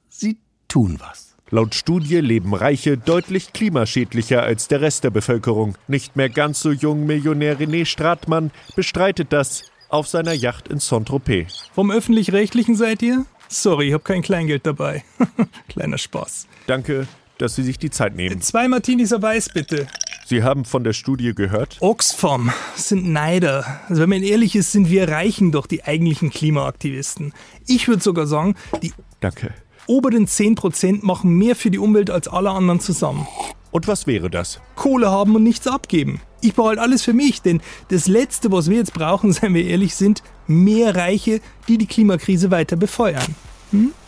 sie 0.10 0.38
tun 0.68 0.98
was. 1.00 1.36
Laut 1.50 1.74
Studie 1.74 2.20
leben 2.20 2.54
Reiche 2.54 2.98
deutlich 2.98 3.54
klimaschädlicher 3.54 4.44
als 4.44 4.68
der 4.68 4.82
Rest 4.82 5.04
der 5.04 5.12
Bevölkerung. 5.12 5.78
Nicht 5.88 6.16
mehr 6.16 6.30
ganz 6.30 6.60
so 6.60 6.72
jung 6.72 7.06
Millionär 7.06 7.60
René 7.60 7.86
Stratmann 7.86 8.52
bestreitet 8.76 9.32
das 9.32 9.64
auf 9.88 10.08
seiner 10.08 10.34
Yacht 10.34 10.68
in 10.68 10.80
Saint-Tropez. 10.80 11.70
Vom 11.74 11.92
Öffentlich-Rechtlichen 11.92 12.76
seid 12.76 13.02
ihr? 13.04 13.26
Sorry, 13.54 13.90
ich 13.90 13.94
habe 13.94 14.04
kein 14.04 14.24
Kleingeld 14.24 14.66
dabei. 14.66 15.04
Kleiner 15.70 16.00
Spaß. 16.00 16.48
Danke, 16.66 17.08
dass 17.38 17.56
Sie 17.56 17.62
sich 17.62 17.78
die 17.78 17.92
Zeit 17.92 18.16
nehmen. 18.16 18.42
Zwei 18.42 18.68
Martinis 18.68 19.12
Weiß, 19.12 19.50
bitte. 19.50 19.88
Sie 20.26 20.42
haben 20.42 20.66
von 20.66 20.84
der 20.84 20.94
Studie 20.94 21.36
gehört? 21.36 21.78
Oxfam 21.80 22.52
sind 22.76 23.08
Neider. 23.08 23.82
Also 23.88 24.02
wenn 24.02 24.10
man 24.10 24.24
ehrlich 24.24 24.56
ist, 24.56 24.72
sind 24.72 24.90
wir 24.90 25.08
Reichen 25.08 25.52
doch 25.52 25.68
die 25.68 25.84
eigentlichen 25.84 26.32
Klimaaktivisten. 26.32 27.34
Ich 27.68 27.88
würde 27.88 28.02
sogar 28.02 28.26
sagen, 28.26 28.56
die 28.82 28.92
Danke. 29.20 29.54
oberen 29.86 30.26
10% 30.26 31.06
machen 31.06 31.38
mehr 31.38 31.56
für 31.56 31.70
die 31.70 31.78
Umwelt 31.80 32.10
als 32.10 32.28
alle 32.28 32.50
anderen 32.50 32.80
zusammen. 32.80 33.28
Und 33.74 33.88
was 33.88 34.06
wäre 34.06 34.30
das? 34.30 34.62
Kohle 34.76 35.10
haben 35.10 35.36
und 35.36 35.44
nichts 35.44 35.66
abgeben. 35.68 36.22
Ich 36.42 36.54
behalte 36.54 36.80
alles 36.80 37.02
für 37.02 37.14
mich, 37.14 37.42
denn 37.42 37.60
das 37.90 38.08
Letzte, 38.08 38.52
was 38.52 38.70
wir 38.70 38.78
jetzt 38.78 38.94
brauchen, 38.94 39.34
seien 39.34 39.56
wir 39.56 39.66
ehrlich, 39.66 39.96
sind 39.96 40.22
mehr 40.46 40.96
Reiche, 40.96 41.42
die 41.68 41.80
die 41.80 41.88
Klimakrise 41.88 42.52
weiter 42.52 42.76
befeuern. 42.76 43.36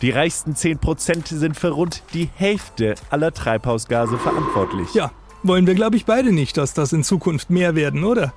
Die 0.00 0.10
reichsten 0.10 0.52
10% 0.52 1.34
sind 1.34 1.56
für 1.56 1.70
rund 1.70 2.04
die 2.14 2.30
Hälfte 2.36 2.94
aller 3.10 3.34
Treibhausgase 3.34 4.16
verantwortlich. 4.16 4.94
Ja, 4.94 5.10
wollen 5.42 5.66
wir, 5.66 5.74
glaube 5.74 5.96
ich, 5.96 6.04
beide 6.04 6.30
nicht, 6.30 6.56
dass 6.56 6.72
das 6.72 6.92
in 6.92 7.02
Zukunft 7.02 7.50
mehr 7.50 7.74
werden, 7.74 8.04
oder? 8.04 8.32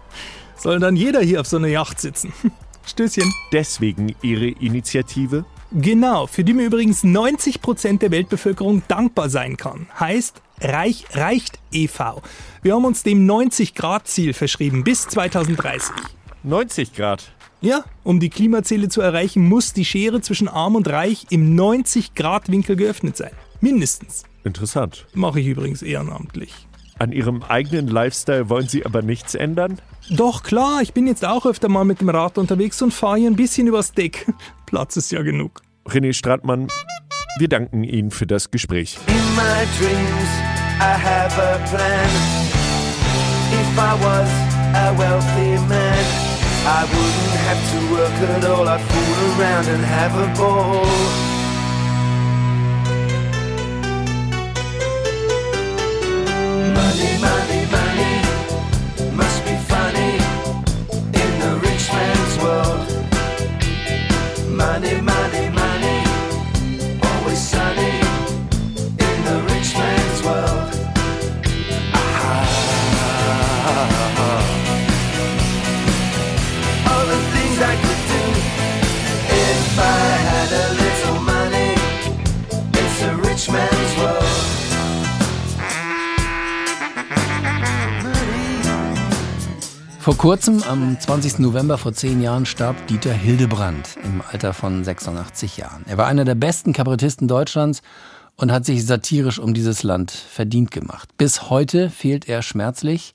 Soll 0.57 0.79
dann 0.79 0.95
jeder 0.95 1.21
hier 1.21 1.41
auf 1.41 1.47
so 1.47 1.57
einer 1.57 1.67
Yacht 1.67 2.01
sitzen? 2.01 2.33
Stößchen. 2.87 3.31
Deswegen 3.53 4.15
Ihre 4.23 4.47
Initiative? 4.47 5.45
Genau, 5.71 6.25
für 6.25 6.43
die 6.43 6.53
mir 6.53 6.65
übrigens 6.65 7.03
90% 7.03 7.99
der 7.99 8.09
Weltbevölkerung 8.09 8.81
dankbar 8.87 9.29
sein 9.29 9.55
kann. 9.55 9.85
Heißt 9.99 10.41
Reich 10.61 11.05
reicht 11.13 11.59
e.V. 11.71 12.21
Wir 12.61 12.75
haben 12.75 12.85
uns 12.85 13.03
dem 13.03 13.27
90-Grad-Ziel 13.29 14.33
verschrieben 14.33 14.83
bis 14.83 15.07
2030. 15.07 15.95
90 16.43 16.93
Grad. 16.93 17.31
Ja, 17.61 17.83
um 18.03 18.19
die 18.19 18.29
Klimaziele 18.29 18.87
zu 18.87 19.01
erreichen, 19.01 19.47
muss 19.47 19.73
die 19.73 19.85
Schere 19.85 20.21
zwischen 20.21 20.47
Arm 20.47 20.75
und 20.75 20.87
Reich 20.87 21.27
im 21.29 21.57
90-Grad-Winkel 21.57 22.75
geöffnet 22.75 23.17
sein. 23.17 23.31
Mindestens. 23.61 24.23
Interessant. 24.43 25.05
Mache 25.13 25.41
ich 25.41 25.47
übrigens 25.47 25.81
ehrenamtlich. 25.81 26.53
An 26.99 27.11
Ihrem 27.11 27.43
eigenen 27.43 27.87
Lifestyle 27.87 28.49
wollen 28.49 28.67
Sie 28.67 28.85
aber 28.85 29.01
nichts 29.01 29.35
ändern? 29.35 29.79
Doch 30.09 30.43
klar, 30.43 30.81
ich 30.81 30.93
bin 30.93 31.07
jetzt 31.07 31.25
auch 31.25 31.45
öfter 31.45 31.69
mal 31.69 31.85
mit 31.85 32.01
dem 32.01 32.09
Rad 32.09 32.37
unterwegs 32.37 32.81
und 32.81 32.93
fahre 32.93 33.19
hier 33.19 33.29
ein 33.29 33.35
bisschen 33.35 33.67
übers 33.67 33.93
Deck. 33.93 34.25
Platz 34.65 34.97
ist 34.97 35.11
ja 35.11 35.21
genug. 35.21 35.61
René 35.85 36.13
Stratmann, 36.13 36.67
wir 37.37 37.47
danken 37.47 37.83
Ihnen 37.83 38.11
für 38.11 38.25
das 38.27 38.51
Gespräch. 38.51 38.97
In 39.07 39.35
my 39.35 39.65
dreams, 39.77 40.29
I 40.79 40.95
have 40.97 41.37
a 41.37 41.57
plan. 41.69 42.09
If 43.51 43.77
I 43.77 43.93
was 44.03 44.29
a 44.75 44.93
wealthy 44.97 45.57
man, 45.67 46.05
I 46.65 46.83
wouldn't 46.85 47.35
have 47.47 47.61
to 47.71 47.79
work 47.93 48.13
at 48.29 48.45
all. 48.45 48.67
I'd 48.67 48.81
fool 48.81 49.41
around 49.41 49.67
and 49.67 49.83
have 49.83 50.15
a 50.15 50.27
ball. 50.37 50.85
Money, 56.75 57.11
money, 57.19 57.61
money 57.77 58.13
must 59.15 59.43
be 59.45 59.55
funny 59.67 60.11
in 61.23 61.31
the 61.39 61.51
rich 61.63 61.85
man's 61.91 62.35
world. 62.43 62.87
Money, 64.49 65.01
money, 65.01 65.08
Vor 90.09 90.17
kurzem, 90.17 90.63
am 90.63 90.99
20. 90.99 91.37
November 91.37 91.77
vor 91.77 91.93
zehn 91.93 92.19
Jahren, 92.19 92.47
starb 92.47 92.87
Dieter 92.87 93.13
Hildebrand 93.13 93.95
im 94.03 94.23
Alter 94.27 94.55
von 94.55 94.83
86 94.83 95.57
Jahren. 95.57 95.85
Er 95.85 95.99
war 95.99 96.07
einer 96.07 96.25
der 96.25 96.33
besten 96.33 96.73
Kabarettisten 96.73 97.27
Deutschlands 97.27 97.83
und 98.35 98.51
hat 98.51 98.65
sich 98.65 98.83
satirisch 98.87 99.37
um 99.37 99.53
dieses 99.53 99.83
Land 99.83 100.09
verdient 100.09 100.71
gemacht. 100.71 101.15
Bis 101.19 101.51
heute 101.51 101.91
fehlt 101.91 102.27
er 102.27 102.41
schmerzlich. 102.41 103.13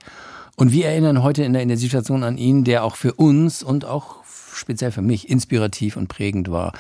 Und 0.55 0.71
wir 0.71 0.87
erinnern 0.87 1.25
heute 1.25 1.43
in 1.43 1.53
der 1.53 1.63
Intensivstation 1.63 2.23
an 2.23 2.39
ihn, 2.39 2.63
der 2.63 2.85
auch 2.85 2.95
für 2.95 3.15
uns 3.15 3.65
und 3.65 3.85
auch 3.85 4.19
speziell 4.53 4.93
für 4.93 5.03
mich 5.03 5.29
inspirativ 5.29 5.97
und 5.97 6.07
prägend 6.07 6.49
war. 6.49 6.75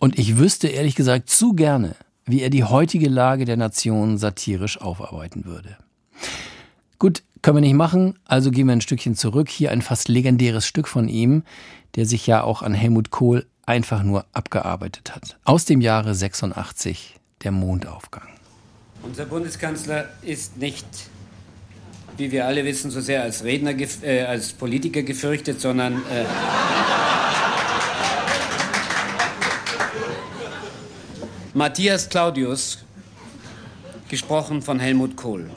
Und 0.00 0.18
ich 0.18 0.38
wüsste 0.38 0.66
ehrlich 0.66 0.96
gesagt 0.96 1.30
zu 1.30 1.52
gerne, 1.52 1.94
wie 2.24 2.40
er 2.40 2.50
die 2.50 2.64
heutige 2.64 3.08
Lage 3.08 3.44
der 3.44 3.56
Nation 3.56 4.18
satirisch 4.18 4.80
aufarbeiten 4.80 5.44
würde. 5.44 5.76
Gut, 6.98 7.22
können 7.42 7.56
wir 7.56 7.60
nicht 7.62 7.74
machen, 7.74 8.18
also 8.24 8.50
gehen 8.52 8.66
wir 8.66 8.72
ein 8.72 8.80
Stückchen 8.80 9.16
zurück. 9.16 9.48
Hier 9.48 9.72
ein 9.72 9.82
fast 9.82 10.08
legendäres 10.08 10.64
Stück 10.64 10.86
von 10.86 11.08
ihm, 11.08 11.42
der 11.96 12.06
sich 12.06 12.26
ja 12.26 12.42
auch 12.42 12.62
an 12.62 12.72
Helmut 12.72 13.10
Kohl 13.10 13.46
einfach 13.66 14.04
nur 14.04 14.24
abgearbeitet 14.32 15.14
hat. 15.14 15.36
Aus 15.44 15.64
dem 15.64 15.80
Jahre 15.80 16.14
86, 16.14 17.16
der 17.42 17.50
Mondaufgang. 17.50 18.28
Unser 19.02 19.26
Bundeskanzler 19.26 20.08
ist 20.22 20.56
nicht, 20.56 20.86
wie 22.16 22.30
wir 22.30 22.46
alle 22.46 22.64
wissen, 22.64 22.92
so 22.92 23.00
sehr 23.00 23.22
als 23.22 23.42
Redner, 23.42 23.74
äh, 24.02 24.22
als 24.22 24.52
Politiker 24.52 25.02
gefürchtet, 25.02 25.60
sondern 25.60 25.94
äh, 25.94 26.24
Matthias 31.54 32.08
Claudius, 32.08 32.78
gesprochen 34.08 34.62
von 34.62 34.78
Helmut 34.78 35.16
Kohl. 35.16 35.50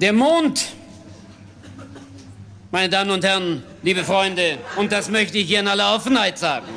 Der 0.00 0.12
Mond, 0.12 0.64
meine 2.70 2.88
Damen 2.88 3.10
und 3.10 3.24
Herren, 3.24 3.64
liebe 3.82 4.04
Freunde, 4.04 4.58
und 4.76 4.92
das 4.92 5.08
möchte 5.08 5.38
ich 5.38 5.48
hier 5.48 5.58
in 5.58 5.66
aller 5.66 5.92
Offenheit 5.92 6.38
sagen, 6.38 6.68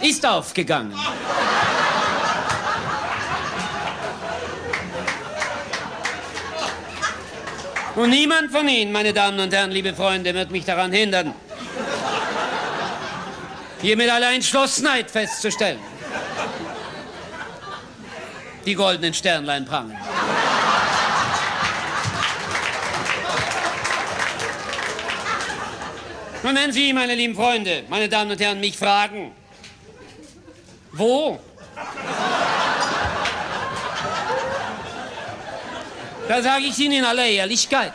ist 0.00 0.26
aufgegangen. 0.26 0.92
Und 7.94 8.10
niemand 8.10 8.50
von 8.50 8.68
Ihnen, 8.68 8.90
meine 8.90 9.12
Damen 9.12 9.38
und 9.38 9.52
Herren, 9.54 9.70
liebe 9.70 9.94
Freunde, 9.94 10.34
wird 10.34 10.50
mich 10.50 10.64
daran 10.64 10.90
hindern, 10.90 11.32
hier 13.80 13.96
mit 13.96 14.10
aller 14.10 14.32
Entschlossenheit 14.32 15.12
festzustellen, 15.12 15.78
die 18.68 18.74
goldenen 18.74 19.14
Sternlein 19.14 19.64
prangen. 19.64 19.96
Und 26.42 26.54
wenn 26.54 26.70
Sie, 26.70 26.92
meine 26.92 27.14
lieben 27.14 27.34
Freunde, 27.34 27.84
meine 27.88 28.08
Damen 28.10 28.30
und 28.30 28.40
Herren, 28.40 28.60
mich 28.60 28.76
fragen, 28.76 29.32
wo? 30.92 31.40
Da 36.28 36.42
sage 36.42 36.64
ich 36.64 36.78
Ihnen 36.78 36.98
in 36.98 37.04
aller 37.06 37.24
Ehrlichkeit. 37.24 37.92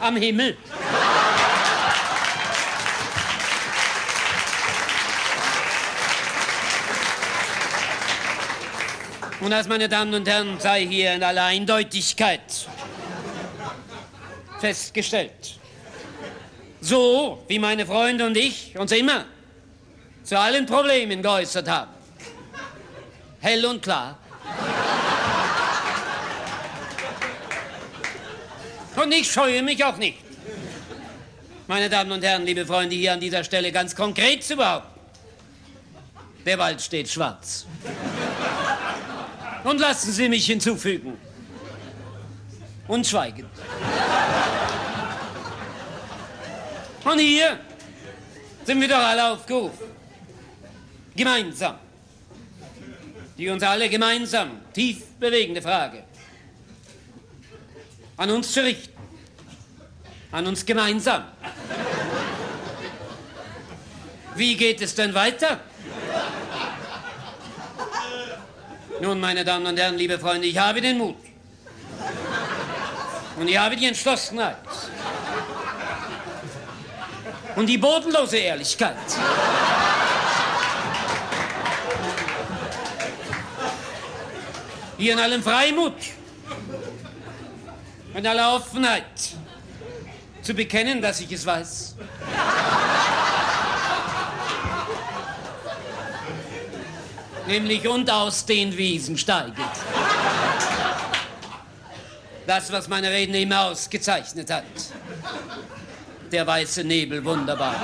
Am 0.00 0.16
Himmel. 0.16 0.58
Und 9.46 9.52
das, 9.52 9.68
meine 9.68 9.88
Damen 9.88 10.12
und 10.12 10.26
Herren, 10.26 10.58
sei 10.58 10.88
hier 10.88 11.14
in 11.14 11.22
aller 11.22 11.44
Eindeutigkeit 11.44 12.40
festgestellt. 14.58 15.60
So 16.80 17.44
wie 17.46 17.60
meine 17.60 17.86
Freunde 17.86 18.26
und 18.26 18.36
ich 18.36 18.76
uns 18.76 18.90
immer 18.90 19.24
zu 20.24 20.36
allen 20.36 20.66
Problemen 20.66 21.22
geäußert 21.22 21.68
haben. 21.68 21.92
Hell 23.38 23.64
und 23.66 23.80
klar. 23.82 24.18
Und 28.96 29.12
ich 29.14 29.30
scheue 29.30 29.62
mich 29.62 29.84
auch 29.84 29.96
nicht, 29.96 30.18
meine 31.68 31.88
Damen 31.88 32.10
und 32.10 32.24
Herren, 32.24 32.44
liebe 32.44 32.66
Freunde, 32.66 32.96
hier 32.96 33.12
an 33.12 33.20
dieser 33.20 33.44
Stelle 33.44 33.70
ganz 33.70 33.94
konkret 33.94 34.42
zu 34.42 34.56
behaupten. 34.56 34.98
Der 36.44 36.58
Wald 36.58 36.82
steht 36.82 37.08
schwarz. 37.08 37.64
Und 39.66 39.80
lassen 39.80 40.12
Sie 40.12 40.28
mich 40.28 40.46
hinzufügen. 40.46 41.18
Und 42.86 43.04
schweigen. 43.04 43.46
Und 47.04 47.18
hier 47.18 47.58
sind 48.64 48.80
wir 48.80 48.88
doch 48.88 49.04
alle 49.10 49.32
aufgerufen. 49.32 49.88
Gemeinsam. 51.16 51.76
Die 53.36 53.48
uns 53.48 53.62
alle 53.64 53.88
gemeinsam 53.88 54.60
tief 54.72 55.04
bewegende 55.18 55.60
Frage 55.60 56.04
an 58.16 58.30
uns 58.30 58.52
zu 58.52 58.62
richten. 58.62 58.96
An 60.32 60.46
uns 60.46 60.64
gemeinsam. 60.64 61.24
Wie 64.36 64.56
geht 64.56 64.80
es 64.80 64.94
denn 64.94 65.12
weiter? 65.12 65.60
Nun, 69.00 69.20
meine 69.20 69.44
Damen 69.44 69.66
und 69.66 69.78
Herren, 69.78 69.96
liebe 69.96 70.18
Freunde, 70.18 70.46
ich 70.46 70.56
habe 70.56 70.80
den 70.80 70.96
Mut. 70.96 71.16
Und 73.38 73.48
ich 73.48 73.58
habe 73.58 73.76
die 73.76 73.86
Entschlossenheit. 73.86 74.56
Und 77.56 77.66
die 77.66 77.76
bodenlose 77.76 78.38
Ehrlichkeit. 78.38 78.96
Hier 84.96 85.12
in 85.12 85.18
allem 85.18 85.42
Freimut. 85.42 85.94
In 88.14 88.26
aller 88.26 88.54
Offenheit. 88.54 89.04
Zu 90.40 90.54
bekennen, 90.54 91.02
dass 91.02 91.20
ich 91.20 91.30
es 91.32 91.44
weiß. 91.44 91.96
Nämlich 97.46 97.86
und 97.88 98.10
aus 98.10 98.44
den 98.44 98.76
Wiesen 98.76 99.16
steiget. 99.16 99.54
Das, 102.46 102.70
was 102.72 102.88
meine 102.88 103.10
Reden 103.10 103.34
immer 103.34 103.66
ausgezeichnet 103.66 104.50
hat. 104.50 104.64
Der 106.32 106.46
weiße 106.46 106.82
Nebel 106.84 107.24
wunderbar. 107.24 107.74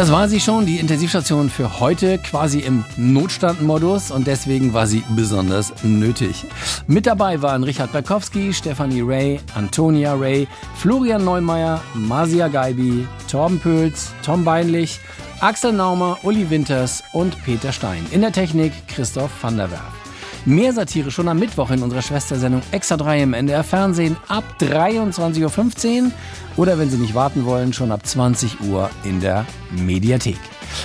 Das 0.00 0.10
war 0.10 0.30
sie 0.30 0.40
schon, 0.40 0.64
die 0.64 0.78
Intensivstation 0.78 1.50
für 1.50 1.78
heute, 1.78 2.16
quasi 2.16 2.60
im 2.60 2.86
Notstandmodus 2.96 4.10
und 4.10 4.26
deswegen 4.26 4.72
war 4.72 4.86
sie 4.86 5.04
besonders 5.14 5.74
nötig. 5.82 6.46
Mit 6.86 7.04
dabei 7.04 7.42
waren 7.42 7.64
Richard 7.64 7.92
Berkowski, 7.92 8.54
Stefanie 8.54 9.02
Ray, 9.02 9.40
Antonia 9.54 10.14
Ray, 10.14 10.48
Florian 10.76 11.22
Neumeier, 11.22 11.82
Marcia 11.92 12.48
Geibi, 12.48 13.06
Torben 13.30 13.60
Pöls, 13.60 14.14
Tom 14.24 14.42
Beinlich, 14.42 15.00
Axel 15.40 15.74
Naumer, 15.74 16.16
Uli 16.22 16.48
Winters 16.48 17.02
und 17.12 17.36
Peter 17.44 17.70
Stein. 17.70 18.06
In 18.10 18.22
der 18.22 18.32
Technik 18.32 18.72
Christoph 18.88 19.32
van 19.42 19.58
der 19.58 19.70
Werf. 19.70 19.99
Mehr 20.46 20.72
Satire 20.72 21.10
schon 21.10 21.28
am 21.28 21.38
Mittwoch 21.38 21.70
in 21.70 21.82
unserer 21.82 22.00
Schwestersendung 22.00 22.62
Extra 22.70 22.96
3 22.96 23.22
im 23.22 23.34
NDR 23.34 23.62
Fernsehen 23.62 24.16
ab 24.28 24.44
23.15 24.60 26.04
Uhr 26.04 26.10
oder 26.56 26.78
wenn 26.78 26.88
Sie 26.88 26.96
nicht 26.96 27.14
warten 27.14 27.44
wollen, 27.44 27.74
schon 27.74 27.92
ab 27.92 28.06
20 28.06 28.62
Uhr 28.62 28.88
in 29.04 29.20
der 29.20 29.44
Mediathek. 29.70 30.38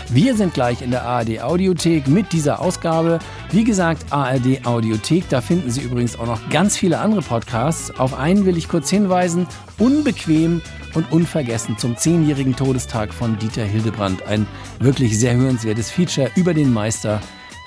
Wir 0.10 0.36
sind 0.36 0.54
gleich 0.54 0.82
in 0.82 0.92
der 0.92 1.04
ARD 1.04 1.42
Audiothek 1.42 2.08
mit 2.08 2.34
dieser 2.34 2.60
Ausgabe. 2.60 3.20
Wie 3.52 3.64
gesagt, 3.64 4.12
ARD 4.12 4.66
Audiothek, 4.66 5.30
da 5.30 5.40
finden 5.40 5.72
Sie 5.72 5.82
übrigens 5.82 6.20
auch 6.20 6.26
noch 6.26 6.50
ganz 6.50 6.76
viele 6.76 7.00
andere 7.00 7.22
Podcasts. 7.22 7.98
Auf 7.98 8.14
einen 8.14 8.46
will 8.46 8.58
ich 8.58 8.68
kurz 8.68 8.90
hinweisen. 8.90 9.48
Unbequem 9.78 10.62
und 10.96 11.12
unvergessen 11.14 11.78
zum 11.78 11.96
zehnjährigen 11.96 12.58
Todestag 12.58 13.14
von 13.14 13.38
Dieter 13.40 13.64
Hildebrand. 13.64 14.24
Ein 14.24 14.48
wirklich 14.80 15.18
sehr 15.18 15.36
hörenswertes 15.36 15.92
Feature 15.92 16.30
über 16.36 16.54
den 16.54 16.74
Meister 16.74 17.22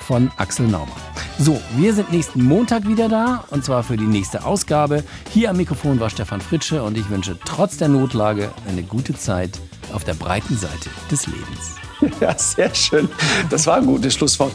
von 0.08 0.30
Axel 0.38 0.66
Naumann. 0.66 0.96
So, 1.38 1.60
wir 1.76 1.92
sind 1.92 2.10
nächsten 2.10 2.42
Montag 2.42 2.88
wieder 2.88 3.10
da 3.10 3.44
und 3.50 3.62
zwar 3.62 3.82
für 3.82 3.98
die 3.98 4.06
nächste 4.06 4.42
Ausgabe. 4.42 5.04
Hier 5.34 5.50
am 5.50 5.58
Mikrofon 5.58 6.00
war 6.00 6.08
Stefan 6.08 6.40
Fritsche 6.40 6.82
und 6.82 6.96
ich 6.96 7.10
wünsche 7.10 7.38
trotz 7.44 7.76
der 7.76 7.88
Notlage 7.88 8.50
eine 8.66 8.82
gute 8.82 9.14
Zeit 9.14 9.60
auf 9.92 10.04
der 10.04 10.14
breiten 10.14 10.56
Seite 10.56 10.88
des 11.10 11.26
Lebens. 11.26 11.76
Ja, 12.20 12.38
sehr 12.38 12.72
schön. 12.76 13.08
Das 13.50 13.66
war 13.66 13.78
ein 13.78 13.86
gutes 13.86 14.14
Schlusswort. 14.14 14.54